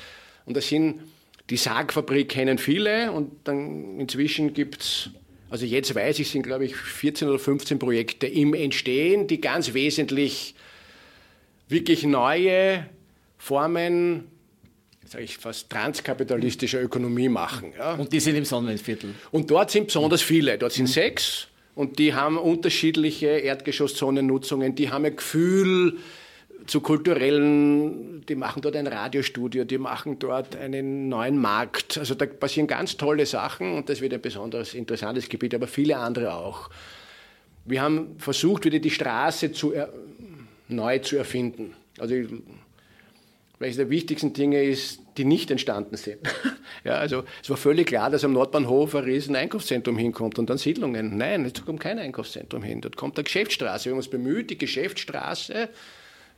und 0.45 0.57
das 0.57 0.69
sind 0.69 1.01
die 1.49 1.57
Sargfabrik 1.57 2.29
kennen 2.29 2.59
viele 2.59 3.11
und 3.11 3.33
dann 3.45 3.99
inzwischen 3.99 4.53
gibt 4.53 4.83
es 4.83 5.11
also 5.53 5.67
jetzt 5.67 5.95
weiß 5.95 6.19
ich, 6.19 6.31
sind 6.31 6.45
glaube 6.45 6.65
ich 6.65 6.75
14 6.75 7.29
oder 7.29 7.39
15 7.39 7.79
Projekte 7.79 8.27
im 8.27 8.55
Entstehen, 8.55 9.27
die 9.27 9.39
ganz 9.39 9.75
wesentlich 9.75 10.55
wirklich 11.69 12.05
neue 12.05 12.87
Formen, 13.37 14.29
sage 15.05 15.25
ich 15.25 15.37
fast 15.37 15.69
transkapitalistischer 15.69 16.81
Ökonomie 16.81 17.29
machen. 17.29 17.75
Ja. 17.77 17.97
Und 17.97 18.15
die 18.15 18.21
sind 18.21 18.37
im 18.37 18.47
Sonnenviertel. 18.47 19.15
Und 19.31 19.51
dort 19.51 19.71
sind 19.71 19.89
besonders 19.89 20.23
viele. 20.23 20.57
Dort 20.57 20.73
sind 20.73 20.87
mhm. 20.87 20.93
sechs 20.93 21.49
und 21.75 21.99
die 21.99 22.15
haben 22.15 22.39
unterschiedliche 22.39 23.27
Erdgeschosszonennutzungen. 23.27 24.75
Die 24.75 24.89
haben 24.89 25.05
ein 25.05 25.17
Gefühl 25.17 25.99
zu 26.67 26.81
kulturellen, 26.81 28.25
die 28.27 28.35
machen 28.35 28.63
dort 28.63 28.77
ein 28.77 28.87
Radiostudio, 28.87 29.65
die 29.65 29.79
machen 29.79 30.19
dort 30.19 30.57
einen 30.57 31.09
neuen 31.09 31.39
Markt. 31.39 31.99
Also 31.99 32.15
da 32.15 32.27
passieren 32.27 32.67
ganz 32.67 32.97
tolle 32.97 33.27
Sachen 33.27 33.75
und 33.75 33.89
das 33.89 34.01
wird 34.01 34.15
ein 34.15 34.21
besonders 34.21 34.75
interessantes 34.75 35.29
Gebiet, 35.29 35.55
aber 35.55 35.67
viele 35.67 35.97
andere 35.97 36.35
auch. 36.35 36.71
Wir 37.65 37.83
haben 37.83 38.17
versucht, 38.19 38.65
wieder 38.65 38.79
die 38.79 38.91
Straße 38.91 39.53
zu 39.53 39.73
neu 40.69 40.99
zu 40.99 41.17
erfinden. 41.17 41.75
Also 41.99 42.15
welches 43.63 43.77
der 43.77 43.91
wichtigsten 43.91 44.33
Dinge 44.33 44.63
ist, 44.63 45.01
die 45.17 45.25
nicht 45.25 45.51
entstanden 45.51 45.97
sind. 45.97 46.19
ja, 46.85 46.95
also 46.95 47.23
es 47.43 47.49
war 47.49 47.57
völlig 47.57 47.87
klar, 47.87 48.11
dass 48.11 48.25
am 48.25 48.33
Nordbahnhof 48.33 48.95
ein 48.95 49.05
riesen 49.05 49.37
Einkaufszentrum 49.37 49.97
hinkommt 49.97 50.39
und 50.39 50.51
dann 50.51 50.59
Siedlungen. 50.59 51.17
Nein, 51.17 51.45
es 51.45 51.65
kommt 51.65 51.81
kein 51.81 51.99
Einkaufszentrum 51.99 52.63
hin. 52.63 52.81
Dort 52.81 52.97
kommt 52.97 53.17
eine 53.17 53.25
Geschäftsstraße. 53.25 53.87
Wir 53.87 53.93
haben 53.93 53.99
uns 53.99 54.09
bemüht, 54.09 54.51
die 54.51 54.59
Geschäftsstraße 54.59 55.69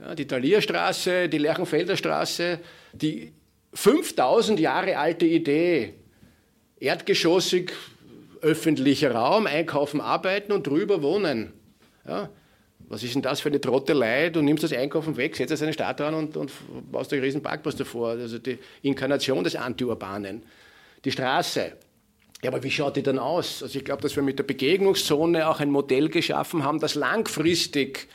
ja, 0.01 0.14
die 0.14 0.26
Thalierstraße, 0.26 1.28
die 1.28 1.38
Lerchenfelder 1.38 1.97
Straße, 1.97 2.61
die 2.92 3.32
5000 3.74 4.61
Jahre 4.61 4.97
alte 4.97 5.26
Idee, 5.26 5.95
erdgeschossig, 6.78 7.72
öffentlicher 8.40 9.12
Raum, 9.12 9.47
einkaufen, 9.47 10.01
arbeiten 10.01 10.53
und 10.53 10.66
drüber 10.66 11.03
wohnen. 11.03 11.53
Ja, 12.07 12.28
was 12.88 13.03
ist 13.03 13.14
denn 13.14 13.22
das 13.22 13.40
für 13.40 13.49
eine 13.49 13.61
Trottelei? 13.61 14.30
Du 14.30 14.42
nimmst 14.42 14.62
das 14.62 14.72
Einkaufen 14.72 15.16
weg, 15.16 15.36
setzt 15.36 15.62
eine 15.62 15.72
Stadt 15.72 16.01
dran 16.01 16.14
und, 16.14 16.36
und 16.36 16.53
baust 16.92 17.12
einen 17.12 17.22
riesen 17.22 17.42
Parkplatz 17.42 17.76
davor. 17.76 18.11
Also 18.11 18.38
die 18.38 18.59
Inkarnation 18.82 19.42
des 19.42 19.57
Anti-Urbanen. 19.57 20.42
Die 21.05 21.11
Straße 21.11 21.72
Ja, 22.42 22.51
aber 22.51 22.62
wie 22.62 22.70
schaut 22.70 22.97
die 22.97 23.03
dann 23.03 23.18
aus? 23.18 23.62
Also 23.62 23.78
ich 23.78 23.84
glaube, 23.84 24.03
dass 24.03 24.16
wir 24.16 24.22
mit 24.22 24.38
der 24.38 24.45
Begegnungszone 24.45 25.49
auch 25.49 25.61
ein 25.61 25.70
Modell 25.70 26.11
geschaffen 26.11 26.62
haben, 26.62 26.78
das 26.78 26.95
langfristig 26.95 28.09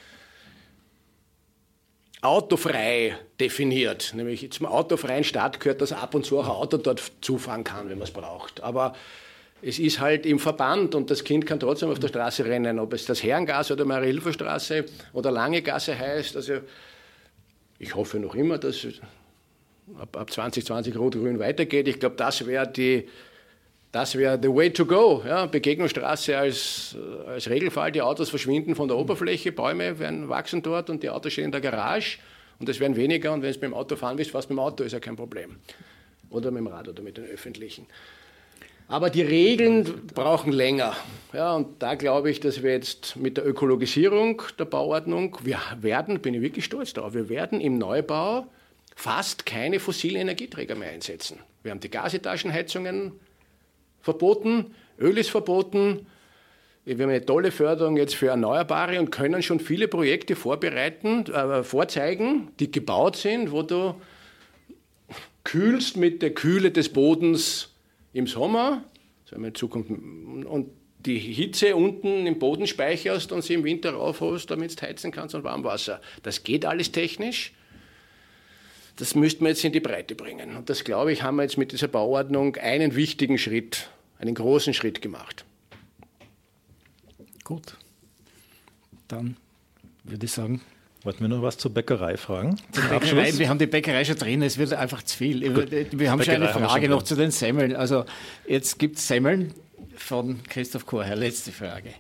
autofrei 2.22 3.18
definiert. 3.40 4.14
Nämlich 4.14 4.52
zum 4.52 4.66
autofreien 4.66 5.24
Staat 5.24 5.60
gehört, 5.60 5.82
dass 5.82 5.94
ab 5.94 6.16
und 6.16 6.26
zu 6.26 6.40
auch 6.40 6.46
ein 6.46 6.52
Auto 6.52 6.78
dort 6.78 7.02
zufahren 7.22 7.64
kann, 7.64 7.90
wenn 7.90 7.98
man 7.98 8.08
es 8.08 8.14
braucht. 8.14 8.62
Aber 8.62 8.94
es 9.62 9.80
ist 9.80 10.00
halt 10.00 10.26
im 10.26 10.40
Verband 10.40 10.96
und 10.96 11.10
das 11.10 11.24
Kind 11.24 11.46
kann 11.46 11.60
trotzdem 11.60 11.90
auf 11.90 12.00
der 12.00 12.08
Straße 12.08 12.46
rennen, 12.46 12.80
ob 12.80 12.94
es 12.94 13.06
das 13.06 13.24
Herrengasse 13.24 13.74
oder 13.74 13.86
Marie-Hilfer-Straße 13.86 14.86
oder 15.14 15.32
Lange 15.32 15.62
Gasse 15.62 15.98
heißt. 15.98 16.36
Also 16.36 16.60
ich 17.78 17.96
hoffe 17.96 18.20
noch 18.20 18.36
immer, 18.36 18.58
dass 18.58 18.86
ab, 19.98 20.16
ab 20.18 20.32
2020 20.32 20.98
Rot-Grün 20.98 21.40
weitergeht. 21.40 21.88
Ich 21.88 22.00
glaube, 22.00 22.16
das 22.16 22.46
wäre 22.46 22.68
die 22.68 23.08
das 23.92 24.16
wäre 24.16 24.40
the 24.42 24.50
way 24.50 24.72
to 24.72 24.86
go. 24.86 25.24
Ja, 25.26 25.48
Begegnungsstraße 25.48 26.38
als, 26.38 26.96
als 27.26 27.50
Regelfall. 27.50 27.92
Die 27.92 28.02
Autos 28.02 28.30
verschwinden 28.30 28.76
von 28.76 28.88
der 28.88 28.98
Oberfläche, 28.98 29.52
Bäume 29.52 29.98
werden 29.98 30.30
wachsen 30.30 30.62
dort 30.62 30.90
und 30.90 31.02
die 31.02 31.10
Autos 31.10 31.34
stehen 31.34 31.46
in 31.46 31.52
der 31.52 31.62
Garage 31.62 32.20
und 32.60 32.70
es 32.70 32.80
werden 32.80 32.96
weniger. 32.96 33.34
Und 33.34 33.42
wenn 33.42 33.52
du 33.52 33.60
mit 33.60 33.64
dem 33.64 33.74
Auto 33.74 33.96
fahren 33.96 34.18
willst, 34.18 34.32
fast 34.32 34.50
mit 34.50 34.58
dem 34.58 34.60
Auto, 34.60 34.84
ist 34.84 34.92
ja 34.92 35.00
kein 35.00 35.16
Problem. 35.16 35.58
Oder 36.30 36.52
mit 36.52 36.60
dem 36.60 36.68
Rad 36.68 36.88
oder 36.88 37.02
mit 37.02 37.18
den 37.18 37.26
Öffentlichen. 37.26 37.88
Aber 38.88 39.10
die 39.10 39.22
Regeln 39.22 40.08
brauchen 40.16 40.52
länger. 40.52 40.96
Ja, 41.32 41.56
und 41.56 41.82
da 41.82 41.94
glaube 41.96 42.32
ich, 42.32 42.40
dass 42.40 42.64
wir 42.64 42.72
jetzt 42.72 43.16
mit 43.16 43.38
der 43.38 43.48
Ökologisierung 43.48 44.42
der 44.58 44.66
Bauordnung, 44.66 45.38
wir 45.44 45.60
werden, 45.80 46.20
bin 46.20 46.34
ich 46.34 46.42
wirklich 46.42 46.66
stolz 46.66 46.94
darauf, 46.94 47.14
wir 47.14 47.30
werden 47.30 47.62
im 47.62 47.78
Neubau 47.78 48.48
fast 48.96 49.46
keine 49.46 49.80
fossilen 49.80 50.22
Energieträger 50.22 50.76
mehr 50.76 50.90
einsetzen. 50.90 51.40
Wir 51.62 51.72
haben 51.72 51.80
die 51.80 51.92
Gasetagenheizungen 51.92 53.14
verboten, 54.02 54.74
Öl 55.00 55.18
ist 55.18 55.30
verboten. 55.30 56.08
Wir 56.86 56.96
haben 56.96 57.10
eine 57.10 57.26
tolle 57.26 57.52
Förderung 57.52 57.98
jetzt 57.98 58.16
für 58.16 58.28
Erneuerbare 58.28 59.00
und 59.00 59.12
können 59.12 59.44
schon 59.44 59.60
viele 59.60 59.88
Projekte 59.88 60.36
vorbereiten, 60.36 61.26
äh, 61.26 61.64
vorzeigen, 61.64 62.50
die 62.60 62.72
gebaut 62.72 63.16
sind, 63.16 63.52
wo 63.52 63.62
du 63.62 63.96
kühlst 65.44 65.98
mit 65.98 66.22
der 66.22 66.34
Kühle 66.34 66.72
des 66.72 66.90
Bodens 66.90 67.74
im 68.14 68.28
Sommer, 68.28 68.84
in 69.32 69.56
Zukunft, 69.56 69.90
und 69.90 70.72
die 71.00 71.18
Hitze 71.18 71.76
unten 71.76 72.28
im 72.28 72.40
Boden 72.40 72.68
speicherst 72.68 73.32
und 73.32 73.44
sie 73.44 73.54
im 73.54 73.64
Winter 73.64 73.92
raufholst, 73.92 74.52
damit 74.52 74.80
du 74.80 74.86
heizen 74.86 75.12
kannst 75.12 75.34
und 75.34 75.44
Warmwasser. 75.44 76.02
Das 76.24 76.44
geht 76.44 76.66
alles 76.66 76.92
technisch. 76.92 77.54
Das 79.00 79.16
müssten 79.16 79.46
wir 79.46 79.50
jetzt 79.50 79.64
in 79.64 79.72
die 79.72 79.80
Breite 79.80 80.14
bringen. 80.14 80.58
Und 80.58 80.70
das, 80.70 80.84
glaube 80.84 81.14
ich, 81.14 81.24
haben 81.24 81.38
wir 81.38 81.44
jetzt 81.44 81.58
mit 81.58 81.72
dieser 81.72 81.88
Bauordnung 81.88 82.58
einen 82.58 82.96
wichtigen 82.96 83.38
Schritt, 83.38 83.90
einen 84.20 84.36
großen 84.36 84.74
Schritt 84.74 85.02
gemacht. 85.02 85.46
Gut. 87.46 87.78
Dann 89.08 89.38
würde 90.04 90.26
ich 90.26 90.32
sagen, 90.34 90.62
Wollten 91.04 91.22
wir 91.22 91.30
noch 91.30 91.42
was 91.42 91.58
zur 91.58 91.74
Bäckerei 91.74 92.18
fragen? 92.18 92.58
Zur 92.74 92.84
Bäckerei, 92.84 93.38
wir 93.38 93.48
haben 93.48 93.58
die 93.58 93.68
Bäckerei 93.68 94.04
schon 94.04 94.18
drin, 94.18 94.42
es 94.42 94.58
wird 94.58 94.74
einfach 94.74 95.02
zu 95.02 95.16
viel. 95.16 95.54
Gut. 95.54 95.72
Wir 95.72 96.12
haben 96.12 96.20
Bäckerei 96.20 96.36
schon 96.36 96.44
eine 96.44 96.68
Frage 96.68 96.82
schon 96.88 96.92
noch 96.92 97.04
zu 97.04 97.16
den 97.16 97.32
Semmeln. 97.32 97.74
Also 97.74 98.04
jetzt 98.46 98.78
gibt 98.80 98.98
es 98.98 99.08
Semmeln 99.08 99.54
von 99.96 100.44
Christoph 100.44 100.86
Chorherr, 100.86 101.16
letzte 101.16 101.54
Frage. 101.54 101.94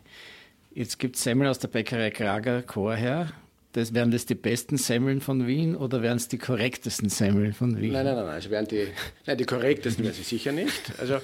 Jetzt 0.72 1.00
gibt 1.00 1.16
es 1.16 1.24
Semmeln 1.24 1.50
aus 1.50 1.60
der 1.60 1.70
Bäckerei 1.70 2.12
Krager 2.12 2.62
Chorherr. 2.62 3.32
Das, 3.74 3.94
wären 3.94 4.10
das 4.10 4.26
die 4.26 4.36
besten 4.36 4.78
Semmeln 4.78 5.22
von 5.22 5.46
Wien 5.46 5.76
oder 5.76 6.02
wären 6.02 6.18
es 6.18 6.28
die 6.28 6.40
korrektesten 6.40 7.10
Semmeln 7.10 7.54
von 7.54 7.80
Wien? 7.80 7.94
Nein, 7.94 8.06
nein, 8.06 8.16
nein, 8.16 8.26
also 8.26 8.50
wären 8.50 8.68
die, 8.68 8.88
nein, 9.28 9.38
die 9.38 9.46
korrektesten 9.46 10.04
wären 10.04 10.16
sie 10.16 10.24
sicher 10.24 10.52
nicht. 10.52 10.92
Also 10.98 11.20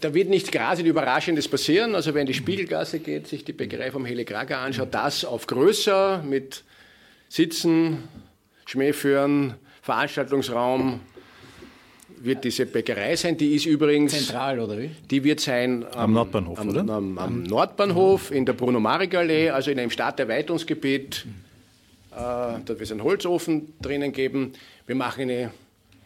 da, 0.00 0.14
wird 0.14 0.28
nichts 0.28 0.50
gerade 0.50 0.82
Überraschendes 0.82 1.48
passieren. 1.48 1.94
Also 1.94 2.14
wenn 2.14 2.26
die 2.26 2.34
Spiegelgasse 2.34 3.00
geht, 3.00 3.26
sich 3.26 3.44
die 3.44 3.52
Bäckerei 3.52 3.90
vom 3.90 4.04
Heli 4.04 4.24
Krager 4.24 4.58
anschaut, 4.58 4.94
das 4.94 5.24
auf 5.24 5.48
größer 5.48 6.22
mit 6.22 6.62
Sitzen, 7.28 8.04
Schmähführen, 8.66 9.54
Veranstaltungsraum, 9.82 11.00
wird 12.24 12.44
diese 12.44 12.66
Bäckerei 12.66 13.16
sein. 13.16 13.36
Die 13.36 13.54
ist 13.54 13.66
übrigens. 13.66 14.12
Zentral, 14.12 14.60
oder 14.60 14.78
wie? 14.78 14.90
Die 15.10 15.24
wird 15.24 15.40
sein 15.40 15.84
am, 15.92 15.98
am 15.98 16.12
Nordbahnhof, 16.12 16.58
am, 16.58 16.68
oder? 16.68 16.80
Am, 16.80 17.18
am 17.18 17.42
Nordbahnhof, 17.42 18.30
in 18.30 18.46
der 18.46 18.52
Bruno-Marek-Allee, 18.52 19.50
also 19.50 19.70
in 19.70 19.78
einem 19.78 19.90
Stadterweiterungsgebiet. 19.90 21.26
Äh, 22.12 22.14
dort 22.16 22.68
wird 22.68 22.82
es 22.82 22.92
einen 22.92 23.04
Holzofen 23.04 23.72
drinnen 23.80 24.12
geben. 24.12 24.52
Wir 24.86 24.94
machen 24.94 25.22
eine 25.22 25.52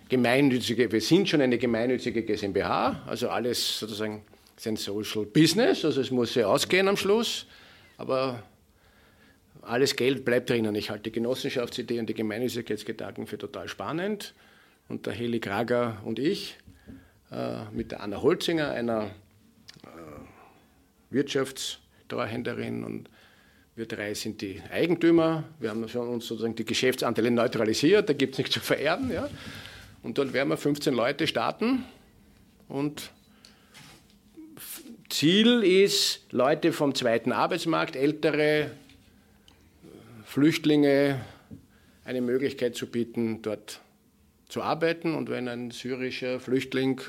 gemeinnützige, 0.08 0.90
wir 0.90 1.00
sind 1.00 1.28
schon 1.28 1.40
eine 1.40 1.58
gemeinnützige 1.58 2.22
GmbH, 2.22 3.02
also 3.06 3.28
alles 3.28 3.80
sozusagen 3.80 4.22
ein 4.64 4.76
Social 4.76 5.26
Business, 5.26 5.84
also 5.84 6.00
es 6.00 6.10
muss 6.10 6.34
ja 6.34 6.46
ausgehen 6.46 6.88
am 6.88 6.96
Schluss, 6.96 7.46
aber 7.98 8.42
alles 9.62 9.96
Geld 9.96 10.24
bleibt 10.24 10.48
drinnen. 10.48 10.74
Ich 10.76 10.90
halte 10.90 11.04
die 11.04 11.12
Genossenschaftsidee 11.12 11.98
und 11.98 12.08
die 12.08 12.14
Gemeinnützigkeitsgedanken 12.14 13.26
für 13.26 13.36
total 13.36 13.68
spannend 13.68 14.32
und 14.88 15.06
der 15.06 15.12
Heli 15.12 15.40
Krager 15.40 15.98
und 16.04 16.18
ich 16.18 16.58
äh, 17.30 17.64
mit 17.72 17.92
der 17.92 18.02
Anna 18.02 18.22
Holzinger, 18.22 18.70
einer 18.70 19.10
äh, 19.84 19.88
Wirtschaftstreuhänderin 21.10 22.84
und 22.84 23.10
wir 23.74 23.86
drei 23.86 24.14
sind 24.14 24.40
die 24.40 24.62
Eigentümer. 24.70 25.44
Wir 25.60 25.70
haben 25.70 25.82
uns 25.82 26.26
sozusagen 26.26 26.54
die 26.54 26.64
Geschäftsanteile 26.64 27.30
neutralisiert, 27.30 28.08
da 28.08 28.14
gibt 28.14 28.34
es 28.34 28.38
nichts 28.38 28.54
zu 28.54 28.60
vererben. 28.60 29.12
Ja. 29.12 29.28
Und 30.02 30.18
dort 30.18 30.32
werden 30.32 30.48
wir 30.48 30.56
15 30.56 30.94
Leute 30.94 31.26
starten 31.26 31.84
und 32.68 33.10
Ziel 35.08 35.62
ist, 35.62 36.26
Leute 36.32 36.72
vom 36.72 36.94
zweiten 36.94 37.32
Arbeitsmarkt, 37.32 37.96
ältere 37.96 38.70
Flüchtlinge, 40.24 41.20
eine 42.04 42.20
Möglichkeit 42.20 42.76
zu 42.76 42.86
bieten, 42.86 43.42
dort 43.42 43.80
zu 44.48 44.62
arbeiten. 44.62 45.14
Und 45.14 45.30
wenn 45.30 45.48
ein 45.48 45.70
syrischer 45.70 46.40
Flüchtling 46.40 47.00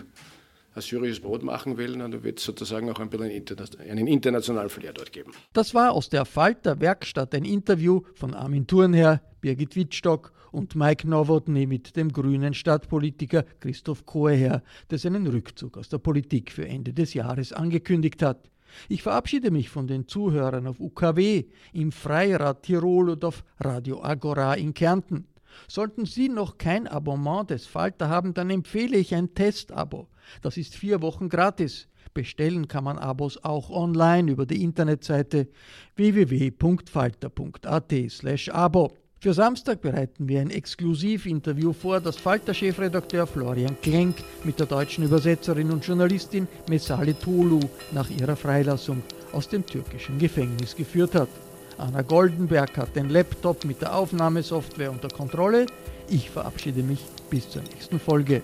ein 0.77 0.81
syrisches 0.81 1.19
Brot 1.19 1.43
machen 1.43 1.77
will, 1.77 1.97
dann 1.97 2.23
wird 2.23 2.38
es 2.38 2.45
sozusagen 2.45 2.89
auch 2.91 2.99
ein 2.99 3.09
bisschen 3.09 3.79
einen 3.89 4.07
internationalen 4.07 4.69
Flair 4.69 4.93
dort 4.93 5.11
geben. 5.11 5.31
Das 5.53 5.73
war 5.73 5.91
aus 5.91 6.09
der 6.09 6.25
Falter 6.25 6.79
Werkstatt 6.79 7.33
ein 7.33 7.45
Interview 7.45 8.01
von 8.13 8.35
Armin 8.35 8.67
Thurnherr, 8.67 9.21
Birgit 9.41 9.75
Wittstock 9.75 10.31
und 10.51 10.75
Mike 10.75 11.07
Nowotny 11.07 11.65
mit 11.65 11.95
dem 11.95 12.11
grünen 12.11 12.53
Stadtpolitiker 12.53 13.43
Christoph 13.59 14.05
Koeher, 14.05 14.61
der 14.91 14.97
seinen 14.99 15.25
Rückzug 15.25 15.77
aus 15.77 15.89
der 15.89 15.97
Politik 15.97 16.51
für 16.51 16.67
Ende 16.67 16.93
des 16.93 17.13
Jahres 17.15 17.53
angekündigt 17.53 18.21
hat. 18.21 18.49
Ich 18.88 19.01
verabschiede 19.01 19.49
mich 19.49 19.69
von 19.69 19.88
den 19.88 20.07
Zuhörern 20.07 20.67
auf 20.67 20.79
UKW, 20.79 21.45
im 21.73 21.91
Freirad 21.91 22.63
Tirol 22.63 23.09
und 23.09 23.25
auf 23.25 23.43
Radio 23.59 24.03
Agora 24.03 24.53
in 24.55 24.73
Kärnten. 24.73 25.25
Sollten 25.68 26.06
Sie 26.06 26.30
noch 26.30 26.58
kein 26.58 26.88
Abonnement 26.88 27.50
des 27.50 27.66
Falter 27.66 28.08
haben, 28.10 28.34
dann 28.34 28.50
empfehle 28.50 28.98
ich 28.98 29.14
ein 29.16 29.34
Testabo. 29.34 30.08
Das 30.41 30.58
ist 30.58 30.76
vier 30.76 31.02
Wochen 31.02 31.30
gratis. 31.30 31.88
Bestellen 32.14 32.68
kann 32.68 32.84
man 32.84 32.98
Abos 32.98 33.41
auch 33.43 33.70
online 33.70 34.30
über 34.32 34.45
die 34.45 34.62
Internetseite 34.64 35.48
www.falter.at/abo. 35.95 38.91
Für 39.20 39.34
Samstag 39.34 39.82
bereiten 39.82 40.28
wir 40.28 40.41
ein 40.41 40.52
Exklusivinterview 40.52 41.74
vor, 41.74 42.00
das 42.00 42.18
Falter-Chefredakteur 42.18 43.26
Florian 43.26 43.76
Klenk 43.82 44.18
mit 44.43 44.60
der 44.60 44.68
deutschen 44.68 45.06
Übersetzerin 45.06 45.72
und 45.72 45.86
Journalistin 45.86 46.48
Mesale 46.70 47.18
Tolu 47.18 47.60
nach 47.93 48.12
ihrer 48.12 48.36
Freilassung 48.36 49.02
aus 49.32 49.50
dem 49.50 49.66
türkischen 49.66 50.20
Gefängnis 50.20 50.76
geführt 50.76 51.16
hat. 51.16 51.30
Anna 51.78 52.01
Goldenberg 52.01 52.75
hat 52.78 52.95
den 52.95 53.09
Laptop 53.09 53.63
mit 53.63 53.82
der 53.82 53.95
Aufnahmesoftware 53.95 54.89
unter 54.89 55.09
Kontrolle. 55.09 55.67
Ich 56.09 56.30
verabschiede 56.30 56.82
mich 56.82 57.03
bis 57.30 57.49
zur 57.49 57.61
nächsten 57.61 57.99
Folge. 57.99 58.41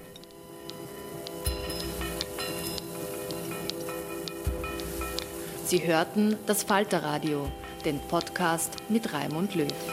Sie 5.65 5.87
hörten 5.87 6.35
das 6.45 6.61
Falterradio, 6.61 7.47
den 7.83 7.99
Podcast 8.01 8.75
mit 8.89 9.11
Raimund 9.11 9.55
Löw. 9.55 9.92